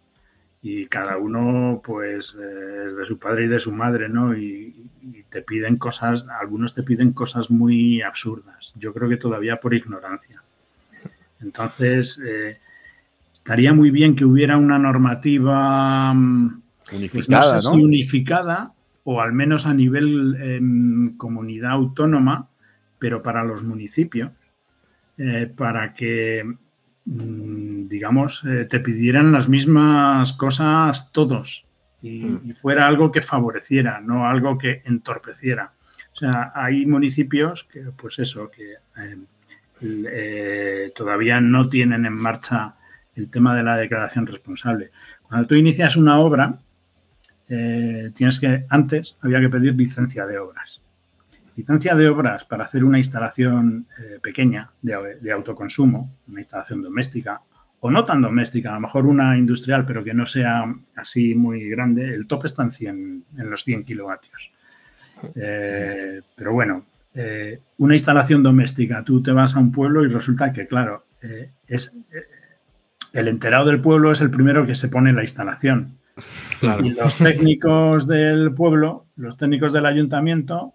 y 0.61 0.87
cada 0.87 1.17
uno 1.17 1.81
pues 1.83 2.37
eh, 2.39 2.87
es 2.87 2.95
de 2.95 3.05
su 3.05 3.17
padre 3.17 3.45
y 3.45 3.47
de 3.47 3.59
su 3.59 3.71
madre, 3.71 4.09
¿no? 4.09 4.35
Y, 4.37 4.85
te 5.29 5.43
piden 5.43 5.77
cosas, 5.77 6.25
algunos 6.41 6.73
te 6.73 6.81
piden 6.81 7.13
cosas 7.13 7.51
muy 7.51 8.01
absurdas. 8.01 8.73
Yo 8.79 8.93
creo 8.93 9.07
que 9.07 9.17
todavía 9.17 9.59
por 9.59 9.75
ignorancia. 9.75 10.41
Entonces, 11.39 12.19
eh, 12.25 12.57
estaría 13.31 13.71
muy 13.73 13.91
bien 13.91 14.15
que 14.15 14.25
hubiera 14.25 14.57
una 14.57 14.79
normativa 14.79 16.11
mm, 16.15 16.63
unificada, 16.93 17.59
unificada 17.71 18.73
o 19.03 19.21
al 19.21 19.33
menos 19.33 19.65
a 19.65 19.73
nivel 19.73 20.35
em, 20.41 21.17
comunidad 21.17 21.71
autónoma, 21.71 22.49
pero 22.97 23.23
para 23.23 23.43
los 23.43 23.63
municipios, 23.63 24.31
eh, 25.17 25.51
para 25.55 25.93
que, 25.93 26.43
digamos, 27.05 28.43
eh, 28.45 28.65
te 28.65 28.79
pidieran 28.79 29.31
las 29.31 29.49
mismas 29.49 30.33
cosas 30.33 31.11
todos 31.11 31.65
mm. 32.01 32.49
y, 32.49 32.53
fuera 32.53 32.87
algo 32.87 33.11
que 33.11 33.21
favoreciera, 33.21 33.99
no 33.99 34.27
algo 34.27 34.57
que 34.57 34.81
entorpeciera. 34.85 35.73
O 36.11 36.15
sea, 36.15 36.51
hay 36.53 36.85
municipios 36.85 37.63
que, 37.63 37.81
pues 37.95 38.19
eso, 38.19 38.49
que 38.51 38.75
em, 38.97 39.25
eh, 39.81 40.91
todavía 40.95 41.39
no 41.39 41.69
tienen 41.69 42.05
en 42.05 42.13
marcha 42.13 42.75
el 43.15 43.29
tema 43.29 43.55
de 43.55 43.63
la 43.63 43.77
declaración 43.77 44.27
responsable. 44.27 44.91
Cuando 45.23 45.47
tú 45.47 45.55
inicias 45.55 45.95
una 45.95 46.19
obra, 46.19 46.59
tienes 47.47 48.39
que, 48.39 48.65
antes 48.69 49.17
había 49.21 49.39
que 49.39 49.49
pedir 49.49 49.73
licencia 49.75 50.27
de 50.27 50.37
obras 50.37 50.83
licencia 51.59 51.93
de 51.93 52.07
obras 52.07 52.45
para 52.45 52.63
hacer 52.63 52.85
una 52.85 52.97
instalación 52.97 53.85
eh, 53.99 54.17
pequeña 54.21 54.71
de, 54.81 55.31
autoconsumo, 55.33 56.15
una 56.29 56.39
instalación 56.39 56.81
doméstica, 56.81 57.41
o 57.81 57.91
no 57.91 58.05
tan 58.05 58.21
doméstica, 58.21 58.71
a 58.71 58.75
lo 58.75 58.79
mejor 58.79 59.05
una 59.05 59.37
industrial, 59.37 59.85
pero 59.85 60.01
que 60.01 60.13
no 60.13 60.25
sea 60.25 60.73
así 60.95 61.35
muy 61.35 61.69
grande, 61.69 62.13
el 62.13 62.27
tope 62.27 62.47
está 62.47 62.63
en, 62.63 62.71
100, 62.71 63.25
en 63.37 63.49
los 63.49 63.65
100 63.65 63.83
kilovatios. 63.83 64.51
Eh, 65.35 66.21
pero 66.33 66.53
bueno, 66.53 66.85
eh, 67.13 67.59
una 67.79 67.93
instalación 67.93 68.41
doméstica, 68.41 69.03
tú 69.03 69.21
te 69.21 69.33
vas 69.33 69.53
a 69.53 69.59
un 69.59 69.73
pueblo 69.73 70.05
y 70.05 70.07
resulta 70.07 70.53
que, 70.53 70.65
claro, 70.65 71.07
es 71.67 71.97
el 73.11 73.27
enterado 73.27 73.65
del 73.65 73.81
pueblo 73.81 74.13
es 74.13 74.21
el 74.21 74.29
primero 74.29 74.65
que 74.65 74.75
se 74.75 74.87
pone 74.87 75.09
en 75.09 75.17
la 75.17 75.23
instalación. 75.23 75.97
Y 76.61 76.91
los 76.91 77.17
técnicos 77.17 78.07
del 78.07 78.53
pueblo, 78.53 79.07
los 79.17 79.35
técnicos 79.35 79.73
del 79.73 79.85
ayuntamiento, 79.85 80.73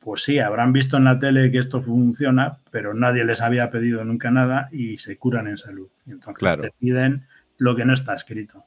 pues 0.00 0.22
sí, 0.22 0.38
habrán 0.38 0.72
visto 0.72 0.96
en 0.96 1.04
la 1.04 1.18
tele 1.18 1.50
que 1.52 1.58
esto 1.58 1.80
funciona, 1.80 2.58
pero 2.70 2.94
nadie 2.94 3.24
les 3.24 3.42
había 3.42 3.70
pedido 3.70 4.02
nunca 4.04 4.30
nada 4.30 4.68
y 4.72 4.98
se 4.98 5.18
curan 5.18 5.46
en 5.46 5.58
salud. 5.58 5.88
Y 6.06 6.12
entonces 6.12 6.58
te 6.58 6.72
piden 6.78 7.26
lo 7.58 7.76
que 7.76 7.84
no 7.84 7.92
está 7.92 8.14
escrito. 8.14 8.64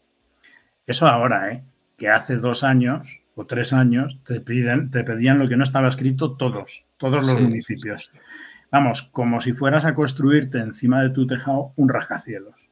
Eso 0.85 1.07
ahora, 1.07 1.51
¿eh? 1.51 1.63
que 1.97 2.09
hace 2.09 2.37
dos 2.37 2.63
años 2.63 3.19
o 3.35 3.45
tres 3.45 3.73
años 3.73 4.19
te, 4.25 4.41
piden, 4.41 4.91
te 4.91 5.03
pedían 5.03 5.39
lo 5.39 5.49
que 5.49 5.57
no 5.57 5.63
estaba 5.63 5.87
escrito 5.87 6.37
todos, 6.37 6.85
todos 6.97 7.25
los 7.25 7.41
municipios. 7.41 8.11
Vamos, 8.71 9.01
como 9.01 9.39
si 9.39 9.53
fueras 9.53 9.85
a 9.85 9.95
construirte 9.95 10.59
encima 10.59 11.01
de 11.01 11.09
tu 11.09 11.25
tejado 11.25 11.73
un 11.75 11.89
rascacielos. 11.89 12.69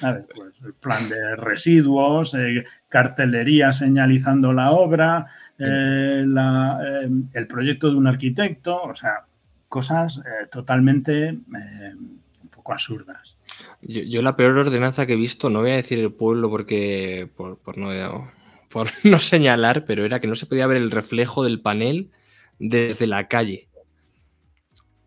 Pues 0.00 0.54
el 0.64 0.74
plan 0.74 1.08
de 1.08 1.36
residuos, 1.36 2.34
eh, 2.34 2.64
cartelería 2.88 3.72
señalizando 3.72 4.52
la 4.52 4.70
obra, 4.70 5.26
eh, 5.58 6.24
eh, 6.24 7.10
el 7.32 7.46
proyecto 7.46 7.90
de 7.90 7.96
un 7.96 8.06
arquitecto, 8.06 8.82
o 8.82 8.94
sea, 8.94 9.24
cosas 9.68 10.18
eh, 10.18 10.46
totalmente 10.50 11.30
un 11.30 12.48
poco 12.50 12.72
absurdas. 12.72 13.36
Yo, 13.82 14.22
la 14.22 14.36
peor 14.36 14.56
ordenanza 14.56 15.06
que 15.06 15.14
he 15.14 15.16
visto, 15.16 15.50
no 15.50 15.60
voy 15.60 15.72
a 15.72 15.76
decir 15.76 15.98
el 15.98 16.12
pueblo 16.12 16.48
porque 16.50 17.28
por, 17.36 17.78
no, 17.78 18.30
por 18.70 18.88
no 19.04 19.18
señalar, 19.18 19.84
pero 19.84 20.04
era 20.04 20.20
que 20.20 20.28
no 20.28 20.36
se 20.36 20.46
podía 20.46 20.66
ver 20.66 20.76
el 20.76 20.90
reflejo 20.90 21.44
del 21.44 21.60
panel 21.60 22.10
desde 22.58 23.06
la 23.06 23.28
calle. 23.28 23.68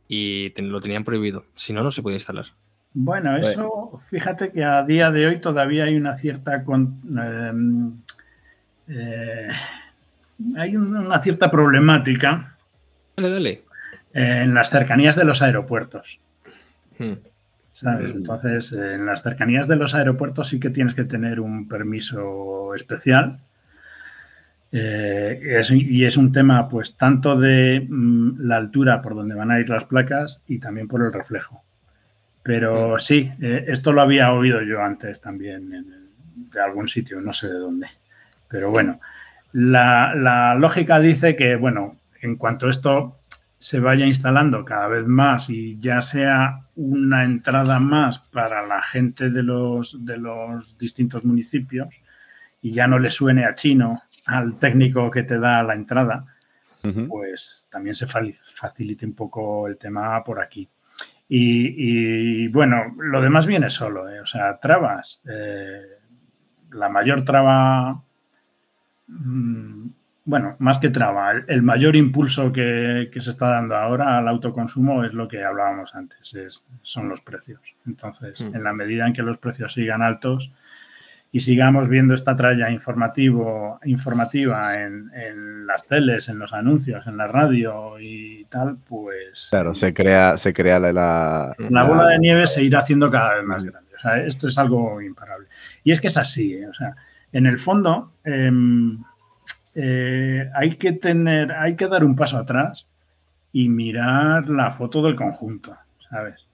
Y 0.07 0.53
lo 0.61 0.81
tenían 0.81 1.05
prohibido. 1.05 1.45
Si 1.55 1.71
no, 1.71 1.83
no 1.83 1.91
se 1.91 2.01
podía 2.01 2.17
instalar. 2.17 2.47
Bueno, 2.93 3.37
eso, 3.37 3.97
fíjate 4.09 4.51
que 4.51 4.65
a 4.65 4.83
día 4.83 5.11
de 5.11 5.27
hoy 5.27 5.39
todavía 5.39 5.85
hay 5.85 5.95
una 5.95 6.15
cierta 6.15 6.65
hay 10.57 10.75
una 10.75 11.21
cierta 11.21 11.49
problemática 11.51 12.57
en 14.13 14.53
las 14.53 14.69
cercanías 14.69 15.15
de 15.15 15.25
los 15.25 15.41
aeropuertos. 15.41 16.19
Hmm. 16.97 17.13
¿Sabes? 17.71 18.11
Entonces, 18.11 18.73
en 18.73 19.05
las 19.05 19.23
cercanías 19.23 19.67
de 19.67 19.75
los 19.75 19.95
aeropuertos 19.95 20.49
sí 20.49 20.59
que 20.59 20.69
tienes 20.69 20.93
que 20.93 21.05
tener 21.05 21.39
un 21.39 21.67
permiso 21.67 22.75
especial. 22.75 23.39
Eh, 24.73 25.61
y 25.71 26.05
es 26.05 26.17
un 26.17 26.31
tema, 26.31 26.67
pues, 26.67 26.95
tanto 26.95 27.37
de 27.37 27.85
mm, 27.89 28.41
la 28.41 28.57
altura 28.57 29.01
por 29.01 29.15
donde 29.15 29.35
van 29.35 29.51
a 29.51 29.59
ir 29.59 29.69
las 29.69 29.85
placas 29.85 30.41
y 30.47 30.59
también 30.59 30.87
por 30.87 31.01
el 31.01 31.11
reflejo. 31.11 31.63
Pero 32.43 32.95
hmm. 32.95 32.99
sí, 32.99 33.31
eh, 33.41 33.65
esto 33.67 33.93
lo 33.93 34.01
había 34.01 34.33
oído 34.33 34.61
yo 34.61 34.81
antes 34.81 35.21
también 35.21 35.85
de 36.51 36.61
algún 36.61 36.87
sitio, 36.87 37.21
no 37.21 37.33
sé 37.33 37.47
de 37.47 37.57
dónde. 37.57 37.87
Pero 38.47 38.69
bueno, 38.69 38.99
la, 39.53 40.55
lógica 40.55 40.99
dice 40.99 41.35
que, 41.35 41.55
bueno, 41.55 41.97
en 42.21 42.35
cuanto 42.35 42.69
esto 42.69 43.19
se 43.57 43.79
vaya 43.79 44.05
instalando 44.05 44.65
cada 44.65 44.87
vez 44.87 45.07
más 45.07 45.49
y 45.49 45.77
ya 45.79 46.01
sea 46.01 46.65
una 46.75 47.23
entrada 47.23 47.79
más 47.79 48.19
para 48.19 48.65
la 48.65 48.81
gente 48.81 49.29
de 49.29 49.43
los, 49.43 50.03
de 50.03 50.17
los 50.17 50.77
distintos 50.77 51.25
municipios 51.25 52.01
y 52.61 52.71
ya 52.71 52.87
no 52.87 52.97
le 52.97 53.09
suene 53.09 53.45
a 53.45 53.53
chino 53.53 54.01
al 54.25 54.57
técnico 54.57 55.11
que 55.11 55.23
te 55.23 55.39
da 55.39 55.61
la 55.63 55.73
entrada, 55.73 56.25
pues 57.07 57.67
también 57.69 57.93
se 57.93 58.07
facilite 58.07 59.05
un 59.05 59.13
poco 59.13 59.67
el 59.67 59.77
tema 59.77 60.23
por 60.23 60.41
aquí. 60.41 60.67
Y, 61.33 62.47
bueno, 62.49 62.93
lo 62.97 63.21
demás 63.21 63.45
viene 63.45 63.69
solo, 63.69 64.09
¿eh? 64.09 64.19
o 64.19 64.25
sea, 64.25 64.59
trabas. 64.59 65.21
Eh, 65.29 65.81
la 66.71 66.89
mayor 66.89 67.23
traba 67.23 68.03
bueno, 70.23 70.55
más 70.59 70.79
que 70.79 70.89
traba, 70.89 71.31
el, 71.47 71.61
mayor 71.61 71.95
impulso 71.95 72.51
que, 72.51 73.09
se 73.15 73.29
está 73.29 73.49
dando 73.49 73.75
ahora 73.75 74.17
al 74.17 74.27
autoconsumo 74.27 75.03
es 75.03 75.13
lo 75.13 75.27
que 75.27 75.43
hablábamos 75.43 75.95
antes, 75.95 76.33
es, 76.35 76.63
son 76.83 77.09
los 77.09 77.21
precios. 77.21 77.75
Entonces, 77.85 78.41
mm. 78.41 78.55
en 78.55 78.63
la 78.63 78.73
medida 78.73 79.07
en 79.07 79.13
que 79.13 79.23
los 79.23 79.37
precios 79.37 79.73
sigan 79.73 80.01
altos 80.01 80.53
y 81.33 81.39
sigamos 81.39 81.87
viendo 81.87 82.13
esta 82.13 82.35
tralla 82.35 82.69
informativo, 82.69 83.79
informativa 83.85 84.81
en, 84.81 85.65
las 85.65 85.87
teles, 85.87 86.27
en 86.27 86.37
los 86.39 86.53
anuncios, 86.53 87.07
en 87.07 87.17
la 87.17 87.27
radio 87.27 87.97
y 87.99 88.45
tal, 88.45 88.77
pues... 88.87 89.47
Claro, 89.49 89.73
se 89.73 89.93
crea, 89.93 90.37
se 90.37 90.53
crea 90.53 90.77
la, 90.77 90.91
la, 90.91 91.55
la 91.57 91.83
bola 91.83 92.07
de 92.07 92.19
nieve 92.19 92.47
se 92.47 92.63
irá 92.63 92.79
haciendo 92.79 93.09
cada 93.09 93.35
vez 93.35 93.45
más 93.45 93.63
grande. 93.63 93.91
O 93.95 93.99
sea, 93.99 94.17
esto 94.17 94.47
es 94.47 94.57
algo 94.57 95.01
imparable. 95.01 95.47
Y 95.83 95.91
es 95.91 96.01
que 96.01 96.07
es 96.07 96.17
así, 96.17 96.55
¿eh? 96.55 96.67
o 96.67 96.73
sea, 96.73 96.95
en 97.31 97.45
el 97.45 97.57
fondo, 97.57 98.13
em, 98.23 99.03
eh, 99.75 100.49
hay 100.53 100.75
que 100.75 100.93
tener, 100.93 101.51
hay 101.53 101.75
que 101.75 101.87
dar 101.87 102.03
un 102.03 102.15
paso 102.15 102.37
atrás 102.37 102.87
y 103.53 103.69
mirar 103.69 104.49
la 104.49 104.71
foto 104.71 105.01
del 105.01 105.15
conjunto, 105.15 105.75
¿sabes? 106.09 106.45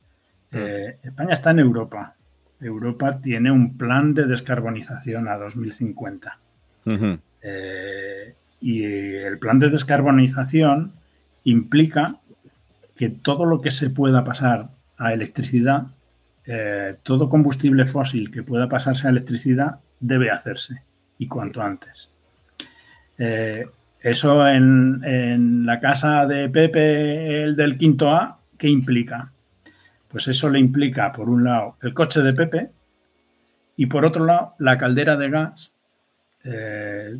Mm. 0.51 0.57
Eh, 0.57 0.97
España 1.03 1.33
está 1.33 1.51
en 1.51 1.59
Europa. 1.59 2.15
Europa 2.59 3.19
tiene 3.21 3.51
un 3.51 3.77
plan 3.77 4.13
de 4.13 4.25
descarbonización 4.25 5.27
a 5.27 5.37
2050. 5.37 6.39
Eh, 7.41 8.33
y 8.61 8.83
el 8.83 9.37
plan 9.39 9.59
de 9.59 9.69
descarbonización 9.69 10.93
implica 11.43 12.15
que 12.95 13.09
todo 13.09 13.45
lo 13.45 13.61
que 13.61 13.71
se 13.71 13.89
pueda 13.89 14.23
pasar 14.23 14.69
a 14.97 15.13
electricidad, 15.13 15.87
todo 17.03 17.29
combustible 17.29 17.85
fósil 17.85 18.31
que 18.31 18.41
pueda 18.41 18.69
pasarse 18.69 19.07
a 19.07 19.09
electricidad, 19.09 19.79
debe 19.99 20.31
hacerse 20.31 20.83
y 21.17 21.27
cuanto 21.27 21.61
antes. 21.61 22.09
Eh, 23.17 23.65
eso 23.99 24.47
en, 24.47 25.65
la 25.65 25.79
casa 25.79 26.25
de 26.25 26.49
Pepe, 26.49 27.43
el 27.43 27.55
del 27.55 27.77
quinto 27.77 28.11
A, 28.11 28.39
¿qué 28.57 28.69
implica? 28.69 29.31
Pues 30.07 30.27
eso 30.27 30.49
le 30.49 30.59
implica, 30.59 31.11
por 31.11 31.29
un 31.29 31.43
lado, 31.43 31.77
el 31.81 31.93
coche 31.93 32.21
de 32.21 32.33
Pepe 32.33 32.69
y 33.75 33.87
por 33.87 34.05
otro 34.05 34.25
lado, 34.25 34.55
la 34.59 34.77
caldera 34.77 35.17
de 35.17 35.29
gas, 35.29 35.73
eh, 36.43 37.17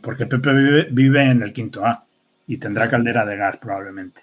porque 0.00 0.26
Pepe 0.26 0.88
vive, 0.90 1.22
en 1.22 1.42
el 1.42 1.52
quinto 1.52 1.84
A 1.84 2.04
y 2.46 2.56
tendrá 2.56 2.88
caldera 2.88 3.26
de 3.26 3.36
gas 3.36 3.56
probablemente. 3.58 4.22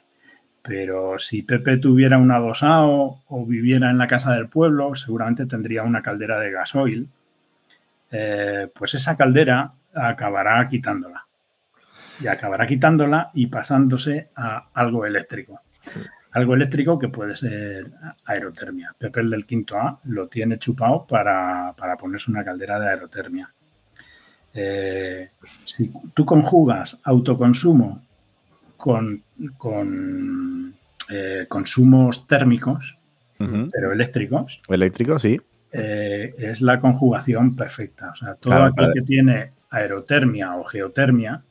Pero 0.61 1.17
si 1.19 1.41
Pepe 1.41 1.77
tuviera 1.77 2.17
un 2.17 2.31
adosado 2.31 3.21
o 3.27 3.45
viviera 3.45 3.89
en 3.89 3.97
la 3.97 4.07
casa 4.07 4.33
del 4.33 4.49
pueblo, 4.49 4.93
seguramente 4.95 5.45
tendría 5.45 5.83
una 5.83 6.01
caldera 6.01 6.39
de 6.39 6.51
gasoil. 6.51 7.07
Eh, 8.11 8.67
pues 8.73 8.95
esa 8.95 9.15
caldera 9.15 9.71
acabará 9.93 10.67
quitándola. 10.67 11.25
Y 12.19 12.27
acabará 12.27 12.67
quitándola 12.67 13.31
y 13.33 13.47
pasándose 13.47 14.29
a 14.35 14.69
algo 14.73 15.05
eléctrico 15.05 15.61
algo 16.31 16.53
eléctrico 16.53 16.99
que 16.99 17.09
puede 17.09 17.35
ser 17.35 17.91
aerotermia. 18.25 18.93
Pepe 18.97 19.21
el 19.21 19.29
del 19.29 19.45
quinto 19.45 19.77
A 19.77 19.99
lo 20.05 20.27
tiene 20.27 20.57
chupado 20.57 21.05
para, 21.07 21.73
ponerse 21.99 22.31
una 22.31 22.43
caldera 22.43 22.79
de 22.79 22.89
aerotermia. 22.89 23.51
Eh, 24.53 25.31
si 25.63 25.91
tú 26.13 26.25
conjugas 26.25 26.97
autoconsumo 27.03 28.03
con, 28.79 30.73
eh, 31.11 31.45
consumos 31.47 32.27
térmicos, 32.27 32.97
pero 33.37 33.91
eléctricos. 33.91 34.61
Eléctricos, 34.67 35.21
sí. 35.21 35.39
Eh, 35.71 36.33
es 36.37 36.61
la 36.61 36.79
conjugación 36.79 37.55
perfecta. 37.55 38.09
O 38.11 38.15
sea, 38.15 38.35
todo 38.35 38.63
aquel 38.63 38.91
que 38.93 39.01
tiene 39.01 39.51
aerotermia 39.69 40.55
o 40.55 40.63
geotermia, 40.63 41.43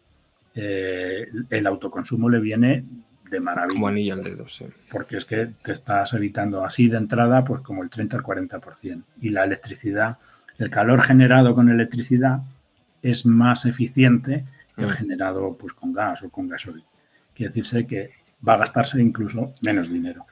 el 0.54 1.66
autoconsumo 1.66 2.28
le 2.28 2.40
viene 2.40 2.84
de 3.30 3.40
maravilla. 3.40 3.74
Como 3.74 3.88
anillo 3.88 4.14
al 4.14 4.24
dedo, 4.24 4.48
sí. 4.48 4.66
Porque 4.90 5.18
es 5.18 5.24
que 5.24 5.50
te 5.62 5.72
estás 5.72 6.14
evitando 6.14 6.64
así 6.64 6.88
de 6.88 6.96
entrada, 6.96 7.44
pues 7.44 7.60
como 7.60 7.82
el 7.82 7.90
30 7.90 8.16
al 8.16 8.22
40%. 8.22 9.02
Y 9.20 9.30
la 9.30 9.44
electricidad, 9.44 10.18
el 10.58 10.70
calor 10.70 11.02
generado 11.02 11.54
con 11.54 11.68
electricidad 11.68 12.40
es 13.02 13.26
más 13.26 13.66
eficiente 13.66 14.44
que 14.76 14.82
el 14.84 14.90
mm. 14.90 14.92
generado 14.92 15.56
pues 15.56 15.74
con 15.74 15.92
gas 15.92 16.22
o 16.22 16.30
con 16.30 16.48
gasoil. 16.48 16.84
Quiere 17.38 17.54
decirse 17.54 17.86
que 17.86 18.10
va 18.46 18.54
a 18.54 18.56
gastarse 18.56 19.00
incluso 19.00 19.52
menos 19.62 19.88
dinero. 19.88 20.26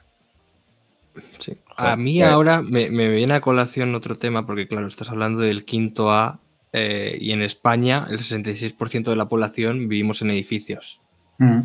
Sí. 1.39 1.57
A 1.77 1.95
mí 1.95 2.21
ahora 2.21 2.61
me, 2.61 2.89
viene 2.89 3.33
a 3.33 3.39
colación 3.39 3.95
otro 3.95 4.17
tema, 4.17 4.45
porque 4.45 4.67
claro, 4.67 4.87
estás 4.87 5.09
hablando 5.09 5.41
del 5.41 5.63
quinto 5.63 6.11
A 6.11 6.41
eh, 6.73 7.17
y 7.19 7.31
en 7.31 7.41
España 7.41 8.05
el 8.09 8.19
66% 8.19 9.05
de 9.05 9.15
la 9.15 9.29
población 9.29 9.87
vivimos 9.87 10.21
en 10.21 10.31
edificios. 10.31 10.99
Mm. 11.37 11.61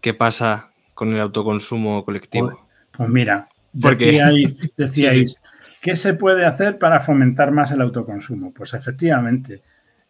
¿Qué 0.00 0.14
pasa 0.14 0.70
con 0.94 1.12
el 1.12 1.20
autoconsumo 1.20 2.02
colectivo? 2.06 2.48
Pues, 2.48 2.90
pues 2.92 3.08
mira, 3.10 3.50
decíais, 3.74 4.56
decíais 4.78 5.38
¿qué 5.82 5.94
se 5.94 6.14
puede 6.14 6.46
hacer 6.46 6.78
para 6.78 7.00
fomentar 7.00 7.52
más 7.52 7.70
el 7.72 7.82
autoconsumo? 7.82 8.50
Pues 8.54 8.72
efectivamente, 8.72 9.62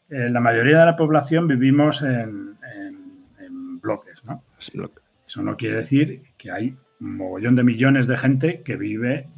eh, 0.08 0.30
la 0.30 0.38
mayoría 0.38 0.78
de 0.78 0.86
la 0.86 0.96
población 0.96 1.48
vivimos 1.48 2.02
en, 2.02 2.50
bloques. 3.82 4.09
Eso 5.26 5.42
no 5.42 5.56
quiere 5.56 5.76
decir 5.76 6.22
que 6.36 6.50
hay 6.50 6.76
un 7.00 7.16
mogollón 7.16 7.56
de 7.56 7.64
millones 7.64 8.06
de 8.06 8.18
gente 8.18 8.62
que 8.62 8.76
vive 8.76 9.28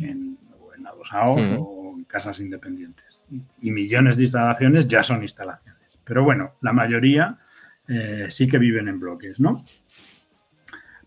en, 0.00 0.38
en 0.76 0.86
adosados 0.86 1.40
mm. 1.40 1.56
o 1.58 1.94
en 1.96 2.04
casas 2.04 2.40
independientes. 2.40 3.20
Y, 3.60 3.70
millones 3.70 4.16
de 4.16 4.24
instalaciones 4.24 4.86
ya 4.86 5.02
son 5.02 5.22
instalaciones. 5.22 5.98
Pero 6.04 6.24
bueno, 6.24 6.54
la 6.60 6.72
mayoría 6.72 7.38
eh, 7.88 8.26
sí 8.30 8.46
que 8.46 8.58
viven 8.58 8.88
en 8.88 9.00
bloques, 9.00 9.40
¿no? 9.40 9.64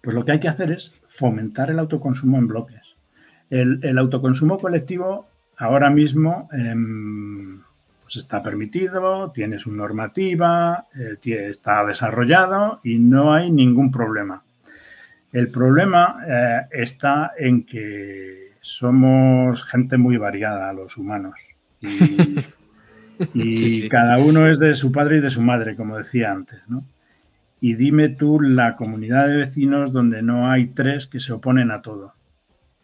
Pues 0.01 0.15
lo 0.15 0.23
que 0.23 0.33
hay 0.33 0.39
que 0.39 0.47
hacer 0.47 0.71
es 0.71 0.95
fomentar 1.05 1.69
el 1.69 1.79
autoconsumo 1.79 2.37
en 2.37 2.47
bloques. 2.47 2.95
El, 3.49 3.97
autoconsumo 3.97 4.59
colectivo 4.59 5.29
ahora 5.57 5.89
mismo 5.89 6.49
em, 6.51 7.61
pues 8.05 8.17
está 8.17 8.43
permitido, 8.43 9.31
tiene 9.31 9.57
su 9.57 9.71
normativa, 9.71 10.85
eh, 10.95 11.17
está 11.49 11.83
desarrollado 11.83 12.79
y 12.83 12.99
no 12.99 13.33
hay 13.33 13.49
ningún 13.49 13.89
problema. 13.89 14.43
El 15.31 15.49
problema 15.49 16.19
eh, 16.27 16.67
está 16.69 17.31
en 17.35 17.65
que 17.65 18.51
somos 18.61 19.63
gente 19.63 19.97
muy 19.97 20.17
variada, 20.17 20.71
los 20.71 20.97
humanos. 20.97 21.39
Y, 23.33 23.89
cada 23.89 24.19
uno 24.19 24.47
es 24.47 24.59
de 24.59 24.75
su 24.75 24.91
padre 24.91 25.17
y 25.17 25.21
de 25.21 25.31
su 25.31 25.41
madre, 25.41 25.75
como 25.75 25.97
decía 25.97 26.31
antes. 26.31 26.59
¿no? 26.67 26.85
y 27.59 27.73
dime 27.73 28.09
tú 28.09 28.39
la 28.39 28.75
comunidad 28.75 29.27
de 29.29 29.37
vecinos 29.37 29.91
donde 29.91 30.21
no 30.21 30.51
hay 30.51 30.67
tres 30.67 31.07
que 31.07 31.19
se 31.19 31.33
oponen 31.33 31.71
a 31.71 31.81
todo. 31.81 32.13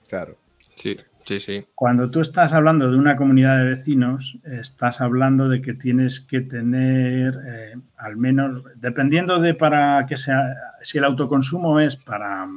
Claro. 0.10 0.40
Sí, 0.74 0.96
sí, 1.26 1.40
sí. 1.40 1.66
Cuando 1.76 2.10
tú 2.10 2.22
estás 2.22 2.54
hablando 2.54 2.92
de 2.92 2.98
una 2.98 3.16
comunidad 3.16 3.58
de 3.58 3.72
vecinos, 3.72 4.38
estás 4.44 5.02
hablando 5.02 5.50
de 5.50 5.62
que 5.62 5.74
tienes 5.74 6.20
que 6.20 6.42
tener, 6.42 7.40
eh, 7.46 7.76
al 7.98 8.18
menos, 8.18 8.64
dependiendo 8.76 9.40
de 9.40 9.54
para 9.54 10.06
que 10.06 10.18
sea, 10.18 10.56
si 10.82 10.98
el 10.98 11.04
autoconsumo 11.04 11.80
es 11.80 11.96
para 11.96 12.48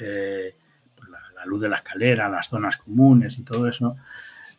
eh, 0.00 0.54
pues 0.96 1.10
la, 1.10 1.46
luz 1.46 1.60
de 1.60 1.68
la 1.68 1.76
escalera, 1.76 2.28
las 2.28 2.48
zonas 2.48 2.76
comunes 2.76 3.38
y 3.38 3.42
todo 3.42 3.68
eso, 3.68 3.96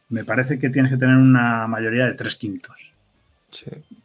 me 0.09 0.23
parece 0.23 0.57
que 0.57 0.69
tienes 0.69 0.91
que 0.91 0.97
tener 0.97 1.15
una 1.15 1.67
mayoría 1.67 2.05
de 2.05 2.13
tres 2.13 2.35
quintos 2.35 2.93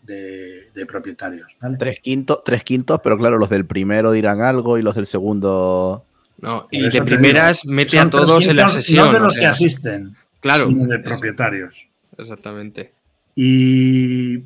de, 0.02 0.86
propietarios. 0.86 1.56
Tres, 1.78 2.00
quintos, 2.00 2.42
tres 2.44 2.64
quintos, 2.64 3.00
pero 3.02 3.18
claro, 3.18 3.38
los 3.38 3.50
del 3.50 3.66
primero 3.66 4.12
dirán 4.12 4.40
algo 4.40 4.78
y 4.78 4.82
los 4.82 4.94
del 4.94 5.06
segundo. 5.06 6.04
No, 6.38 6.66
y 6.70 6.88
de 6.88 7.02
primeras 7.02 7.64
mete 7.64 7.98
a 7.98 8.10
todos 8.10 8.46
en 8.46 8.56
la 8.56 8.68
sesión. 8.68 9.06
No 9.06 9.12
de 9.12 9.20
los 9.20 9.36
que 9.36 9.46
asisten, 9.46 10.16
claro, 10.40 10.66
sino 10.66 10.86
de 10.86 10.98
propietarios. 10.98 11.88
Exactamente. 12.18 12.92
Y, 13.34 14.42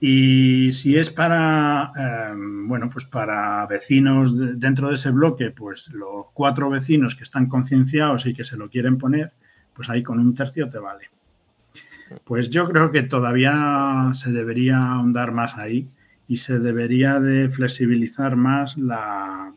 y 0.00 0.72
si 0.72 0.98
es 0.98 1.10
para, 1.10 1.92
em, 1.96 2.68
bueno, 2.68 2.88
pues 2.90 3.04
para 3.04 3.64
vecinos 3.66 4.34
dentro 4.58 4.88
de 4.88 4.96
ese 4.96 5.10
bloque, 5.10 5.50
pues 5.50 5.90
los 5.92 6.26
cuatro 6.34 6.68
vecinos 6.68 7.14
que 7.14 7.22
están 7.22 7.48
concienciados 7.48 8.26
y 8.26 8.34
que 8.34 8.44
se 8.44 8.56
lo 8.56 8.68
quieren 8.68 8.98
poner, 8.98 9.32
pues 9.72 9.88
ahí 9.88 10.02
con 10.02 10.18
un 10.18 10.34
tercio 10.34 10.68
te 10.68 10.78
vale. 10.78 11.10
Pues 12.24 12.50
yo 12.50 12.68
creo 12.68 12.90
que 12.90 13.02
todavía 13.02 14.10
se 14.12 14.30
debería 14.32 14.78
ahondar 14.78 15.32
más 15.32 15.56
ahí 15.56 15.88
y 16.28 16.38
se 16.38 16.58
debería 16.58 17.20
de 17.20 17.48
flexibilizar 17.48 18.36
más 18.36 18.76
la, 18.76 19.52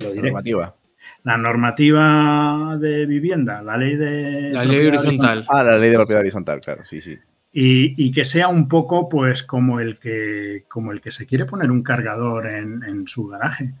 normativa. 0.00 0.74
La 1.22 1.36
normativa 1.36 2.76
de 2.78 3.06
vivienda, 3.06 3.62
la 3.62 3.76
ley 3.76 3.96
de... 3.96 4.50
La 4.52 4.64
ley 4.64 4.86
horizontal. 4.86 5.44
Ah, 5.48 5.62
la 5.62 5.78
ley 5.78 5.90
de 5.90 5.96
propiedad 5.96 6.20
horizontal, 6.20 6.60
claro, 6.60 6.84
sí, 6.86 7.00
sí. 7.00 7.18
Y, 7.52 8.12
que 8.12 8.24
sea 8.24 8.48
un 8.48 8.68
poco 8.68 9.08
pues 9.08 9.42
como 9.42 9.80
el 9.80 9.98
que, 9.98 10.64
como 10.68 10.92
el 10.92 11.00
que 11.00 11.10
se 11.10 11.26
quiere 11.26 11.46
poner 11.46 11.70
un 11.70 11.82
cargador 11.82 12.46
en, 12.48 13.06
su 13.06 13.26
garaje. 13.26 13.74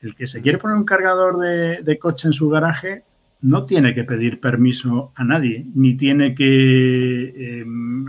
El 0.00 0.14
que 0.14 0.26
se 0.26 0.40
quiere 0.40 0.58
poner 0.58 0.76
un 0.76 0.84
cargador 0.84 1.38
de 1.38 1.98
coche 1.98 2.28
en 2.28 2.32
su 2.32 2.48
garaje 2.48 3.04
no 3.42 3.64
tiene 3.64 3.94
que 3.94 4.04
pedir 4.04 4.40
permiso 4.40 5.12
a 5.14 5.24
nadie, 5.24 5.64
ni 5.74 5.94
tiene 5.94 6.34
que 6.34 7.60
em, 7.60 8.06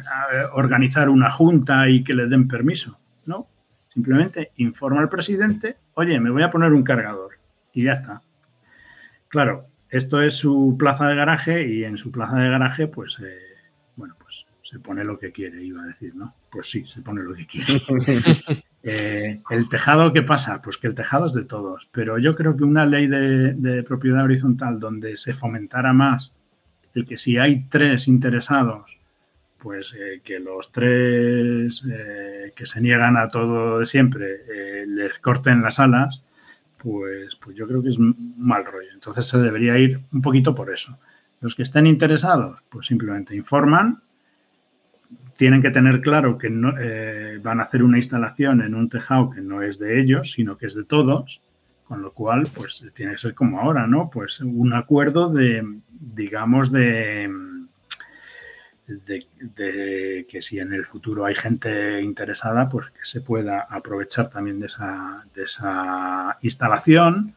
organizar 0.54 1.10
una 1.10 1.32
junta 1.32 1.88
y 1.90 2.04
que 2.04 2.14
le 2.14 2.28
den 2.28 2.48
permiso, 2.48 3.00
¿no? 3.26 3.48
Simplemente 3.90 4.52
informa 4.58 5.02
al 5.02 5.10
presidente, 5.10 5.78
oye, 5.94 6.20
me 6.20 6.30
voy 6.30 6.44
a 6.44 6.50
poner 6.50 6.74
un 6.74 6.84
cargador 6.84 7.41
y 7.74 7.84
ya 7.84 7.92
está. 7.94 8.22
Claro, 9.28 9.68
esto 9.90 10.22
es 10.22 10.36
su 10.36 10.76
plaza 10.78 11.08
de 11.08 11.16
garaje 11.16 11.68
y 11.68 11.84
en 11.84 11.98
su 11.98 12.12
plaza 12.12 12.38
de 12.38 12.50
garaje, 12.50 12.88
pues, 12.88 13.20
eh, 13.20 13.40
bueno, 13.96 14.16
pues 14.20 14.46
se 14.72 14.80
pone 14.80 15.04
lo 15.04 15.20
que 15.20 15.34
quiere, 15.34 15.62
iba 15.62 15.84
a 15.84 15.88
decir, 15.88 16.16
¿no? 16.16 16.34
Pues 16.50 16.70
sí, 16.72 16.86
se 16.86 17.02
pone 17.02 17.22
lo 17.22 17.34
que 17.34 17.46
quiere. 17.46 17.82
Eh, 18.84 19.44
¿El 19.52 19.70
tejado 19.70 20.12
qué 20.12 20.24
pasa? 20.24 20.60
Pues 20.60 20.78
que 20.80 20.88
el 20.88 20.96
tejado 20.96 21.28
es 21.28 21.34
de 21.34 21.44
todos, 21.44 21.88
pero 21.92 22.18
yo 22.18 22.34
creo 22.34 22.58
que 22.58 22.64
una 22.64 22.88
ley 22.88 23.06
de, 23.06 23.84
propiedad 23.84 24.24
horizontal 24.24 24.80
donde 24.80 25.18
se 25.18 25.36
fomentara 25.36 25.94
más 25.94 26.34
el 26.96 27.06
que 27.06 27.20
si 27.20 27.38
hay 27.38 27.66
tres 27.70 28.08
interesados, 28.08 28.98
pues 29.60 29.94
eh, 29.94 30.22
que 30.24 30.40
los 30.40 30.72
tres 30.72 31.86
eh, 31.88 32.54
que 32.56 32.66
se 32.66 32.82
niegan 32.82 33.18
a 33.18 33.28
todo 33.28 33.78
de 33.78 33.86
siempre 33.86 34.86
les 34.88 35.20
corten 35.20 35.62
las 35.62 35.80
alas, 35.80 36.24
pues, 36.82 37.36
pues 37.36 37.56
yo 37.56 37.68
creo 37.68 37.82
que 37.82 37.90
es 37.90 38.00
mal 38.00 38.66
rollo. 38.66 38.90
Entonces 38.94 39.26
se 39.26 39.38
debería 39.38 39.78
ir 39.78 40.02
un 40.12 40.22
poquito 40.22 40.56
por 40.56 40.74
eso. 40.74 40.98
Los 41.40 41.56
que 41.56 41.64
estén 41.64 41.88
interesados, 41.88 42.64
pues 42.70 42.88
simplemente 42.88 43.36
informan 43.36 44.02
tienen 45.38 45.62
que 45.62 45.72
tener 45.72 46.02
claro 46.02 46.38
que 46.38 46.50
no, 46.52 46.74
eh, 46.80 47.40
van 47.42 47.60
a 47.60 47.64
hacer 47.64 47.82
una 47.82 47.98
instalación 47.98 48.62
en 48.62 48.76
un 48.76 48.90
tejado 48.90 49.32
que 49.32 49.42
no 49.42 49.64
es 49.64 49.80
de 49.80 50.00
ellos, 50.00 50.34
sino 50.34 50.56
que 50.56 50.68
es 50.68 50.76
de 50.76 50.84
todos, 50.84 51.42
con 51.84 52.02
lo 52.02 52.14
cual, 52.14 52.48
pues 52.54 52.86
tiene 52.94 53.14
que 53.14 53.18
ser 53.18 53.34
como 53.34 53.60
ahora, 53.60 53.88
¿no? 53.88 54.10
Pues 54.12 54.40
un 54.42 54.74
acuerdo 54.74 55.34
de, 55.34 55.64
digamos, 55.90 56.72
de, 56.72 57.28
de, 59.06 60.26
que 60.30 60.42
si 60.42 60.60
en 60.60 60.74
el 60.74 60.86
futuro 60.86 61.26
hay 61.26 61.36
gente 61.36 62.02
interesada, 62.02 62.70
pues 62.70 62.88
que 62.88 63.04
se 63.04 63.22
pueda 63.22 63.68
aprovechar 63.70 64.30
también 64.30 64.60
de 64.60 64.68
esa, 64.68 65.26
de 65.34 65.44
esa 65.44 66.38
instalación 66.42 67.36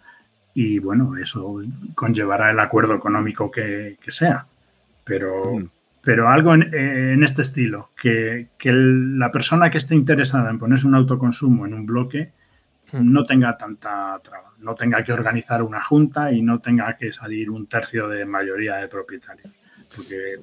y 0.54 0.78
bueno, 0.78 1.16
eso 1.16 1.60
conllevará 1.96 2.52
el 2.52 2.60
acuerdo 2.60 2.94
económico 2.94 3.50
que, 3.50 3.98
sea. 4.06 4.46
Pero, 5.02 5.58
mm. 5.58 5.68
pero 6.00 6.28
algo 6.28 6.54
en, 6.54 7.22
este 7.24 7.42
estilo, 7.42 7.90
que, 8.00 8.48
la 8.62 9.32
persona 9.32 9.70
que 9.70 9.78
esté 9.78 9.96
interesada 9.96 10.48
en 10.50 10.58
ponerse 10.58 10.86
un 10.86 10.94
autoconsumo 10.94 11.66
en 11.66 11.74
un 11.74 11.84
bloque 11.84 12.32
mm. 12.92 13.12
no 13.12 13.24
tenga 13.24 13.56
tanta 13.56 14.18
traba, 14.22 14.52
no 14.58 14.76
tenga 14.76 15.02
que 15.02 15.12
organizar 15.12 15.60
una 15.62 15.82
junta 15.82 16.30
y 16.30 16.40
no 16.40 16.60
tenga 16.60 16.96
que 16.96 17.12
salir 17.12 17.50
un 17.50 17.66
tercio 17.66 18.08
de 18.08 18.24
mayoría 18.24 18.76
de 18.76 18.86
propietarios. 18.86 19.52
Porque 19.94 20.38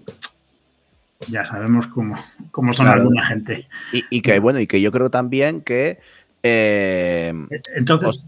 ya 1.27 1.45
sabemos 1.45 1.87
cómo, 1.87 2.15
cómo 2.51 2.73
son 2.73 2.87
alguna 2.87 3.25
gente. 3.25 3.67
Y, 3.91 4.21
que 4.21 4.39
bueno, 4.39 4.59
y 4.59 4.67
que 4.67 4.81
yo 4.81 4.91
creo 4.91 5.09
también 5.09 5.61
que 5.61 5.99
eh, 6.43 7.33
Entonces, 7.75 8.25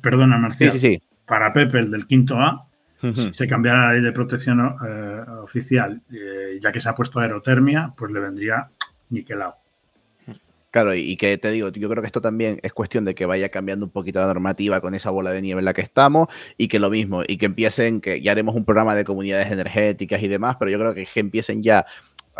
perdona, 0.00 0.38
Marcial. 0.38 0.72
Sí, 0.72 0.78
sí, 0.78 1.02
Para 1.26 1.52
Pepe, 1.52 1.80
el 1.80 1.90
del 1.90 2.06
quinto 2.06 2.38
A, 2.38 2.66
si 3.14 3.34
se 3.34 3.46
cambiara 3.46 3.88
la 3.88 3.92
ley 3.92 4.02
de 4.02 4.12
protección 4.12 4.76
eh, 4.86 5.20
oficial, 5.42 6.00
eh, 6.10 6.58
ya 6.60 6.72
que 6.72 6.80
se 6.80 6.88
ha 6.88 6.94
puesto 6.94 7.20
aerotermia, 7.20 7.92
pues 7.96 8.10
le 8.10 8.20
vendría 8.20 8.68
niquelado. 9.10 9.56
Claro, 10.74 10.92
y, 10.92 11.16
que 11.16 11.38
te 11.38 11.52
digo, 11.52 11.68
yo 11.68 11.88
creo 11.88 12.02
que 12.02 12.08
esto 12.08 12.20
también 12.20 12.58
es 12.64 12.72
cuestión 12.72 13.04
de 13.04 13.14
que 13.14 13.26
vaya 13.26 13.48
cambiando 13.48 13.86
un 13.86 13.92
poquito 13.92 14.18
la 14.18 14.26
normativa 14.26 14.80
con 14.80 14.96
esa 14.96 15.10
bola 15.10 15.30
de 15.30 15.40
nieve 15.40 15.60
en 15.60 15.66
la 15.66 15.72
que 15.72 15.82
estamos 15.82 16.26
y 16.58 16.66
que 16.66 16.80
lo 16.80 16.90
mismo, 16.90 17.22
y 17.28 17.36
que 17.36 17.46
empiecen, 17.46 18.00
que 18.00 18.20
ya 18.20 18.32
haremos 18.32 18.56
un 18.56 18.64
programa 18.64 18.96
de 18.96 19.04
comunidades 19.04 19.52
energéticas 19.52 20.20
y 20.20 20.26
demás, 20.26 20.56
pero 20.58 20.72
yo 20.72 20.78
creo 20.80 20.92
que, 20.92 21.06
que 21.06 21.20
empiecen 21.20 21.62
ya 21.62 21.86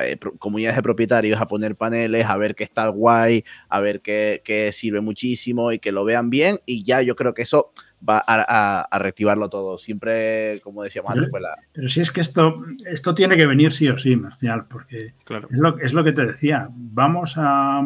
eh, 0.01 0.19
comunidades 0.39 0.77
de 0.77 0.83
propietarios 0.83 1.41
a 1.41 1.47
poner 1.47 1.77
paneles, 1.77 2.27
a 2.27 2.37
ver 2.37 2.55
qué 2.55 2.65
está 2.65 2.89
guay, 2.89 3.45
a 3.69 3.81
ver 3.81 4.01
qué, 4.01 4.71
sirve 4.73 5.01
muchísimo 5.01 5.73
y 5.73 5.79
que 5.79 5.93
lo 5.93 6.05
vean 6.05 6.31
bien 6.31 6.59
y 6.67 6.85
ya 6.85 7.03
yo 7.03 7.17
creo 7.17 7.35
que 7.35 7.43
eso 7.43 7.73
va 8.07 8.23
a, 8.27 8.99
reactivarlo 8.99 9.49
todo. 9.49 9.79
Siempre, 9.79 10.61
como 10.63 10.83
decíamos 10.83 11.13
antes, 11.13 11.31
pues 11.31 11.45
Pero 11.73 11.89
si 11.89 12.01
es 12.01 12.11
que 12.11 12.21
esto, 12.21 12.63
esto 12.87 13.15
tiene 13.15 13.37
que 13.37 13.47
venir 13.47 13.73
sí 13.73 13.89
o 13.89 13.97
sí, 13.97 14.17
Marcial, 14.17 14.67
porque 14.69 15.07
es, 15.07 15.59
lo, 15.59 15.79
es, 15.79 15.93
lo, 15.93 16.05
que 16.05 16.13
te 16.13 16.27
decía. 16.27 16.69
Vamos 16.71 17.35
a, 17.39 17.83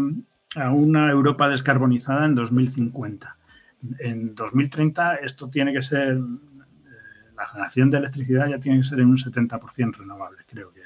a 0.56 0.70
una 0.70 1.10
Europa 1.10 1.48
descarbonizada 1.48 2.26
en 2.26 2.34
2050. 2.34 3.36
En 4.00 4.34
2030 4.34 5.16
esto 5.16 5.48
tiene 5.48 5.72
que 5.72 5.82
ser, 5.82 6.14
eh, 6.14 6.20
la 7.36 7.46
generación 7.46 7.90
de 7.90 7.98
electricidad 7.98 8.48
ya 8.48 8.58
tiene 8.58 8.78
que 8.78 8.84
ser 8.84 9.00
en 9.00 9.06
un 9.06 9.16
70% 9.16 9.96
renovable, 9.96 10.38
creo 10.46 10.72
que 10.72 10.77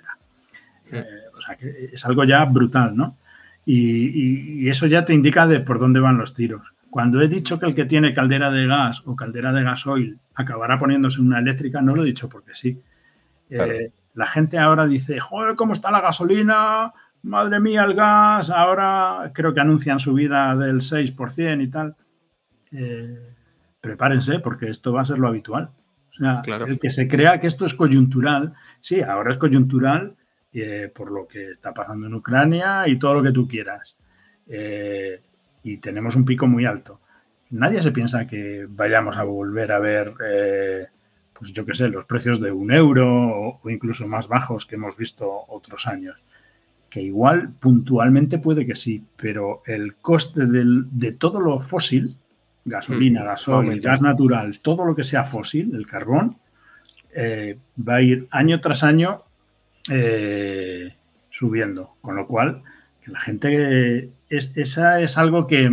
eh, 0.92 1.04
o 1.36 1.40
sea, 1.40 1.56
que 1.56 1.90
es 1.92 2.04
algo 2.04 2.24
ya 2.24 2.44
brutal, 2.44 2.96
¿no? 2.96 3.16
Y, 3.64 4.68
eso 4.68 4.86
ya 4.86 5.04
te 5.04 5.14
indica 5.14 5.46
de 5.46 5.60
por 5.60 5.78
dónde 5.78 6.00
van 6.00 6.18
los 6.18 6.34
tiros. 6.34 6.74
Cuando 6.90 7.20
he 7.20 7.28
dicho 7.28 7.58
que 7.58 7.66
el 7.66 7.74
que 7.74 7.84
tiene 7.84 8.12
caldera 8.12 8.50
de 8.50 8.66
gas 8.66 9.02
o 9.06 9.16
caldera 9.16 9.52
de 9.52 9.62
gasoil 9.62 10.18
acabará 10.34 10.78
poniéndose 10.78 11.20
una 11.20 11.38
eléctrica, 11.38 11.80
no 11.80 11.94
lo 11.94 12.02
he 12.02 12.06
dicho 12.06 12.28
porque 12.28 12.54
sí. 12.54 12.80
Eh, 13.48 13.90
la 14.14 14.26
gente 14.26 14.58
ahora 14.58 14.86
dice, 14.86 15.20
joder, 15.20 15.56
¿cómo 15.56 15.72
está 15.72 15.90
la 15.90 16.00
gasolina? 16.00 16.92
Madre 17.22 17.60
mía, 17.60 17.84
el 17.84 17.94
gas. 17.94 18.50
Ahora 18.50 19.30
creo 19.32 19.54
que 19.54 19.60
anuncian 19.60 19.98
subida 19.98 20.56
del 20.56 20.80
6% 20.80 21.62
y 21.62 21.68
tal. 21.68 21.96
Eh, 22.72 23.34
prepárense 23.80 24.40
porque 24.40 24.68
esto 24.68 24.92
va 24.92 25.02
a 25.02 25.06
ser 25.06 25.18
lo 25.18 25.28
habitual. 25.28 25.70
O 26.10 26.12
sea, 26.12 26.42
el 26.66 26.78
que 26.78 26.90
se 26.90 27.08
crea 27.08 27.40
que 27.40 27.46
esto 27.46 27.64
es 27.64 27.74
coyuntural, 27.74 28.52
sí, 28.80 29.00
ahora 29.00 29.30
es 29.30 29.38
coyuntural 29.38 30.16
eh, 30.54 30.90
por 30.94 31.10
lo 31.10 31.26
que 31.26 31.52
está 31.52 31.72
pasando 31.72 32.06
en 32.06 32.14
Ucrania 32.14 32.86
y 32.86 32.98
todo 32.98 33.14
lo 33.14 33.22
que 33.22 33.32
tú 33.32 33.48
quieras. 33.48 33.96
Eh, 34.46 35.18
y 35.62 35.78
tenemos 35.78 36.14
un 36.14 36.26
pico 36.26 36.46
muy 36.46 36.66
alto. 36.66 37.00
Nadie 37.50 37.80
se 37.80 37.90
piensa 37.90 38.26
que 38.26 38.66
vayamos 38.68 39.16
a 39.16 39.22
volver 39.22 39.72
a 39.72 39.78
ver, 39.78 40.12
eh, 40.22 40.86
pues 41.32 41.54
yo 41.54 41.64
qué 41.64 41.74
sé, 41.74 41.88
los 41.88 42.04
precios 42.04 42.38
de 42.38 42.52
un 42.52 42.70
euro 42.70 43.60
o, 43.62 43.70
incluso 43.70 44.06
más 44.06 44.28
bajos 44.28 44.66
que 44.66 44.74
hemos 44.74 44.94
visto 44.94 45.26
otros 45.48 45.86
años. 45.86 46.22
Que 46.90 47.00
igual 47.00 47.54
puntualmente 47.58 48.36
puede 48.36 48.66
que 48.66 48.76
sí, 48.76 49.02
pero 49.16 49.62
el 49.64 49.94
coste 49.96 50.44
de 50.44 51.12
todo 51.12 51.40
lo 51.40 51.60
fósil, 51.60 52.18
gasolina, 52.66 53.22
mm, 53.22 53.26
gasoil, 53.26 53.80
gas 53.80 54.02
natural, 54.02 54.60
todo 54.60 54.84
lo 54.84 54.94
que 54.94 55.04
sea 55.04 55.24
fósil, 55.24 55.74
el 55.74 55.86
carbón, 55.86 56.36
va 57.16 57.94
a 57.94 58.02
ir 58.02 58.28
año 58.30 58.60
tras 58.60 58.82
año 58.82 59.24
eh, 59.90 60.94
subiendo. 61.30 61.96
Con 62.00 62.16
lo 62.16 62.26
cual, 62.26 62.62
que 63.02 63.10
la 63.10 63.20
gente, 63.20 64.10
es, 64.28 64.50
esa 64.54 65.00
es 65.00 65.18
algo 65.18 65.46
que, 65.46 65.70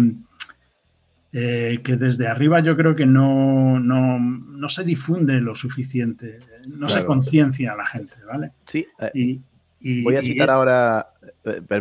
eh, 1.34 1.80
que 1.84 1.95
desde 1.95 2.28
arriba 2.28 2.60
yo 2.60 2.76
creo 2.76 2.95
que 2.95 3.05
no, 3.05 3.80
no, 3.80 4.70
se 4.70 4.84
difunde 4.84 5.41
lo 5.41 5.55
suficiente, 5.55 6.39
no 6.68 6.89
se 6.89 7.05
conciencia 7.05 7.74
a 7.74 7.76
la 7.76 7.86
gente, 7.86 8.16
¿vale? 8.26 8.51
Sí. 8.66 8.88
Eh, 8.99 9.39
y, 9.82 10.03
voy 10.03 10.16
a 10.16 10.22
citar 10.22 10.49
ahora, 10.49 11.14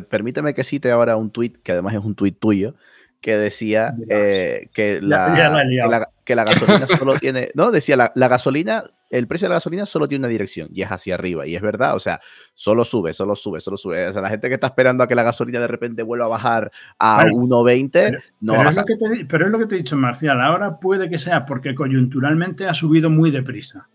permíteme 0.09 0.55
que 0.55 0.65
cite 0.65 0.91
ahora 0.91 1.17
un 1.17 1.31
tuit, 1.31 1.57
que 1.63 1.73
además 1.73 1.95
es 1.95 2.01
un 2.01 2.15
tuit 2.15 2.39
tuyo, 2.39 2.75
que 3.21 3.37
decía 3.37 3.95
que, 4.09 5.01
la, 5.03 6.09
que, 6.25 6.35
la, 6.35 6.45
gasolina 6.45 6.87
solo 6.99 7.19
tiene, 7.19 7.51
no, 7.55 7.71
decía 7.71 7.97
la, 7.97 8.29
gasolina 8.29 8.85
el 9.11 9.27
precio 9.27 9.47
de 9.47 9.51
la 9.51 9.57
gasolina 9.57 9.87
solo 9.87 10.07
tiene 10.07 10.23
una 10.23 10.29
dirección 10.29 10.69
y 10.73 10.83
es 10.83 10.89
hacia 10.89 11.15
arriba. 11.15 11.47
Y 11.47 11.57
es 11.57 11.63
verdad, 11.63 11.97
o 11.97 12.01
sea, 12.01 12.21
solo 12.55 12.85
sube, 12.85 13.15
solo 13.15 13.35
sube, 13.35 13.61
solo 13.61 13.77
sube. 13.77 14.09
O 14.09 14.13
sea, 14.13 14.23
la 14.23 14.29
gente 14.29 14.49
que 14.49 14.55
está 14.55 14.69
esperando 14.69 15.03
a 15.03 15.09
que 15.09 15.15
la 15.15 15.23
gasolina 15.23 15.61
de 15.61 15.67
repente 15.67 16.03
vuelva 16.03 16.27
a 16.27 16.29
bajar 16.29 16.71
a 16.99 17.25
1,20, 17.25 18.23
no 18.41 18.53
pero, 18.53 18.69
es 18.69 18.77
lo 18.77 18.85
que 18.85 18.97
te, 18.97 19.25
pero 19.25 19.47
es 19.47 19.53
lo 19.53 19.59
que 19.59 19.67
te 19.67 19.75
he 19.75 19.79
dicho, 19.79 19.97
Marcial. 19.97 20.41
Ahora 20.41 20.79
puede 20.79 21.09
que 21.09 21.19
sea 21.19 21.47
porque 21.47 21.75
coyunturalmente 21.75 22.67
ha 22.67 22.75
subido 22.75 23.11
muy 23.11 23.31
deprisa. 23.31 23.89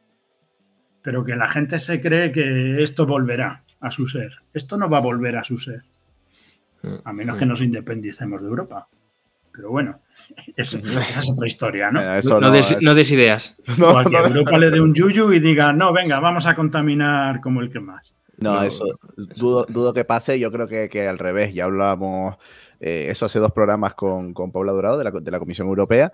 Pero 1.04 1.24
que 1.24 1.36
la 1.36 1.50
gente 1.50 1.80
se 1.80 2.02
cree 2.02 2.32
que 2.32 2.82
esto 2.82 3.06
volverá 3.06 3.64
a 3.80 3.92
su 3.92 4.08
ser. 4.08 4.32
Esto 4.54 4.78
no 4.78 4.90
va 4.90 4.98
a 4.98 5.02
volver 5.02 5.38
a 5.38 5.44
su 5.44 5.58
ser. 5.58 5.84
Mm, 6.82 6.96
a 7.04 7.14
menos 7.14 7.38
que 7.38 7.46
mm. 7.46 7.50
nos 7.50 7.62
independicemos 7.62 8.42
de 8.42 8.48
Europa. 8.48 8.88
Pero 9.54 9.70
bueno, 9.70 10.00
esa 10.58 10.78
es 10.78 11.30
otra 11.30 11.48
historia, 11.48 11.92
¿no? 11.92 12.02
no, 12.02 12.52
des, 12.52 13.12
ideas. 13.12 13.56
No, 13.78 13.98
a 13.98 14.06
que 14.06 14.18
Europa 14.18 14.58
le 14.58 14.72
dé 14.72 14.82
un 14.82 14.94
yuyu 14.94 15.32
y 15.32 15.40
diga, 15.40 15.74
no, 15.74 15.94
venga, 15.94 16.20
vamos 16.20 16.46
a 16.46 16.56
contaminar 16.56 17.40
como 17.40 17.62
el 17.62 17.72
que 17.72 17.80
más. 17.80 18.14
No, 18.38 18.62
eso 18.64 18.86
dudo, 19.16 19.66
dudo, 19.70 19.94
que 19.94 20.04
pase. 20.04 20.40
Yo 20.40 20.52
creo 20.52 20.68
que, 20.68 20.90
que 20.90 21.08
al 21.08 21.20
revés. 21.20 21.54
Ya 21.54 21.66
hablábamos 21.66 22.36
eh, 22.86 23.08
eso 23.10 23.26
hace 23.26 23.40
dos 23.40 23.54
programas 23.54 23.94
con, 23.94 24.34
con 24.34 24.52
Paula 24.52 24.74
Dorado 24.74 24.98
de 24.98 25.06
la, 25.06 25.12
de 25.12 25.32
la, 25.32 25.40
Comisión 25.40 25.70
Europea 25.70 26.12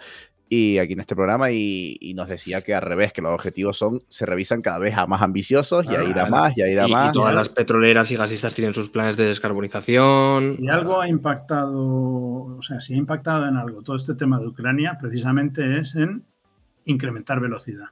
y 0.51 0.79
aquí 0.79 0.93
en 0.93 0.99
este 0.99 1.15
programa 1.15 1.51
y, 1.51 2.13
nos 2.15 2.27
decía 2.27 2.63
que 2.63 2.73
al 2.73 2.81
revés, 2.81 3.13
que 3.13 3.21
los 3.21 3.31
objetivos 3.31 3.77
son, 3.77 4.01
se 4.09 4.25
revisan 4.25 4.63
cada 4.63 4.79
vez 4.79 4.97
a 4.97 5.05
más 5.05 5.21
ambiciosos 5.21 5.85
y 5.85 5.89
a 5.89 6.03
ir 6.03 6.17
a 6.19 6.27
más 6.27 6.57
y 6.57 6.63
a 6.63 6.67
ir 6.67 6.79
a 6.79 6.87
más. 6.87 7.09
Y 7.09 7.13
todas 7.13 7.35
las 7.35 7.49
petroleras 7.49 8.09
y 8.09 8.15
gasistas 8.15 8.55
tienen 8.55 8.73
sus 8.73 8.89
planes 8.89 9.15
de 9.15 9.25
descarbonización. 9.25 10.55
Y 10.59 10.67
algo 10.69 10.99
ha 10.99 11.07
impactado, 11.07 12.57
o 12.57 12.61
sea, 12.61 12.81
si 12.81 12.95
ha 12.95 12.97
impactado 12.97 13.47
en 13.47 13.57
algo 13.57 13.83
todo 13.83 13.95
este 13.95 14.15
tema 14.15 14.39
de 14.39 14.47
Ucrania, 14.47 14.97
precisamente 14.99 15.79
es 15.79 15.95
en 15.95 16.25
incrementar 16.85 17.39
velocidad. 17.39 17.89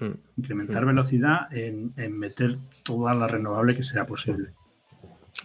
Hmm. 0.00 0.14
Incrementar 0.36 0.84
hmm. 0.84 0.88
velocidad 0.88 1.56
en, 1.56 1.92
en 1.96 2.18
meter 2.18 2.58
toda 2.82 3.14
la 3.14 3.28
renovable 3.28 3.76
que 3.76 3.84
sea 3.84 4.04
posible. 4.04 4.50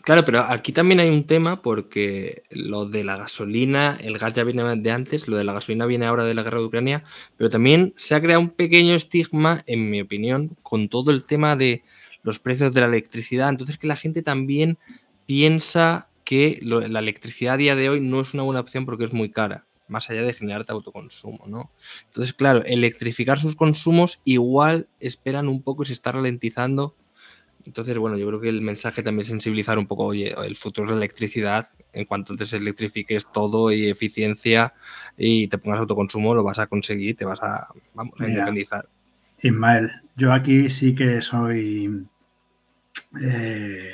Claro, 0.03 0.23
pero 0.23 0.41
aquí 0.41 0.71
también 0.71 0.99
hay 0.99 1.09
un 1.09 1.25
tema 1.25 1.61
porque 1.61 2.43
lo 2.51 2.85
de 2.85 3.03
la 3.03 3.17
gasolina, 3.17 3.97
el 4.01 4.17
gas 4.17 4.35
ya 4.35 4.43
viene 4.43 4.63
de 4.77 4.91
antes, 4.91 5.27
lo 5.27 5.35
de 5.35 5.43
la 5.43 5.53
gasolina 5.53 5.85
viene 5.85 6.05
ahora 6.05 6.23
de 6.23 6.33
la 6.33 6.43
guerra 6.43 6.59
de 6.59 6.65
Ucrania, 6.65 7.03
pero 7.37 7.49
también 7.49 7.93
se 7.97 8.15
ha 8.15 8.21
creado 8.21 8.41
un 8.41 8.49
pequeño 8.49 8.95
estigma, 8.95 9.63
en 9.65 9.89
mi 9.89 10.01
opinión, 10.01 10.55
con 10.63 10.89
todo 10.89 11.11
el 11.11 11.23
tema 11.25 11.55
de 11.55 11.83
los 12.23 12.39
precios 12.39 12.73
de 12.73 12.81
la 12.81 12.87
electricidad. 12.87 13.49
Entonces 13.49 13.77
que 13.77 13.87
la 13.87 13.95
gente 13.95 14.21
también 14.21 14.77
piensa 15.25 16.07
que 16.23 16.59
la 16.61 16.99
electricidad 16.99 17.55
a 17.55 17.57
día 17.57 17.75
de 17.75 17.89
hoy 17.89 17.99
no 17.99 18.21
es 18.21 18.33
una 18.33 18.43
buena 18.43 18.61
opción 18.61 18.85
porque 18.85 19.05
es 19.05 19.13
muy 19.13 19.31
cara, 19.31 19.65
más 19.87 20.09
allá 20.09 20.21
de 20.21 20.33
generarte 20.33 20.71
autoconsumo, 20.71 21.45
¿no? 21.47 21.71
Entonces, 22.05 22.33
claro, 22.33 22.63
electrificar 22.63 23.39
sus 23.39 23.55
consumos 23.55 24.21
igual 24.23 24.87
esperan 24.99 25.47
un 25.47 25.63
poco 25.63 25.83
y 25.83 25.87
se 25.87 25.93
está 25.93 26.11
ralentizando 26.11 26.95
entonces, 27.65 27.97
bueno, 27.97 28.17
yo 28.17 28.27
creo 28.27 28.39
que 28.39 28.49
el 28.49 28.61
mensaje 28.61 29.03
también 29.03 29.21
es 29.21 29.27
sensibilizar 29.27 29.77
un 29.77 29.87
poco, 29.87 30.05
oye, 30.05 30.33
el 30.45 30.55
futuro 30.55 30.87
es 30.87 30.91
la 30.91 30.97
electricidad, 30.97 31.67
en 31.93 32.05
cuanto 32.05 32.35
te 32.35 32.43
electrifiques 32.55 33.31
todo 33.31 33.71
y 33.71 33.89
eficiencia 33.89 34.73
y 35.17 35.47
te 35.47 35.57
pongas 35.57 35.79
autoconsumo, 35.79 36.33
lo 36.33 36.43
vas 36.43 36.59
a 36.59 36.67
conseguir, 36.67 37.15
te 37.15 37.25
vas 37.25 37.41
a, 37.41 37.67
vamos, 37.93 38.19
a 38.19 38.27
independizar. 38.27 38.87
Ismael, 39.41 39.91
yo 40.15 40.33
aquí 40.33 40.69
sí 40.69 40.95
que 40.95 41.21
soy, 41.21 42.05
eh, 43.21 43.91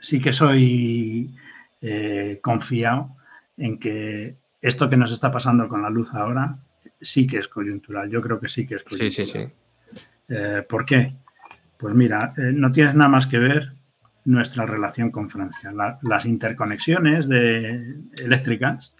sí 0.00 0.20
que 0.20 0.32
soy 0.32 1.34
eh, 1.80 2.38
confiado 2.42 3.16
en 3.56 3.78
que 3.78 4.36
esto 4.60 4.88
que 4.88 4.96
nos 4.96 5.12
está 5.12 5.30
pasando 5.30 5.68
con 5.68 5.82
la 5.82 5.90
luz 5.90 6.12
ahora 6.14 6.58
sí 7.00 7.26
que 7.26 7.38
es 7.38 7.48
coyuntural. 7.48 8.10
Yo 8.10 8.20
creo 8.20 8.40
que 8.40 8.48
sí 8.48 8.66
que 8.66 8.76
es 8.76 8.84
coyuntural. 8.84 9.12
Sí, 9.12 9.26
sí, 9.26 9.32
sí. 9.32 10.02
Eh, 10.28 10.62
¿Por 10.68 10.84
qué? 10.84 11.14
Pues 11.78 11.94
mira, 11.94 12.34
eh, 12.36 12.52
no 12.52 12.72
tienes 12.72 12.94
nada 12.94 13.08
más 13.08 13.26
que 13.26 13.38
ver 13.38 13.72
nuestra 14.24 14.66
relación 14.66 15.10
con 15.10 15.30
Francia. 15.30 15.72
las 16.02 16.26
interconexiones 16.26 17.28
de, 17.28 17.96
eléctricas 18.16 18.94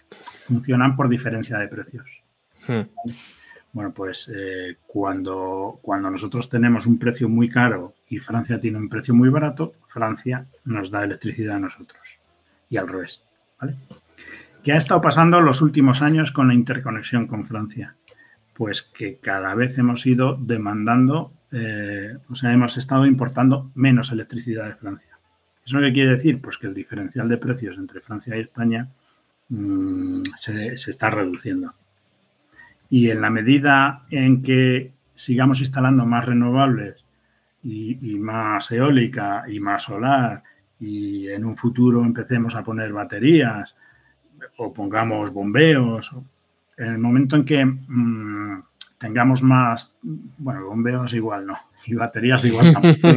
funcionan 0.47 0.95
por 0.95 1.07
diferencia 1.07 1.59
de 1.59 1.67
precios. 1.67 2.23
Hmm. 2.67 2.81
Bueno, 3.71 3.91
pues 3.93 4.31
eh, 4.33 4.77
cuando, 4.87 5.77
cuando 5.83 6.09
nosotros 6.09 6.49
tenemos 6.49 6.87
un 6.87 6.97
precio 6.97 7.29
muy 7.29 7.49
caro 7.49 7.93
y 8.07 8.17
Francia 8.17 8.59
tiene 8.59 8.79
un 8.79 8.89
precio 8.89 9.13
muy 9.13 9.29
barato, 9.29 9.73
Francia 9.87 10.47
nos 10.65 10.89
da 10.89 11.03
electricidad 11.03 11.57
a 11.57 11.59
nosotros. 11.59 12.19
Y 12.69 12.77
al 12.77 12.87
revés. 12.87 13.23
¿vale? 13.61 13.75
¿Qué 14.63 14.73
ha 14.73 14.77
estado 14.77 14.99
pasando 15.01 15.41
los 15.41 15.61
últimos 15.61 16.01
años 16.01 16.31
con 16.31 16.47
la 16.47 16.53
interconexión 16.55 17.27
con 17.27 17.45
Francia? 17.45 17.95
Pues 18.53 18.81
que 18.81 19.17
cada 19.17 19.53
vez 19.53 19.77
hemos 19.77 20.05
ido 20.05 20.35
demandando, 20.35 21.31
eh, 21.51 22.17
o 22.29 22.35
sea, 22.35 22.51
hemos 22.53 22.77
estado 22.77 23.05
importando 23.05 23.71
menos 23.75 24.11
electricidad 24.11 24.67
de 24.67 24.75
Francia. 24.75 25.17
¿Eso 25.65 25.79
qué 25.79 25.93
quiere 25.93 26.11
decir? 26.11 26.41
Pues 26.41 26.57
que 26.57 26.67
el 26.67 26.73
diferencial 26.73 27.27
de 27.29 27.37
precios 27.37 27.77
entre 27.77 28.01
Francia 28.01 28.35
y 28.35 28.41
España 28.41 28.89
mmm, 29.49 30.21
se, 30.35 30.73
está 30.73 31.09
reduciendo. 31.09 31.73
Y 32.89 33.09
en 33.09 33.21
la 33.21 33.29
medida 33.29 34.05
en 34.09 34.41
que 34.41 34.93
sigamos 35.15 35.59
instalando 35.59 36.05
más 36.05 36.25
renovables 36.25 37.05
y, 37.63 38.17
más 38.17 38.71
eólica 38.71 39.43
y 39.47 39.59
más 39.59 39.83
solar 39.83 40.43
y 40.79 41.27
en 41.27 41.45
un 41.45 41.57
futuro 41.57 42.03
empecemos 42.03 42.55
a 42.55 42.63
poner 42.63 42.93
baterías 42.93 43.75
o 44.57 44.73
pongamos 44.73 45.31
bombeos, 45.31 46.15
en 46.77 46.87
el 46.87 46.97
momento 46.97 47.35
en 47.35 47.45
que 47.45 47.65
mmm, 47.65 48.61
tengamos 48.99 49.41
más, 49.41 49.97
bueno, 50.01 50.65
bombeos 50.65 51.13
igual 51.13 51.47
no, 51.47 51.57
y 51.85 51.95
baterías 51.95 52.45
igual 52.45 52.73
tampoco. 52.73 53.07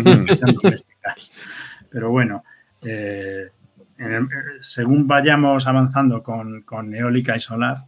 Pero 1.91 2.11
bueno, 2.11 2.43
eh, 2.80 3.51
el, 3.99 4.28
según 4.61 5.07
vayamos 5.07 5.66
avanzando 5.66 6.22
con, 6.22 6.62
con 6.62 6.95
eólica 6.95 7.37
y 7.37 7.41
solar, 7.41 7.85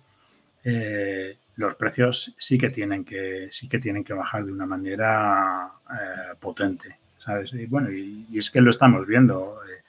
eh, 0.62 1.38
los 1.56 1.74
precios 1.76 2.34
sí 2.38 2.58
que 2.58 2.70
tienen 2.70 3.04
que 3.04 3.48
sí 3.50 3.68
que 3.68 3.78
tienen 3.78 4.02
que 4.02 4.12
bajar 4.12 4.44
de 4.44 4.52
una 4.52 4.66
manera 4.66 5.70
eh, 5.90 6.34
potente, 6.38 6.98
¿sabes? 7.16 7.52
Y 7.54 7.66
bueno, 7.66 7.90
y, 7.92 8.26
y, 8.30 8.38
es 8.38 8.50
que 8.50 8.60
lo 8.60 8.70
estamos 8.70 9.06
viendo. 9.06 9.60
Eh, 9.64 9.82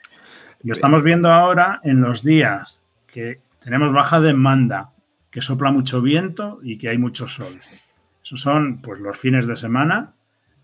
lo 0.63 0.73
estamos 0.73 1.03
viendo 1.03 1.31
ahora 1.31 1.79
en 1.83 2.01
los 2.01 2.23
días 2.23 2.81
que 3.07 3.39
tenemos 3.63 3.91
baja 3.93 4.19
demanda, 4.19 4.91
que 5.29 5.41
sopla 5.41 5.71
mucho 5.71 6.01
viento 6.01 6.59
y 6.63 6.77
que 6.77 6.89
hay 6.89 6.97
mucho 6.97 7.27
sol. 7.27 7.59
Esos 8.25 8.41
son 8.41 8.81
pues 8.81 8.99
los 8.99 9.15
fines 9.15 9.45
de 9.45 9.55
semana 9.55 10.15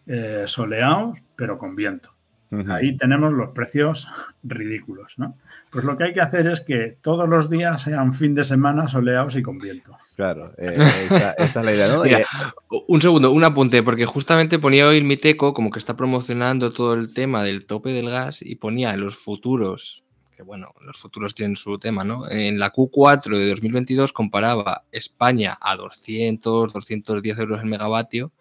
eh, 0.07 0.45
soleados, 0.47 1.19
pero 1.35 1.59
con 1.59 1.75
viento. 1.75 2.09
Uh 2.49 2.57
-huh. 2.57 2.73
Ahí 2.73 2.97
tenemos 2.97 3.31
los 3.33 3.51
precios 3.51 4.07
ridículos, 4.43 5.13
¿no? 5.19 5.37
Pues 5.69 5.85
lo 5.85 5.95
que 5.95 6.05
hay 6.05 6.13
que 6.13 6.21
hacer 6.21 6.47
es 6.47 6.61
que 6.61 6.97
todos 7.03 7.29
los 7.29 7.51
días 7.51 7.83
sean 7.83 8.15
fin 8.15 8.33
de 8.33 8.43
semana 8.45 8.87
soleados 8.87 9.35
y 9.35 9.43
con 9.43 9.59
viento. 9.59 9.95
Claro, 10.15 10.53
eh, 10.57 10.73
esa, 10.75 11.33
esa, 11.33 11.59
es 11.59 11.65
la 11.65 11.73
idea, 11.73 11.87
¿no? 11.87 12.03
Mira, 12.03 12.21
eh, 12.21 12.25
un 12.87 12.99
segundo, 12.99 13.31
un 13.31 13.43
apunte, 13.43 13.83
porque 13.83 14.07
justamente 14.07 14.57
ponía 14.57 14.87
hoy 14.87 14.97
el 14.97 15.03
Miteco 15.03 15.53
como 15.53 15.69
que 15.69 15.79
está 15.79 15.95
promocionando 15.95 16.71
todo 16.71 16.95
el 16.95 17.13
tema 17.13 17.43
del 17.43 17.67
tope 17.67 17.91
del 17.91 18.09
gas 18.09 18.41
y 18.41 18.55
ponía 18.55 18.97
los 18.97 19.15
futuros, 19.15 20.00
que 20.41 20.45
bueno, 20.45 20.73
los 20.81 20.97
futuros 20.97 21.35
tienen 21.35 21.55
su 21.55 21.77
tema, 21.77 22.03
¿no? 22.03 22.27
En 22.27 22.57
la 22.57 22.73
Q4 22.73 23.37
de 23.37 23.49
2022 23.51 24.11
comparaba 24.11 24.85
España 24.91 25.57
a 25.61 25.75
200, 25.75 26.73
210 26.73 27.37
euros 27.37 27.59
el 27.59 27.67
megavatio, 27.67 28.31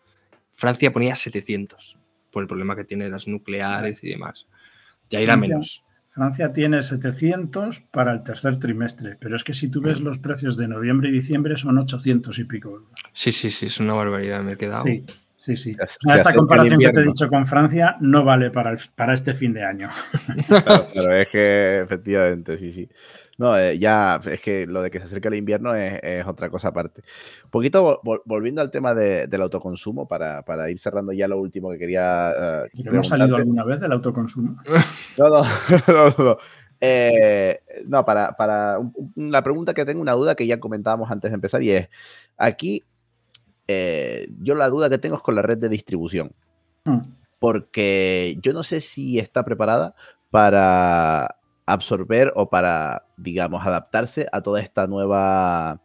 Francia 0.51 0.93
ponía 0.93 1.15
700 1.15 1.99
por 2.33 2.43
el 2.43 2.49
problema 2.49 2.75
que 2.75 2.85
tiene 2.85 3.11
las 3.11 3.29
nucleares 3.29 4.03
y 4.03 4.09
demás. 4.09 4.47
Ya 5.11 5.21
irá 5.21 5.37
menos. 5.37 5.85
Francia 6.09 6.53
tiene 6.55 6.83
700 6.83 7.81
para 7.81 8.15
el 8.15 8.23
tercer 8.23 8.59
trimestre, 8.59 9.19
pero 9.21 9.37
es 9.37 9.45
que 9.45 9.53
si 9.53 9.69
tú 9.69 9.83
ves 9.83 10.01
los 10.01 10.19
precios 10.19 10.57
de 10.57 10.69
noviembre 10.69 11.11
y 11.11 11.13
diciembre 11.13 11.57
son 11.57 11.77
800 11.77 12.39
y 12.39 12.45
pico 12.45 12.71
euros. 12.71 12.89
Sí, 13.13 13.31
sí, 13.31 13.51
sí, 13.51 13.67
es 13.67 13.79
una 13.79 13.93
barbaridad, 13.93 14.43
me 14.43 14.53
he 14.53 14.57
quedado. 14.57 14.85
Sí, 14.85 15.05
sí, 15.41 15.57
sí. 15.57 15.75
Se, 15.75 16.17
Esta 16.17 16.33
comparación 16.33 16.79
que 16.79 16.91
te 16.91 17.01
he 17.01 17.05
dicho 17.05 17.29
con 17.29 17.47
Francia 17.47 17.97
no 18.01 18.23
vale 18.23 18.51
para, 18.51 18.71
el, 18.71 18.79
para 18.95 19.15
este 19.15 19.35
fin 19.35 19.53
de 19.53 19.65
año. 19.65 19.89
Claro, 20.47 20.87
claro, 20.93 21.15
es 21.15 21.29
que 21.29 21.81
efectivamente, 21.81 22.59
sí, 22.59 22.73
sí. 22.73 22.89
No, 23.41 23.59
eh, 23.59 23.79
ya 23.79 24.21
es 24.27 24.43
que 24.43 24.67
lo 24.67 24.83
de 24.83 24.91
que 24.91 24.99
se 24.99 25.07
acerca 25.07 25.31
el 25.31 25.37
invierno 25.37 25.75
es, 25.75 25.99
es 26.03 26.27
otra 26.27 26.51
cosa 26.51 26.69
aparte. 26.69 27.03
Un 27.45 27.51
poquito 27.51 28.01
vol 28.05 28.21
volviendo 28.27 28.61
al 28.61 28.71
tema 28.71 28.93
de, 28.93 29.29
del 29.29 29.41
autoconsumo, 29.41 30.07
para, 30.07 30.43
para, 30.45 30.71
ir 30.71 30.79
cerrando 30.79 31.13
ya 31.13 31.27
lo 31.27 31.39
último 31.39 31.71
que 31.71 31.79
quería. 31.79 32.69
Uh, 32.75 32.81
¿Hemos 32.87 33.07
salido 33.07 33.37
alguna 33.37 33.65
vez 33.65 33.81
del 33.81 33.93
autoconsumo? 33.93 34.57
No, 35.19 35.29
no, 35.89 36.11
no. 36.19 36.25
no. 36.25 36.39
Eh, 36.83 37.61
no 37.87 38.05
para, 38.05 38.33
para 38.37 38.79
la 39.17 39.43
pregunta 39.43 39.75
que 39.75 39.85
tengo, 39.85 40.01
una 40.01 40.13
duda 40.13 40.35
que 40.35 40.47
ya 40.47 40.61
comentábamos 40.61 41.11
antes 41.11 41.31
de 41.31 41.35
empezar, 41.35 41.63
y 41.63 41.73
es: 41.73 41.89
aquí, 42.37 42.85
eh, 43.73 44.29
yo 44.41 44.57
la 44.57 44.69
duda 44.69 44.91
que 44.91 44.99
tengo 44.99 45.15
es 45.15 45.23
con 45.23 45.37
la 45.37 45.43
red 45.43 45.59
de 45.59 45.69
distribución. 45.69 46.33
Hmm. 46.85 47.03
Porque 47.39 48.37
yo 48.43 48.53
no 48.53 48.65
sé 48.65 48.81
si 48.81 49.21
está 49.21 49.45
preparada 49.45 49.95
para 50.31 51.37
absorber 51.67 52.33
o 52.35 52.51
para, 52.51 53.07
digamos, 53.17 53.65
adaptarse 53.65 54.27
a 54.33 54.43
toda 54.43 54.61
esta 54.61 54.89
nueva, 54.89 55.81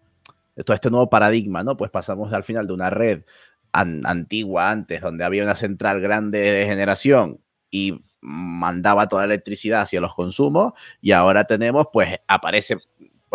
todo 0.66 0.74
este 0.74 0.90
nuevo 0.90 1.10
paradigma, 1.12 1.64
¿no? 1.64 1.78
Pues 1.78 1.92
pasamos 1.92 2.34
al 2.34 2.44
final 2.44 2.66
de 2.66 2.74
una 2.74 2.90
red 2.90 3.24
an 3.72 4.02
antigua 4.06 4.72
antes, 4.72 5.02
donde 5.02 5.24
había 5.24 5.44
una 5.44 5.56
central 5.56 6.02
grande 6.02 6.40
de 6.40 6.66
generación 6.66 7.40
y 7.70 8.02
mandaba 8.22 9.08
toda 9.08 9.28
la 9.28 9.34
electricidad 9.34 9.82
hacia 9.82 10.02
los 10.02 10.16
consumos, 10.16 10.74
y 11.02 11.12
ahora 11.12 11.44
tenemos, 11.44 11.88
pues, 11.94 12.18
aparece, 12.28 12.78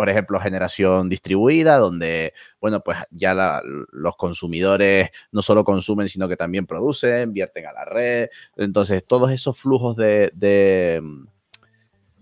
por 0.01 0.09
ejemplo, 0.09 0.39
generación 0.39 1.09
distribuida, 1.09 1.77
donde, 1.77 2.33
bueno, 2.59 2.81
pues 2.81 2.97
ya 3.11 3.61
los 3.91 4.15
consumidores 4.15 5.11
no 5.31 5.43
solo 5.43 5.63
consumen, 5.63 6.09
sino 6.09 6.27
que 6.27 6.35
también 6.35 6.65
producen, 6.65 7.33
vierten 7.33 7.67
a 7.67 7.71
la 7.71 7.85
red. 7.85 8.29
Entonces, 8.57 9.05
todos 9.05 9.29
esos 9.29 9.59
flujos 9.59 9.95
de, 9.95 10.31
de 10.33 11.03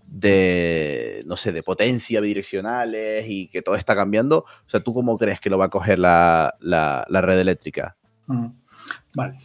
de, 0.08 1.22
no 1.24 1.38
sé, 1.38 1.52
de 1.52 1.62
potencia 1.62 2.20
bidireccionales 2.20 3.24
y 3.26 3.48
que 3.48 3.62
todo 3.62 3.76
está 3.76 3.96
cambiando. 3.96 4.40
O 4.66 4.68
sea, 4.68 4.80
¿tú 4.80 4.92
cómo 4.92 5.16
crees 5.16 5.40
que 5.40 5.48
lo 5.48 5.56
va 5.56 5.64
a 5.64 5.70
coger 5.70 5.98
la, 5.98 6.56
la, 6.60 7.06
la 7.08 7.20
red 7.22 7.38
eléctrica? 7.38 7.96
Mm. 8.26 8.48
Vale. 9.14 9.38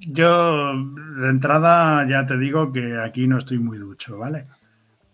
Yo, 0.00 0.72
de 0.72 1.28
entrada, 1.28 2.08
ya 2.08 2.24
te 2.24 2.38
digo 2.38 2.72
que 2.72 2.98
aquí 2.98 3.26
no 3.26 3.36
estoy 3.36 3.58
muy 3.58 3.76
ducho, 3.76 4.18
¿vale? 4.18 4.46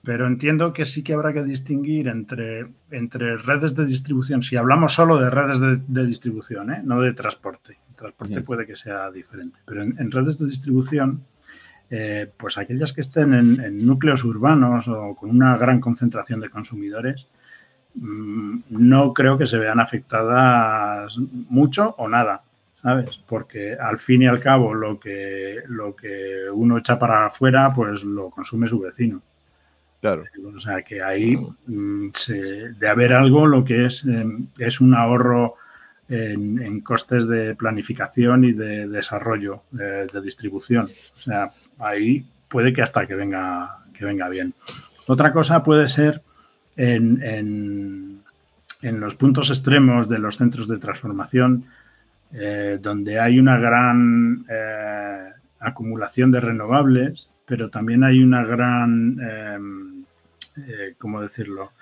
Pero 0.02 0.26
entiendo 0.26 0.72
que 0.72 0.86
sí 0.86 1.02
que 1.02 1.12
habrá 1.12 1.32
que 1.32 1.44
distinguir 1.44 2.08
entre, 2.08 2.66
entre 2.90 3.36
redes 3.36 3.74
de 3.74 3.84
distribución. 3.84 4.42
Si 4.42 4.56
hablamos 4.56 4.94
solo 4.94 5.18
de 5.18 5.28
redes 5.28 5.60
de, 5.60 5.76
de 5.86 6.06
distribución, 6.06 6.72
¿eh? 6.72 6.80
no 6.82 7.00
de 7.00 7.12
transporte. 7.12 7.78
El 7.90 7.96
transporte 7.96 8.34
Bien. 8.34 8.44
puede 8.44 8.66
que 8.66 8.76
sea 8.76 9.10
diferente. 9.10 9.58
Pero 9.66 9.82
en, 9.82 9.96
en 9.98 10.10
redes 10.10 10.38
de 10.38 10.46
distribución, 10.46 11.22
eh, 11.90 12.30
pues 12.36 12.56
aquellas 12.56 12.92
que 12.92 13.02
estén 13.02 13.34
en, 13.34 13.60
en, 13.60 13.84
núcleos 13.84 14.24
urbanos 14.24 14.88
o 14.88 15.14
con 15.14 15.28
una 15.28 15.56
gran 15.58 15.80
concentración 15.80 16.40
de 16.40 16.48
consumidores, 16.48 17.26
mmm, 17.94 18.60
no 18.70 19.12
creo 19.12 19.36
que 19.36 19.46
se 19.46 19.58
vean 19.58 19.80
afectadas 19.80 21.18
mucho 21.18 21.94
o 21.98 22.08
nada, 22.08 22.42
¿sabes? 22.80 23.20
Porque 23.26 23.74
al 23.74 23.98
fin 23.98 24.22
y 24.22 24.28
al 24.28 24.40
cabo 24.40 24.72
lo 24.72 24.98
que, 24.98 25.58
lo 25.68 25.94
que 25.94 26.44
uno 26.52 26.78
echa 26.78 26.98
para 26.98 27.26
afuera, 27.26 27.72
pues 27.74 28.02
lo 28.02 28.30
consume 28.30 28.66
su 28.66 28.78
vecino. 28.78 29.20
Claro. 30.00 30.24
O 30.54 30.58
sea 30.58 30.82
que 30.82 31.02
ahí 31.02 31.36
mmm, 31.66 32.08
se, 32.12 32.72
de 32.72 32.88
haber 32.88 33.12
algo, 33.12 33.46
lo 33.46 33.64
que 33.64 33.84
es, 33.84 34.04
eh, 34.06 34.24
es 34.58 34.80
un 34.80 34.94
ahorro 34.94 35.56
en, 36.08 36.80
costes 36.80 37.28
de 37.28 37.54
planificación 37.54 38.44
y 38.44 38.52
de 38.52 38.88
desarrollo 38.88 39.62
de, 39.70 40.06
de 40.06 40.20
distribución. 40.20 40.90
O 41.16 41.20
sea, 41.20 41.52
ahí 41.78 42.26
puede 42.48 42.72
que 42.72 42.82
hasta 42.82 43.06
que 43.06 43.14
venga, 43.14 43.78
que 43.94 44.04
venga 44.04 44.28
bien. 44.28 44.54
Otra 45.06 45.32
cosa 45.32 45.62
puede 45.62 45.88
ser 45.88 46.22
en, 46.76 48.22
en, 48.82 49.00
los 49.00 49.14
puntos 49.14 49.50
extremos 49.50 50.08
de 50.08 50.18
los 50.18 50.36
centros 50.36 50.68
de 50.68 50.78
transformación, 50.78 51.64
eh, 52.32 52.78
donde 52.80 53.18
hay 53.18 53.38
una 53.38 53.58
gran 53.58 54.44
eh, 54.48 55.30
acumulación 55.58 56.30
de 56.30 56.40
renovables, 56.40 57.28
pero 57.44 57.70
también 57.70 58.04
hay 58.04 58.22
una 58.22 58.44
gran, 58.44 59.18
eh, 59.20 59.58
¿cómo 60.98 61.20
decirlo? 61.20 61.72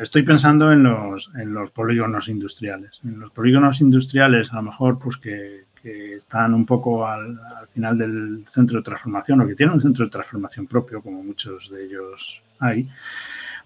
estoy 0.00 0.22
pensando 0.22 0.70
en 0.72 0.82
los, 0.82 1.30
en 1.34 1.54
los 1.54 1.70
polígonos 1.70 2.28
industriales. 2.28 3.00
En 3.04 3.18
los 3.18 3.30
polígonos 3.30 3.80
industriales, 3.80 4.52
a 4.52 4.56
lo 4.56 4.62
mejor, 4.62 4.98
pues 4.98 5.16
que, 5.16 5.64
están 5.84 6.54
un 6.54 6.64
poco 6.64 7.06
al, 7.06 7.38
al, 7.58 7.68
final 7.68 7.98
del 7.98 8.46
centro 8.48 8.78
de 8.78 8.82
transformación 8.82 9.42
o 9.42 9.46
que 9.46 9.54
tienen 9.54 9.74
un 9.74 9.82
centro 9.82 10.06
de 10.06 10.10
transformación 10.10 10.66
propio, 10.66 11.02
como 11.02 11.22
muchos 11.22 11.70
de 11.70 11.84
ellos 11.84 12.42
hay, 12.58 12.88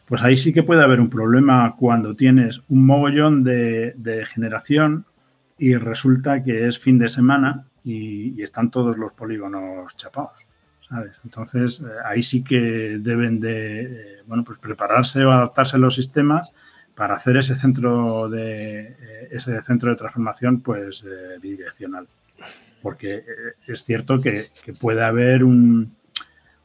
pues 0.04 0.24
ahí 0.24 0.36
sí 0.36 0.52
que 0.52 0.64
puede 0.64 0.82
haber 0.82 1.00
un 1.00 1.10
problema 1.10 1.76
cuando 1.76 2.16
tienes 2.16 2.60
un 2.68 2.86
mogollón 2.86 3.44
de, 3.44 3.94
de 3.96 4.26
generación 4.26 5.04
y 5.58 5.76
resulta 5.76 6.42
que 6.42 6.66
es 6.66 6.80
fin 6.80 6.98
de 6.98 7.08
semana 7.08 7.66
y, 7.84 8.34
y 8.36 8.42
están 8.42 8.72
todos 8.72 8.98
los 8.98 9.12
polígonos 9.12 9.94
chapados. 9.94 10.44
¿Sabes? 10.88 11.20
Entonces, 11.24 11.80
eh, 11.80 11.84
ahí 12.04 12.22
sí 12.22 12.42
que 12.42 12.98
deben 13.00 13.40
de, 13.40 13.80
eh, 13.82 14.22
bueno, 14.26 14.44
pues 14.44 14.58
prepararse 14.58 15.24
o 15.24 15.32
adaptarse 15.32 15.78
los 15.78 15.94
sistemas 15.94 16.52
para 16.94 17.14
hacer 17.14 17.36
ese 17.36 17.54
centro 17.54 18.28
de 18.28 18.80
eh, 18.80 19.28
ese 19.30 19.60
centro 19.62 19.90
de 19.90 19.96
transformación 19.96 20.60
pues 20.60 21.04
bidireccional. 21.40 22.08
Porque 22.82 23.24
es 23.66 23.82
cierto 23.82 24.20
que, 24.20 24.50
que 24.64 24.72
puede 24.72 25.04
haber 25.04 25.42
un, 25.42 25.96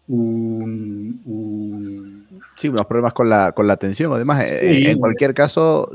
un, 0.07 1.21
un, 1.25 2.23
Sí, 2.55 2.67
unos 2.69 2.85
problemas 2.85 3.13
con 3.13 3.29
la, 3.29 3.51
con 3.51 3.67
la 3.67 3.77
tensión. 3.77 4.13
Además, 4.13 4.47
Sí. 4.47 4.55
eh, 4.55 4.91
en 4.91 4.99
cualquier 4.99 5.33
caso, 5.33 5.91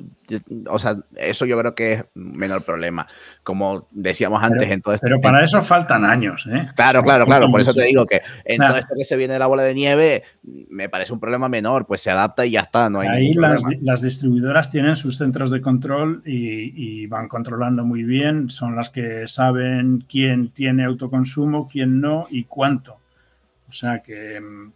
o 0.69 0.79
sea, 0.79 0.97
eso 1.17 1.47
yo 1.47 1.57
creo 1.59 1.75
que 1.75 1.93
es 1.93 2.05
menor 2.15 2.65
problema. 2.65 3.07
Como 3.45 3.87
decíamos 3.93 4.43
antes, 4.43 4.63
Pero- 4.63 4.73
en 4.75 4.83
todo 4.83 4.95
esto. 4.95 5.05
Pero 5.07 5.21
para 5.21 5.43
eso 5.45 5.63
faltan 5.63 6.05
años, 6.05 6.49
¿eh? 6.51 6.69
Claro, 6.75 7.03
claro, 7.03 7.27
claro. 7.27 7.51
Por 7.51 7.61
eso 7.61 7.73
te 7.73 7.85
digo 7.85 8.05
que 8.07 8.23
en 8.45 8.59
Nah. 8.59 8.69
todo 8.69 8.77
esto 8.79 8.95
que 8.97 9.05
se 9.05 9.17
viene 9.17 9.35
de 9.35 9.39
la 9.39 9.47
bola 9.47 9.63
de 9.63 9.75
nieve, 9.75 10.25
me 10.69 10.89
parece 10.89 11.13
un 11.13 11.21
problema 11.21 11.49
menor, 11.49 11.87
pues 11.87 12.01
se 12.01 12.11
adapta 12.11 12.45
y 12.45 12.51
ya 12.53 12.61
está, 12.61 12.91
no 12.91 13.01
hay 13.01 13.09
Ahí 13.09 13.35
las, 13.35 13.63
las 13.81 14.03
distribuidoras 14.03 14.69
tienen 14.71 14.97
sus 14.97 15.17
centros 15.17 15.51
de 15.51 15.61
control 15.61 16.23
y, 16.27 16.73
y 17.03 17.07
van 17.07 17.29
controlando 17.29 17.85
muy 17.85 18.03
bien. 18.03 18.51
Son 18.51 18.75
las 18.75 18.91
que 18.91 19.29
saben 19.29 20.05
quién 20.09 20.49
tiene 20.51 20.85
autoconsumo, 20.85 21.69
quién 21.69 22.01
no 22.01 22.27
y 22.31 22.45
cuánto. 22.45 22.98
O 23.69 23.73
sea 23.73 24.03
que 24.03 24.41
mm, 24.41 24.73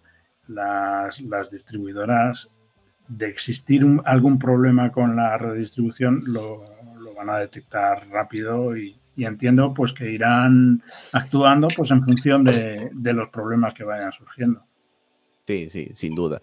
las, 0.48 1.20
las 1.22 1.50
distribuidoras, 1.50 2.50
de 3.08 3.26
existir 3.28 3.84
un- 3.84 4.02
algún 4.04 4.38
problema 4.38 4.90
con 4.92 5.16
la 5.16 5.36
redistribución, 5.38 6.22
lo, 6.26 6.64
lo 6.98 7.14
van 7.14 7.30
a 7.30 7.38
detectar 7.38 8.08
rápido 8.08 8.76
y, 8.76 8.96
y 9.16 9.24
entiendo 9.24 9.74
pues 9.74 9.92
que 9.92 10.10
irán 10.10 10.82
actuando 11.12 11.68
pues 11.68 11.90
en 11.90 12.02
función 12.02 12.44
de, 12.44 12.90
de 12.92 13.12
los 13.12 13.28
problemas 13.28 13.74
que 13.74 13.84
vayan 13.84 14.12
surgiendo. 14.12 14.62
Sí, 15.46 15.68
sí, 15.70 15.90
sin 15.94 16.14
duda. 16.14 16.40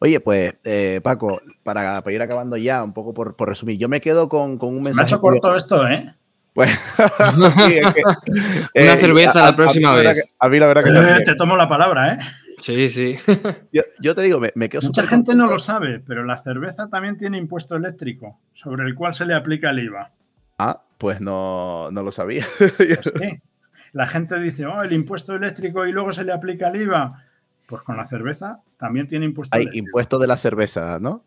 Oye, 0.00 0.20
pues, 0.20 0.54
eh, 0.64 1.00
Paco, 1.02 1.40
para, 1.62 2.02
para 2.02 2.14
ir 2.14 2.22
acabando 2.22 2.56
ya, 2.56 2.82
un 2.82 2.94
poco 2.94 3.12
por, 3.12 3.36
por 3.36 3.48
resumir, 3.48 3.76
yo 3.78 3.88
me 3.90 4.00
quedo 4.00 4.28
con, 4.28 4.56
con 4.56 4.70
un 4.70 4.76
Se 4.76 4.80
me 4.80 4.88
ha 4.88 4.92
mensaje. 4.94 5.08
hecho 5.10 5.20
corto 5.20 5.54
esto, 5.54 5.86
¿eh? 5.86 6.14
Sí, 7.66 7.78
es 7.78 7.94
que, 7.94 8.02
Una 8.82 8.94
eh, 8.94 9.00
cerveza 9.00 9.42
la 9.42 9.56
próxima 9.56 9.90
mí 9.90 9.96
la 9.96 10.02
verdad 10.02 10.14
vez. 10.14 10.24
que- 10.24 10.30
a 10.38 10.48
mí 10.48 10.58
la 10.58 10.66
verdad 10.66 10.84
que 10.84 10.90
Eh, 11.20 11.24
te 11.24 11.34
tomo 11.34 11.56
la 11.56 11.68
palabra, 11.68 12.12
¿eh? 12.14 12.18
Sí, 12.60 12.88
sí. 12.90 13.16
Yo, 13.72 13.82
yo 14.00 14.14
te 14.16 14.22
digo, 14.22 14.40
me, 14.40 14.50
me 14.56 14.68
quedo 14.68 14.82
Mucha 14.82 15.06
gente 15.06 15.34
no 15.36 15.46
lo 15.46 15.58
sabe, 15.60 16.00
pero 16.00 16.24
la 16.24 16.36
cerveza 16.36 16.88
también 16.90 17.16
tiene 17.16 17.38
impuesto 17.38 17.76
eléctrico, 17.76 18.40
sobre 18.52 18.84
el 18.84 18.94
cual 18.96 19.14
se 19.14 19.24
le 19.26 19.34
aplica 19.34 19.70
el 19.70 19.78
IVA. 19.78 20.10
Ah, 20.58 20.82
pues 20.98 21.20
no, 21.20 21.90
no 21.92 22.02
lo 22.02 22.10
sabía. 22.10 22.44
Pues 22.58 23.12
sí. 23.16 23.38
La 23.92 24.06
gente 24.08 24.38
dice, 24.40 24.66
oh, 24.66 24.82
el 24.82 24.92
impuesto 24.92 25.34
eléctrico 25.36 25.86
y 25.86 25.92
luego 25.92 26.12
se 26.12 26.24
le 26.24 26.32
aplica 26.32 26.68
el 26.68 26.82
IVA. 26.82 27.24
Pues 27.66 27.82
con 27.82 27.96
la 27.96 28.04
cerveza 28.04 28.58
también 28.76 29.06
tiene 29.06 29.24
impuesto 29.26 29.54
Hay 29.56 29.62
eléctrico. 29.62 29.86
impuesto 29.86 30.18
de 30.18 30.26
la 30.26 30.36
cerveza, 30.36 30.98
¿no? 31.00 31.22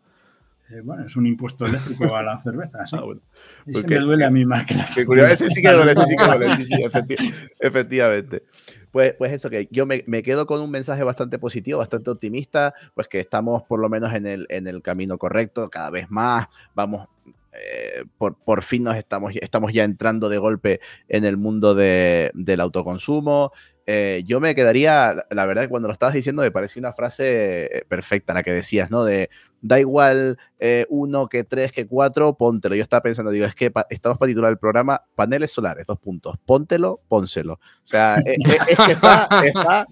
Eh, 0.72 0.80
bueno, 0.82 1.04
es 1.04 1.14
un 1.16 1.26
impuesto 1.26 1.66
eléctrico 1.66 2.14
a 2.16 2.22
la 2.22 2.38
cerveza, 2.38 2.86
sí. 2.86 2.96
Ah, 2.98 3.02
bueno. 3.04 3.20
Ese 3.66 3.72
pues 3.72 3.86
me 3.86 3.98
duele 3.98 4.24
a 4.24 4.30
mí 4.30 4.44
más 4.46 4.64
que 4.64 4.74
la 4.74 4.86
curioso. 5.04 5.32
Ese 5.32 5.48
sí 5.50 5.60
que 5.60 5.70
duele, 5.72 5.92
ese 5.92 6.06
sí 6.06 6.16
que 6.16 6.24
duele. 6.24 6.46
Sí, 6.56 6.64
sí, 6.64 6.74
efecti- 6.82 7.34
efectivamente. 7.60 8.42
Pues, 8.90 9.14
pues 9.14 9.32
eso, 9.32 9.48
que 9.50 9.68
yo 9.70 9.86
me, 9.86 10.04
me 10.06 10.22
quedo 10.22 10.46
con 10.46 10.60
un 10.60 10.70
mensaje 10.70 11.02
bastante 11.02 11.38
positivo, 11.38 11.78
bastante 11.78 12.10
optimista, 12.10 12.74
pues 12.94 13.08
que 13.08 13.20
estamos 13.20 13.62
por 13.64 13.80
lo 13.80 13.88
menos 13.88 14.12
en 14.14 14.26
el, 14.26 14.46
en 14.50 14.66
el 14.66 14.82
camino 14.82 15.18
correcto, 15.18 15.68
cada 15.70 15.90
vez 15.90 16.10
más, 16.10 16.46
vamos, 16.74 17.08
eh, 17.54 18.04
por, 18.18 18.36
por 18.36 18.62
fin 18.62 18.82
nos 18.84 18.96
estamos, 18.96 19.34
estamos 19.36 19.72
ya 19.72 19.84
entrando 19.84 20.28
de 20.28 20.38
golpe 20.38 20.80
en 21.08 21.24
el 21.24 21.36
mundo 21.36 21.74
de- 21.74 22.30
del 22.34 22.60
autoconsumo. 22.60 23.52
Eh, 23.86 24.22
yo 24.26 24.40
me 24.40 24.54
quedaría, 24.54 25.24
la- 25.30 25.46
verdad 25.46 25.68
cuando 25.68 25.88
lo 25.88 25.92
estabas 25.92 26.14
diciendo 26.14 26.42
me 26.42 26.50
pareció 26.50 26.80
una 26.80 26.92
frase 26.92 27.84
perfecta, 27.88 28.32
la 28.34 28.42
que 28.42 28.52
decías, 28.52 28.90
¿no? 28.90 29.04
De 29.04 29.28
da 29.62 29.80
igual 29.80 30.38
eh, 30.58 30.86
uno 30.90 31.28
que 31.28 31.44
tres 31.44 31.72
que 31.72 31.86
cuatro, 31.86 32.36
póntelo. 32.36 32.74
Yo 32.74 32.82
estaba 32.82 33.00
pensando, 33.00 33.30
digo, 33.30 33.46
es 33.46 33.54
que 33.54 33.72
estamos 33.88 34.18
para 34.18 34.28
titular 34.28 34.50
el 34.50 34.58
programa 34.58 35.02
Paneles 35.14 35.52
Solares, 35.52 35.86
dos 35.86 35.98
puntos. 35.98 36.36
Póntelo, 36.44 37.00
pónselo. 37.08 37.54
O 37.54 37.60
sea, 37.82 38.18
eh, 38.18 38.36
eh, 38.44 38.58
es, 38.68 38.76
que 38.76 38.92
está, 38.92 39.86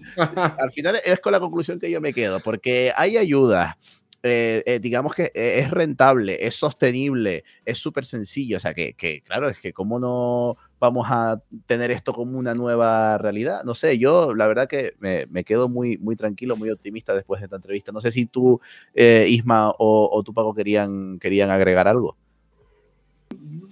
al 0.59 0.71
final 0.71 0.99
es 1.03 1.19
con 1.21 1.31
la 1.31 1.39
conclusión 1.39 1.79
que 1.79 1.89
yo 1.89 2.01
me 2.01 2.13
quedo, 2.13 2.39
porque 2.41 2.91
hay 2.95 3.17
ayudas. 3.17 3.75
eh, 4.23 4.61
eh, 4.65 4.79
digamos 4.79 5.15
que 5.15 5.31
es 5.33 5.71
rentable, 5.71 6.45
es 6.45 6.55
sostenible, 6.55 7.43
es 7.65 7.77
súper 7.79 8.05
sencillo. 8.05 8.57
O 8.57 8.59
sea, 8.59 8.73
que, 8.73 8.93
que, 8.93 9.21
claro, 9.21 9.49
es 9.49 9.57
que 9.59 9.73
cómo 9.73 9.99
no 9.99 10.57
vamos 10.81 11.05
a 11.09 11.39
tener 11.67 11.91
esto 11.91 12.11
como 12.11 12.39
una 12.39 12.55
nueva 12.55 13.19
realidad. 13.19 13.63
No 13.63 13.75
sé, 13.75 13.99
yo 13.99 14.33
la 14.33 14.47
verdad 14.47 14.67
que 14.67 14.95
me, 14.99 15.27
me 15.27 15.43
quedo 15.43 15.69
muy, 15.69 15.99
muy 15.99 16.15
tranquilo, 16.15 16.57
muy 16.57 16.71
optimista 16.71 17.13
después 17.13 17.39
de 17.39 17.45
esta 17.45 17.57
entrevista. 17.57 17.91
No 17.91 18.01
sé 18.01 18.11
si 18.11 18.25
tú, 18.25 18.59
eh, 18.95 19.27
Isma 19.29 19.69
o, 19.69 20.09
o 20.11 20.23
tú, 20.23 20.33
Paco, 20.33 20.55
querían, 20.55 21.19
querían 21.19 21.51
agregar 21.51 21.87
algo. 21.87 22.17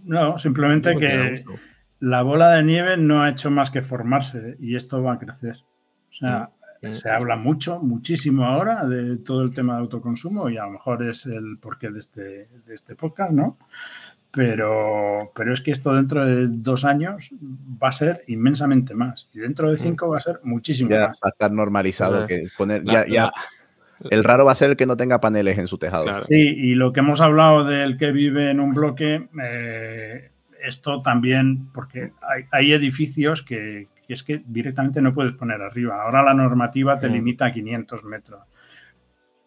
No, 0.05 0.38
simplemente 0.38 0.95
que 0.95 1.43
la 1.99 2.22
bola 2.22 2.51
de 2.51 2.64
nieve 2.64 2.95
no 2.95 3.24
ha 3.24 3.30
hecho 3.30 3.49
más 3.49 3.72
que 3.72 3.82
formarse 3.82 4.55
y 4.60 4.76
esto 4.76 5.01
va 5.01 5.14
a 5.14 5.20
crecer. 5.20 5.57
O 6.10 6.12
sea, 6.12 6.51
Mm. 6.82 6.93
se 6.93 7.10
habla 7.10 7.36
mucho, 7.36 7.80
muchísimo 7.82 8.45
ahora 8.45 8.86
de 8.86 9.18
todo 9.18 9.41
el 9.41 9.53
tema 9.53 9.74
de 9.74 9.82
autoconsumo 9.82 10.49
y 10.49 10.57
a 10.57 10.64
lo 10.64 10.72
mejor 10.72 11.03
es 11.03 11.26
el 11.26 11.57
porqué 11.60 11.91
de 11.91 11.99
este, 11.99 12.22
de 12.66 12.74
este 12.74 12.95
podcast, 12.95 13.32
¿no? 13.32 13.57
Pero, 14.32 15.32
pero 15.36 15.53
es 15.53 15.61
que 15.61 15.71
esto 15.71 15.93
dentro 15.93 16.23
de 16.25 16.47
dos 16.47 16.86
años 16.86 17.32
va 17.82 17.89
a 17.89 17.91
ser 17.91 18.23
inmensamente 18.27 18.93
más 18.93 19.27
y 19.34 19.39
dentro 19.39 19.71
de 19.71 19.77
cinco 19.77 20.07
va 20.09 20.17
a 20.17 20.21
ser 20.21 20.39
muchísimo 20.43 20.91
Ya 20.91 20.99
va 21.01 21.07
más. 21.09 21.19
a 21.23 21.30
estar 21.30 21.51
normalizado. 21.51 22.27
Que 22.27 22.47
poner, 22.55 22.84
La- 22.86 23.07
ya, 23.07 23.32
el 24.11 24.23
raro 24.23 24.45
va 24.45 24.51
a 24.51 24.55
ser 24.55 24.69
el 24.69 24.77
que 24.77 24.86
no 24.86 24.95
tenga 24.95 25.19
paneles 25.19 25.57
en 25.57 25.67
su 25.67 25.77
tejado. 25.80 26.03
Claro. 26.05 26.21
Sí, 26.21 26.36
y 26.36 26.75
lo 26.75 26.93
que 26.93 26.99
hemos 26.99 27.21
hablado 27.21 27.63
del 27.65 27.97
que 27.97 28.11
vive 28.11 28.51
en 28.51 28.59
un 28.59 28.73
bloque, 28.75 29.27
eh, 29.43 30.30
esto 30.63 31.01
también, 31.01 31.71
porque 31.73 32.11
hay, 32.21 32.43
hay 32.51 32.73
edificios 32.73 33.41
que, 33.41 33.88
que 34.07 34.13
es 34.13 34.23
que 34.23 34.43
directamente 34.45 35.01
no 35.01 35.13
puedes 35.13 35.34
poner 35.34 35.59
arriba. 35.61 36.03
Ahora 36.03 36.21
la 36.21 36.36
normativa 36.36 36.99
te 36.99 37.09
Mm. 37.09 37.13
limita 37.13 37.45
a 37.47 37.51
500 37.51 38.03
metros. 38.05 38.41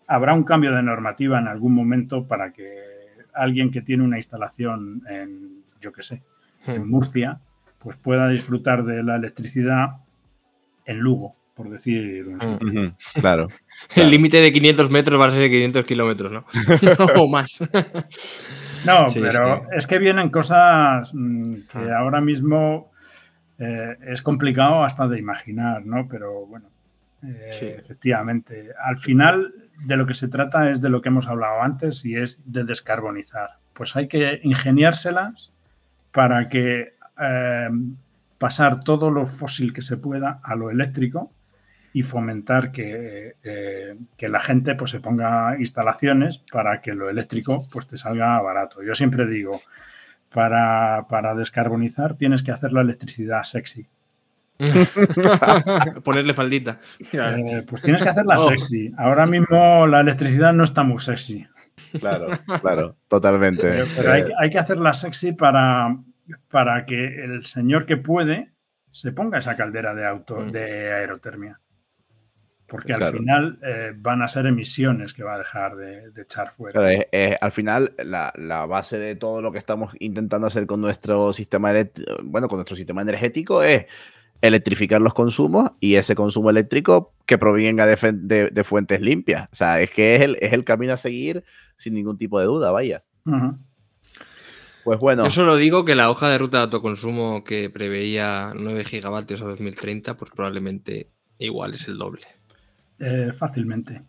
Habrá 0.09 0.35
un 0.35 0.43
cambio 0.43 0.73
de 0.75 0.83
normativa 0.83 1.39
en 1.39 1.47
algún 1.47 1.73
momento 1.73 2.27
para 2.27 2.53
que 2.53 2.91
alguien 3.35 3.71
que 3.71 3.83
tiene 3.83 4.05
una 4.05 4.17
instalación 4.17 5.03
en, 5.09 5.63
yo 5.81 5.93
qué 5.93 6.03
sé, 6.03 6.23
en 6.67 6.83
Mm. 6.83 6.91
Murcia, 6.91 7.41
pues 7.79 7.97
pueda 7.97 8.29
disfrutar 8.29 8.85
de 8.85 9.03
la 9.03 9.17
electricidad 9.17 9.87
en 10.87 10.99
Lugo, 11.01 11.35
por 11.55 11.69
decir. 11.71 12.25
Ujú, 12.29 12.93
Claro. 13.15 13.49
El 13.97 14.11
límite 14.11 14.39
de 14.39 14.53
500 14.53 14.91
metros 14.91 15.21
va 15.21 15.27
a 15.27 15.31
ser 15.31 15.41
de 15.43 15.51
500 15.51 15.85
kilómetros, 15.85 16.33
¿no? 16.33 16.45
o 17.23 17.29
más. 17.29 17.59
No, 18.87 19.09
Sí, 19.09 19.21
pero 19.21 19.57
sí. 19.57 19.63
es 19.77 19.87
que 19.87 19.99
vienen 19.99 20.31
cosas 20.31 21.13
mm, 21.15 21.53
que 21.71 21.79
Ah. 21.79 21.99
ahora 22.01 22.21
mismo 22.21 22.91
eh, 23.59 23.97
es 24.09 24.23
complicado 24.23 24.83
hasta 24.83 25.07
de 25.07 25.19
imaginar, 25.19 25.85
¿no? 25.87 26.09
Pero 26.09 26.47
bueno, 26.47 26.67
eh, 27.23 27.51
Sí. 27.53 27.67
efectivamente, 27.67 28.71
al 28.85 28.99
final 28.99 29.55
de 29.85 29.97
lo 29.97 30.07
que 30.07 30.15
se 30.15 30.29
trata 30.29 30.71
es 30.71 30.81
de 30.81 30.89
lo 30.91 31.01
que 31.03 31.09
hemos 31.09 31.29
hablado 31.29 31.63
antes 31.63 32.05
y 32.05 32.17
es 32.17 32.41
de 32.45 32.65
descarbonizar. 32.65 33.59
Pues 33.73 33.97
hay 33.97 34.09
que 34.09 34.41
ingeniárselas 34.43 35.53
para 36.13 36.49
que 36.49 36.95
eh, 37.21 37.69
pasar 38.39 38.83
todo 38.85 39.11
lo 39.11 39.25
fósil 39.27 39.73
que 39.73 39.83
se 39.83 39.97
pueda 39.97 40.41
a 40.43 40.55
lo 40.57 40.71
eléctrico 40.71 41.33
y 41.95 42.03
fomentar 42.03 42.73
que, 42.73 43.37
eh, 43.43 43.97
que 44.17 44.29
la 44.29 44.41
gente 44.41 44.75
pues, 44.75 44.91
se 44.91 45.01
ponga 45.01 45.57
instalaciones 45.59 46.39
para 46.39 46.81
que 46.81 46.95
lo 46.95 47.11
eléctrico 47.11 47.69
pues, 47.71 47.87
te 47.87 47.97
salga 47.97 48.41
barato. 48.41 48.83
Yo 48.83 48.95
siempre 48.95 49.27
digo, 49.27 49.61
para, 50.33 51.07
para 51.09 51.35
descarbonizar 51.35 52.15
tienes 52.15 52.43
que 52.43 52.51
hacer 52.51 52.73
la 52.73 52.81
electricidad 52.81 53.43
sexy. 53.43 53.87
Ponerle 56.05 56.35
faldita. 56.35 56.81
Eh, 57.13 57.65
pues 57.67 57.83
tienes 57.83 58.03
que 58.03 58.09
hacerla 58.09 58.37
Oh. 58.39 58.49
sexy. 58.49 58.93
Ahora 58.97 59.27
mismo 59.27 59.87
la 59.87 60.01
electricidad 60.01 60.53
no 60.53 60.65
está 60.65 60.83
muy 60.85 61.01
sexy, 61.01 61.47
Claro, 62.01 62.29
claro, 62.61 62.97
totalmente. 63.09 63.63
pero, 63.63 63.87
pero 63.97 64.13
hay, 64.13 64.23
Eh, 64.23 64.25
que- 64.27 64.33
hay 64.39 64.51
que 64.51 64.59
hacerla 64.59 64.95
sexy 64.95 65.33
para, 65.33 65.97
para 66.51 66.87
que 66.87 67.25
el 67.25 67.45
señor 67.47 67.85
que 67.87 67.97
puede 67.99 68.51
se 68.91 69.13
ponga 69.13 69.39
esa 69.39 69.57
caldera 69.57 69.95
de, 69.95 70.07
auto, 70.07 70.41
Mm. 70.41 70.51
de 70.53 70.93
aerotermia. 70.93 71.59
Porque 72.67 72.95
al 72.95 73.01
Claro. 73.01 73.19
final 73.19 73.59
eh, 73.63 73.93
van 73.95 74.23
a 74.23 74.29
ser 74.29 74.47
emisiones 74.47 75.13
que 75.13 75.23
va 75.23 75.35
a 75.35 75.39
dejar 75.39 75.77
de, 75.77 76.11
de 76.11 76.23
echar 76.23 76.51
fuera. 76.51 76.81
Claro, 76.81 77.05
al 77.41 77.53
final, 77.53 77.95
la, 77.99 78.33
la 78.37 78.65
base 78.65 78.99
de 78.99 79.15
todo 79.15 79.43
lo 79.43 79.53
que 79.53 79.59
estamos 79.59 79.93
intentando 80.01 80.47
hacer 80.47 80.65
con 80.67 80.81
nuestro 80.81 81.35
sistema 81.35 81.71
eléctrico, 81.71 82.17
bueno, 82.25 82.49
con 82.49 82.57
nuestro 82.57 82.75
sistema 82.77 83.03
energético 83.03 83.63
es 83.63 83.85
electrificar 84.43 85.01
los 85.01 85.15
consumos 85.15 85.71
y 85.81 85.95
ese 85.95 86.15
consumo 86.15 86.51
eléctrico 86.51 87.15
que 87.27 87.39
provenga 87.39 87.87
de, 87.87 87.97
fe- 87.97 88.13
de- 88.13 88.51
de 88.51 88.65
fuentes 88.65 89.01
limpias. 89.01 89.49
O 89.53 89.55
sea, 89.57 89.81
es 89.81 89.91
que 89.91 90.17
es 90.17 90.21
el, 90.23 90.37
es 90.41 90.53
el 90.53 90.65
camino 90.65 90.93
a 90.93 90.97
seguir 90.99 91.45
sin 91.77 91.95
ningún 91.95 92.19
tipo 92.19 92.39
de 92.39 92.45
duda, 92.47 92.71
vaya. 92.73 93.03
Pues 94.85 94.99
bueno, 94.99 95.25
Yo 95.25 95.31
solo 95.31 95.57
digo 95.57 95.85
que 95.85 95.95
la 95.95 96.11
hoja 96.11 96.29
de 96.29 96.39
ruta 96.39 96.57
de 96.59 96.65
autoconsumo 96.65 97.45
que 97.45 97.71
preveía 97.71 98.53
9 98.57 98.85
gigavatios 98.85 99.41
a 99.41 99.45
2030, 99.45 100.17
pues 100.17 100.31
probablemente 100.33 101.09
igual 101.39 101.75
es 101.75 101.87
el 101.87 101.99
doble. 101.99 102.27
Eh, 102.99 103.31
fácilmente, 103.33 104.03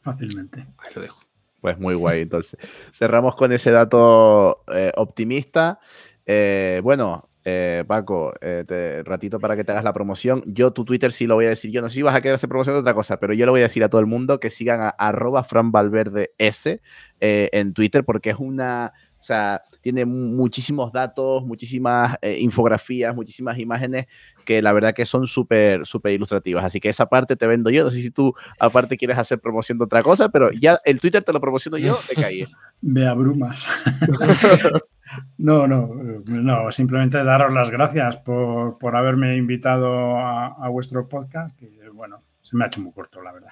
fácilmente. 0.00 0.66
Ahí 0.78 0.90
lo 0.96 1.02
dejo. 1.02 1.20
Pues 1.60 1.78
muy 1.78 1.94
guay. 1.94 2.22
Entonces, 2.22 2.58
cerramos 2.92 3.36
con 3.36 3.52
ese 3.52 3.70
dato 3.70 4.64
eh, 4.74 4.92
optimista. 4.96 5.78
Eh, 6.26 6.80
bueno, 6.82 7.27
eh, 7.48 7.84
Paco, 7.86 8.34
te, 8.40 9.02
ratito 9.02 9.40
para 9.40 9.56
que 9.56 9.64
te 9.64 9.72
hagas 9.72 9.84
la 9.84 9.92
promoción. 9.92 10.42
Yo 10.46 10.72
tu 10.72 10.84
Twitter 10.84 11.12
sí 11.12 11.26
lo 11.26 11.34
voy 11.34 11.46
a 11.46 11.50
decir. 11.50 11.70
Yo 11.70 11.80
no 11.80 11.88
sé 11.88 11.96
si 11.96 12.02
vas 12.02 12.14
a 12.14 12.20
querer 12.20 12.34
hacer 12.34 12.48
promoción 12.48 12.74
de 12.76 12.80
otra 12.80 12.94
cosa, 12.94 13.18
pero 13.18 13.32
yo 13.34 13.46
le 13.46 13.50
voy 13.50 13.60
a 13.60 13.64
decir 13.64 13.82
a 13.84 13.88
todo 13.88 14.00
el 14.00 14.06
mundo 14.06 14.40
que 14.40 14.50
sigan 14.50 14.80
a 14.80 14.88
arroba 14.88 15.44
Fran 15.44 15.72
Valverde 15.72 16.32
S 16.38 16.80
en 17.20 17.72
Twitter 17.72 18.04
porque 18.04 18.30
es 18.30 18.36
una 18.38 18.92
o 19.18 19.22
sea, 19.22 19.62
tiene 19.80 20.04
muchísimos 20.04 20.92
datos, 20.92 21.44
muchísimas 21.44 22.16
eh, 22.22 22.38
infografías, 22.38 23.14
muchísimas 23.14 23.58
imágenes 23.58 24.06
que 24.44 24.62
la 24.62 24.72
verdad 24.72 24.94
que 24.94 25.04
son 25.04 25.26
súper, 25.26 25.84
súper 25.86 26.12
ilustrativas. 26.12 26.64
Así 26.64 26.78
que 26.78 26.88
esa 26.88 27.06
parte 27.06 27.34
te 27.34 27.46
vendo 27.46 27.68
yo. 27.68 27.82
No 27.82 27.90
sé 27.90 28.00
si 28.00 28.12
tú 28.12 28.32
aparte 28.60 28.96
quieres 28.96 29.18
hacer 29.18 29.40
promoción 29.40 29.76
de 29.76 29.84
otra 29.84 30.04
cosa, 30.04 30.28
pero 30.28 30.52
ya 30.52 30.78
el 30.84 31.00
Twitter 31.00 31.22
te 31.24 31.32
lo 31.32 31.40
promociono 31.40 31.78
yo 31.78 31.98
de 32.08 32.14
calle. 32.14 32.48
Me 32.80 33.06
abrumas. 33.06 33.66
no, 35.38 35.66
no, 35.66 35.90
no, 36.24 36.72
simplemente 36.72 37.22
daros 37.22 37.52
las 37.52 37.70
gracias 37.70 38.16
por, 38.18 38.78
por 38.78 38.96
haberme 38.96 39.36
invitado 39.36 40.18
a, 40.18 40.68
vuestro 40.68 41.08
podcast, 41.08 41.56
que 41.56 41.88
bueno, 41.92 42.22
se 42.42 42.56
me 42.56 42.64
ha 42.64 42.66
hecho 42.68 42.80
muy 42.80 42.92
corto, 42.92 43.22
la 43.22 43.32
verdad. 43.32 43.50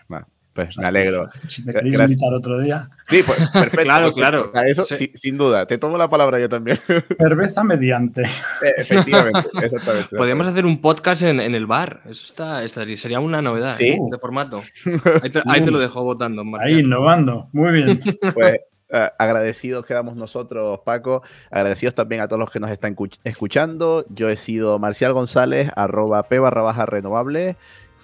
Pues 0.56 0.78
me 0.78 0.86
alegro. 0.86 1.28
Si 1.46 1.62
me 1.64 1.74
queréis 1.74 2.00
invitar 2.00 2.32
otro 2.32 2.58
día. 2.58 2.88
Sí, 3.08 3.22
pues 3.22 3.38
perfecto. 3.50 3.76
claro, 3.84 4.10
claro. 4.10 4.44
O 4.44 4.46
sea, 4.46 4.66
eso 4.66 4.86
sin 4.86 5.36
duda. 5.36 5.66
Te 5.66 5.76
tomo 5.76 5.98
la 5.98 6.08
palabra 6.08 6.40
yo 6.40 6.48
también. 6.48 6.80
Cerveza 7.18 7.62
mediante. 7.62 8.22
Eh, 8.22 8.72
efectivamente, 8.78 9.50
exactamente. 9.62 10.16
Podríamos 10.16 10.46
hacer 10.46 10.64
un 10.64 10.80
podcast 10.80 11.22
en, 11.22 11.40
el 11.40 11.66
bar. 11.66 12.00
Eso 12.06 12.24
está, 12.24 12.64
estaría, 12.64 12.96
sería 12.96 13.20
una 13.20 13.42
novedad 13.42 13.76
¿Sí? 13.76 13.88
¿eh? 13.88 13.98
de 14.10 14.18
formato. 14.18 14.62
Ahí 15.46 15.60
te, 15.60 15.70
lo 15.70 15.78
dejo 15.78 16.02
votando. 16.02 16.42
Ahí, 16.58 16.80
innovando. 16.80 17.50
Muy 17.52 17.72
bien. 17.72 18.00
Pues 18.32 18.60
eh, 18.88 19.10
agradecidos 19.18 19.84
quedamos 19.84 20.16
nosotros, 20.16 20.80
Paco. 20.84 21.22
Agradecidos 21.50 21.94
también 21.94 22.20
a 22.20 22.28
todos 22.28 22.40
los 22.40 22.50
que 22.50 22.60
nos 22.60 22.70
están 22.70 22.96
escuchando. 23.24 24.04
Yo 24.10 24.28
he 24.28 24.36
sido 24.36 24.78
Marcial 24.78 25.12
González, 25.12 25.70
arroba 25.74 26.24
p 26.24 26.38
barra 26.38 26.62
baja 26.62 26.86
renovable 26.86 27.56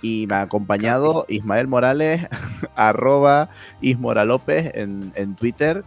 y 0.02 0.26
me 0.28 0.34
ha 0.34 0.42
acompañado 0.42 1.24
Ismael 1.28 1.68
Morales, 1.68 2.26
arroba 2.74 3.50
Ismora 3.80 4.24
López 4.24 4.72
en, 4.74 5.12
en, 5.14 5.36
Twitter. 5.36 5.84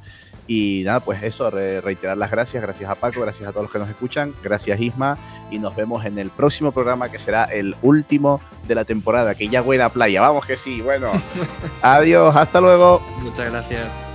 Y 0.47 0.83
nada, 0.85 0.99
pues 0.99 1.23
eso, 1.23 1.49
reiterar 1.49 2.17
las 2.17 2.29
gracias, 2.29 2.61
gracias 2.61 2.89
a 2.89 2.95
Paco, 2.95 3.21
gracias 3.21 3.49
a 3.49 3.51
todos 3.51 3.63
los 3.63 3.71
que 3.71 3.79
nos 3.79 3.89
escuchan, 3.89 4.31
gracias 4.43 4.79
Isma, 4.79 5.17
y 5.49 5.57
nos 5.57 5.75
vemos 5.75 6.05
en 6.05 6.19
el 6.19 6.29
próximo 6.29 6.71
programa 6.71 7.09
que 7.09 7.17
será 7.17 7.45
el 7.45 7.75
último 7.81 8.39
de 8.67 8.75
la 8.75 8.85
temporada, 8.85 9.33
que 9.33 9.49
ya 9.49 9.63
huele 9.63 9.83
a 9.83 9.89
playa, 9.89 10.21
vamos 10.21 10.45
que 10.45 10.55
sí, 10.55 10.81
bueno, 10.81 11.11
adiós, 11.81 12.35
hasta 12.35 12.61
luego. 12.61 13.01
Muchas 13.23 13.51
gracias. 13.51 14.14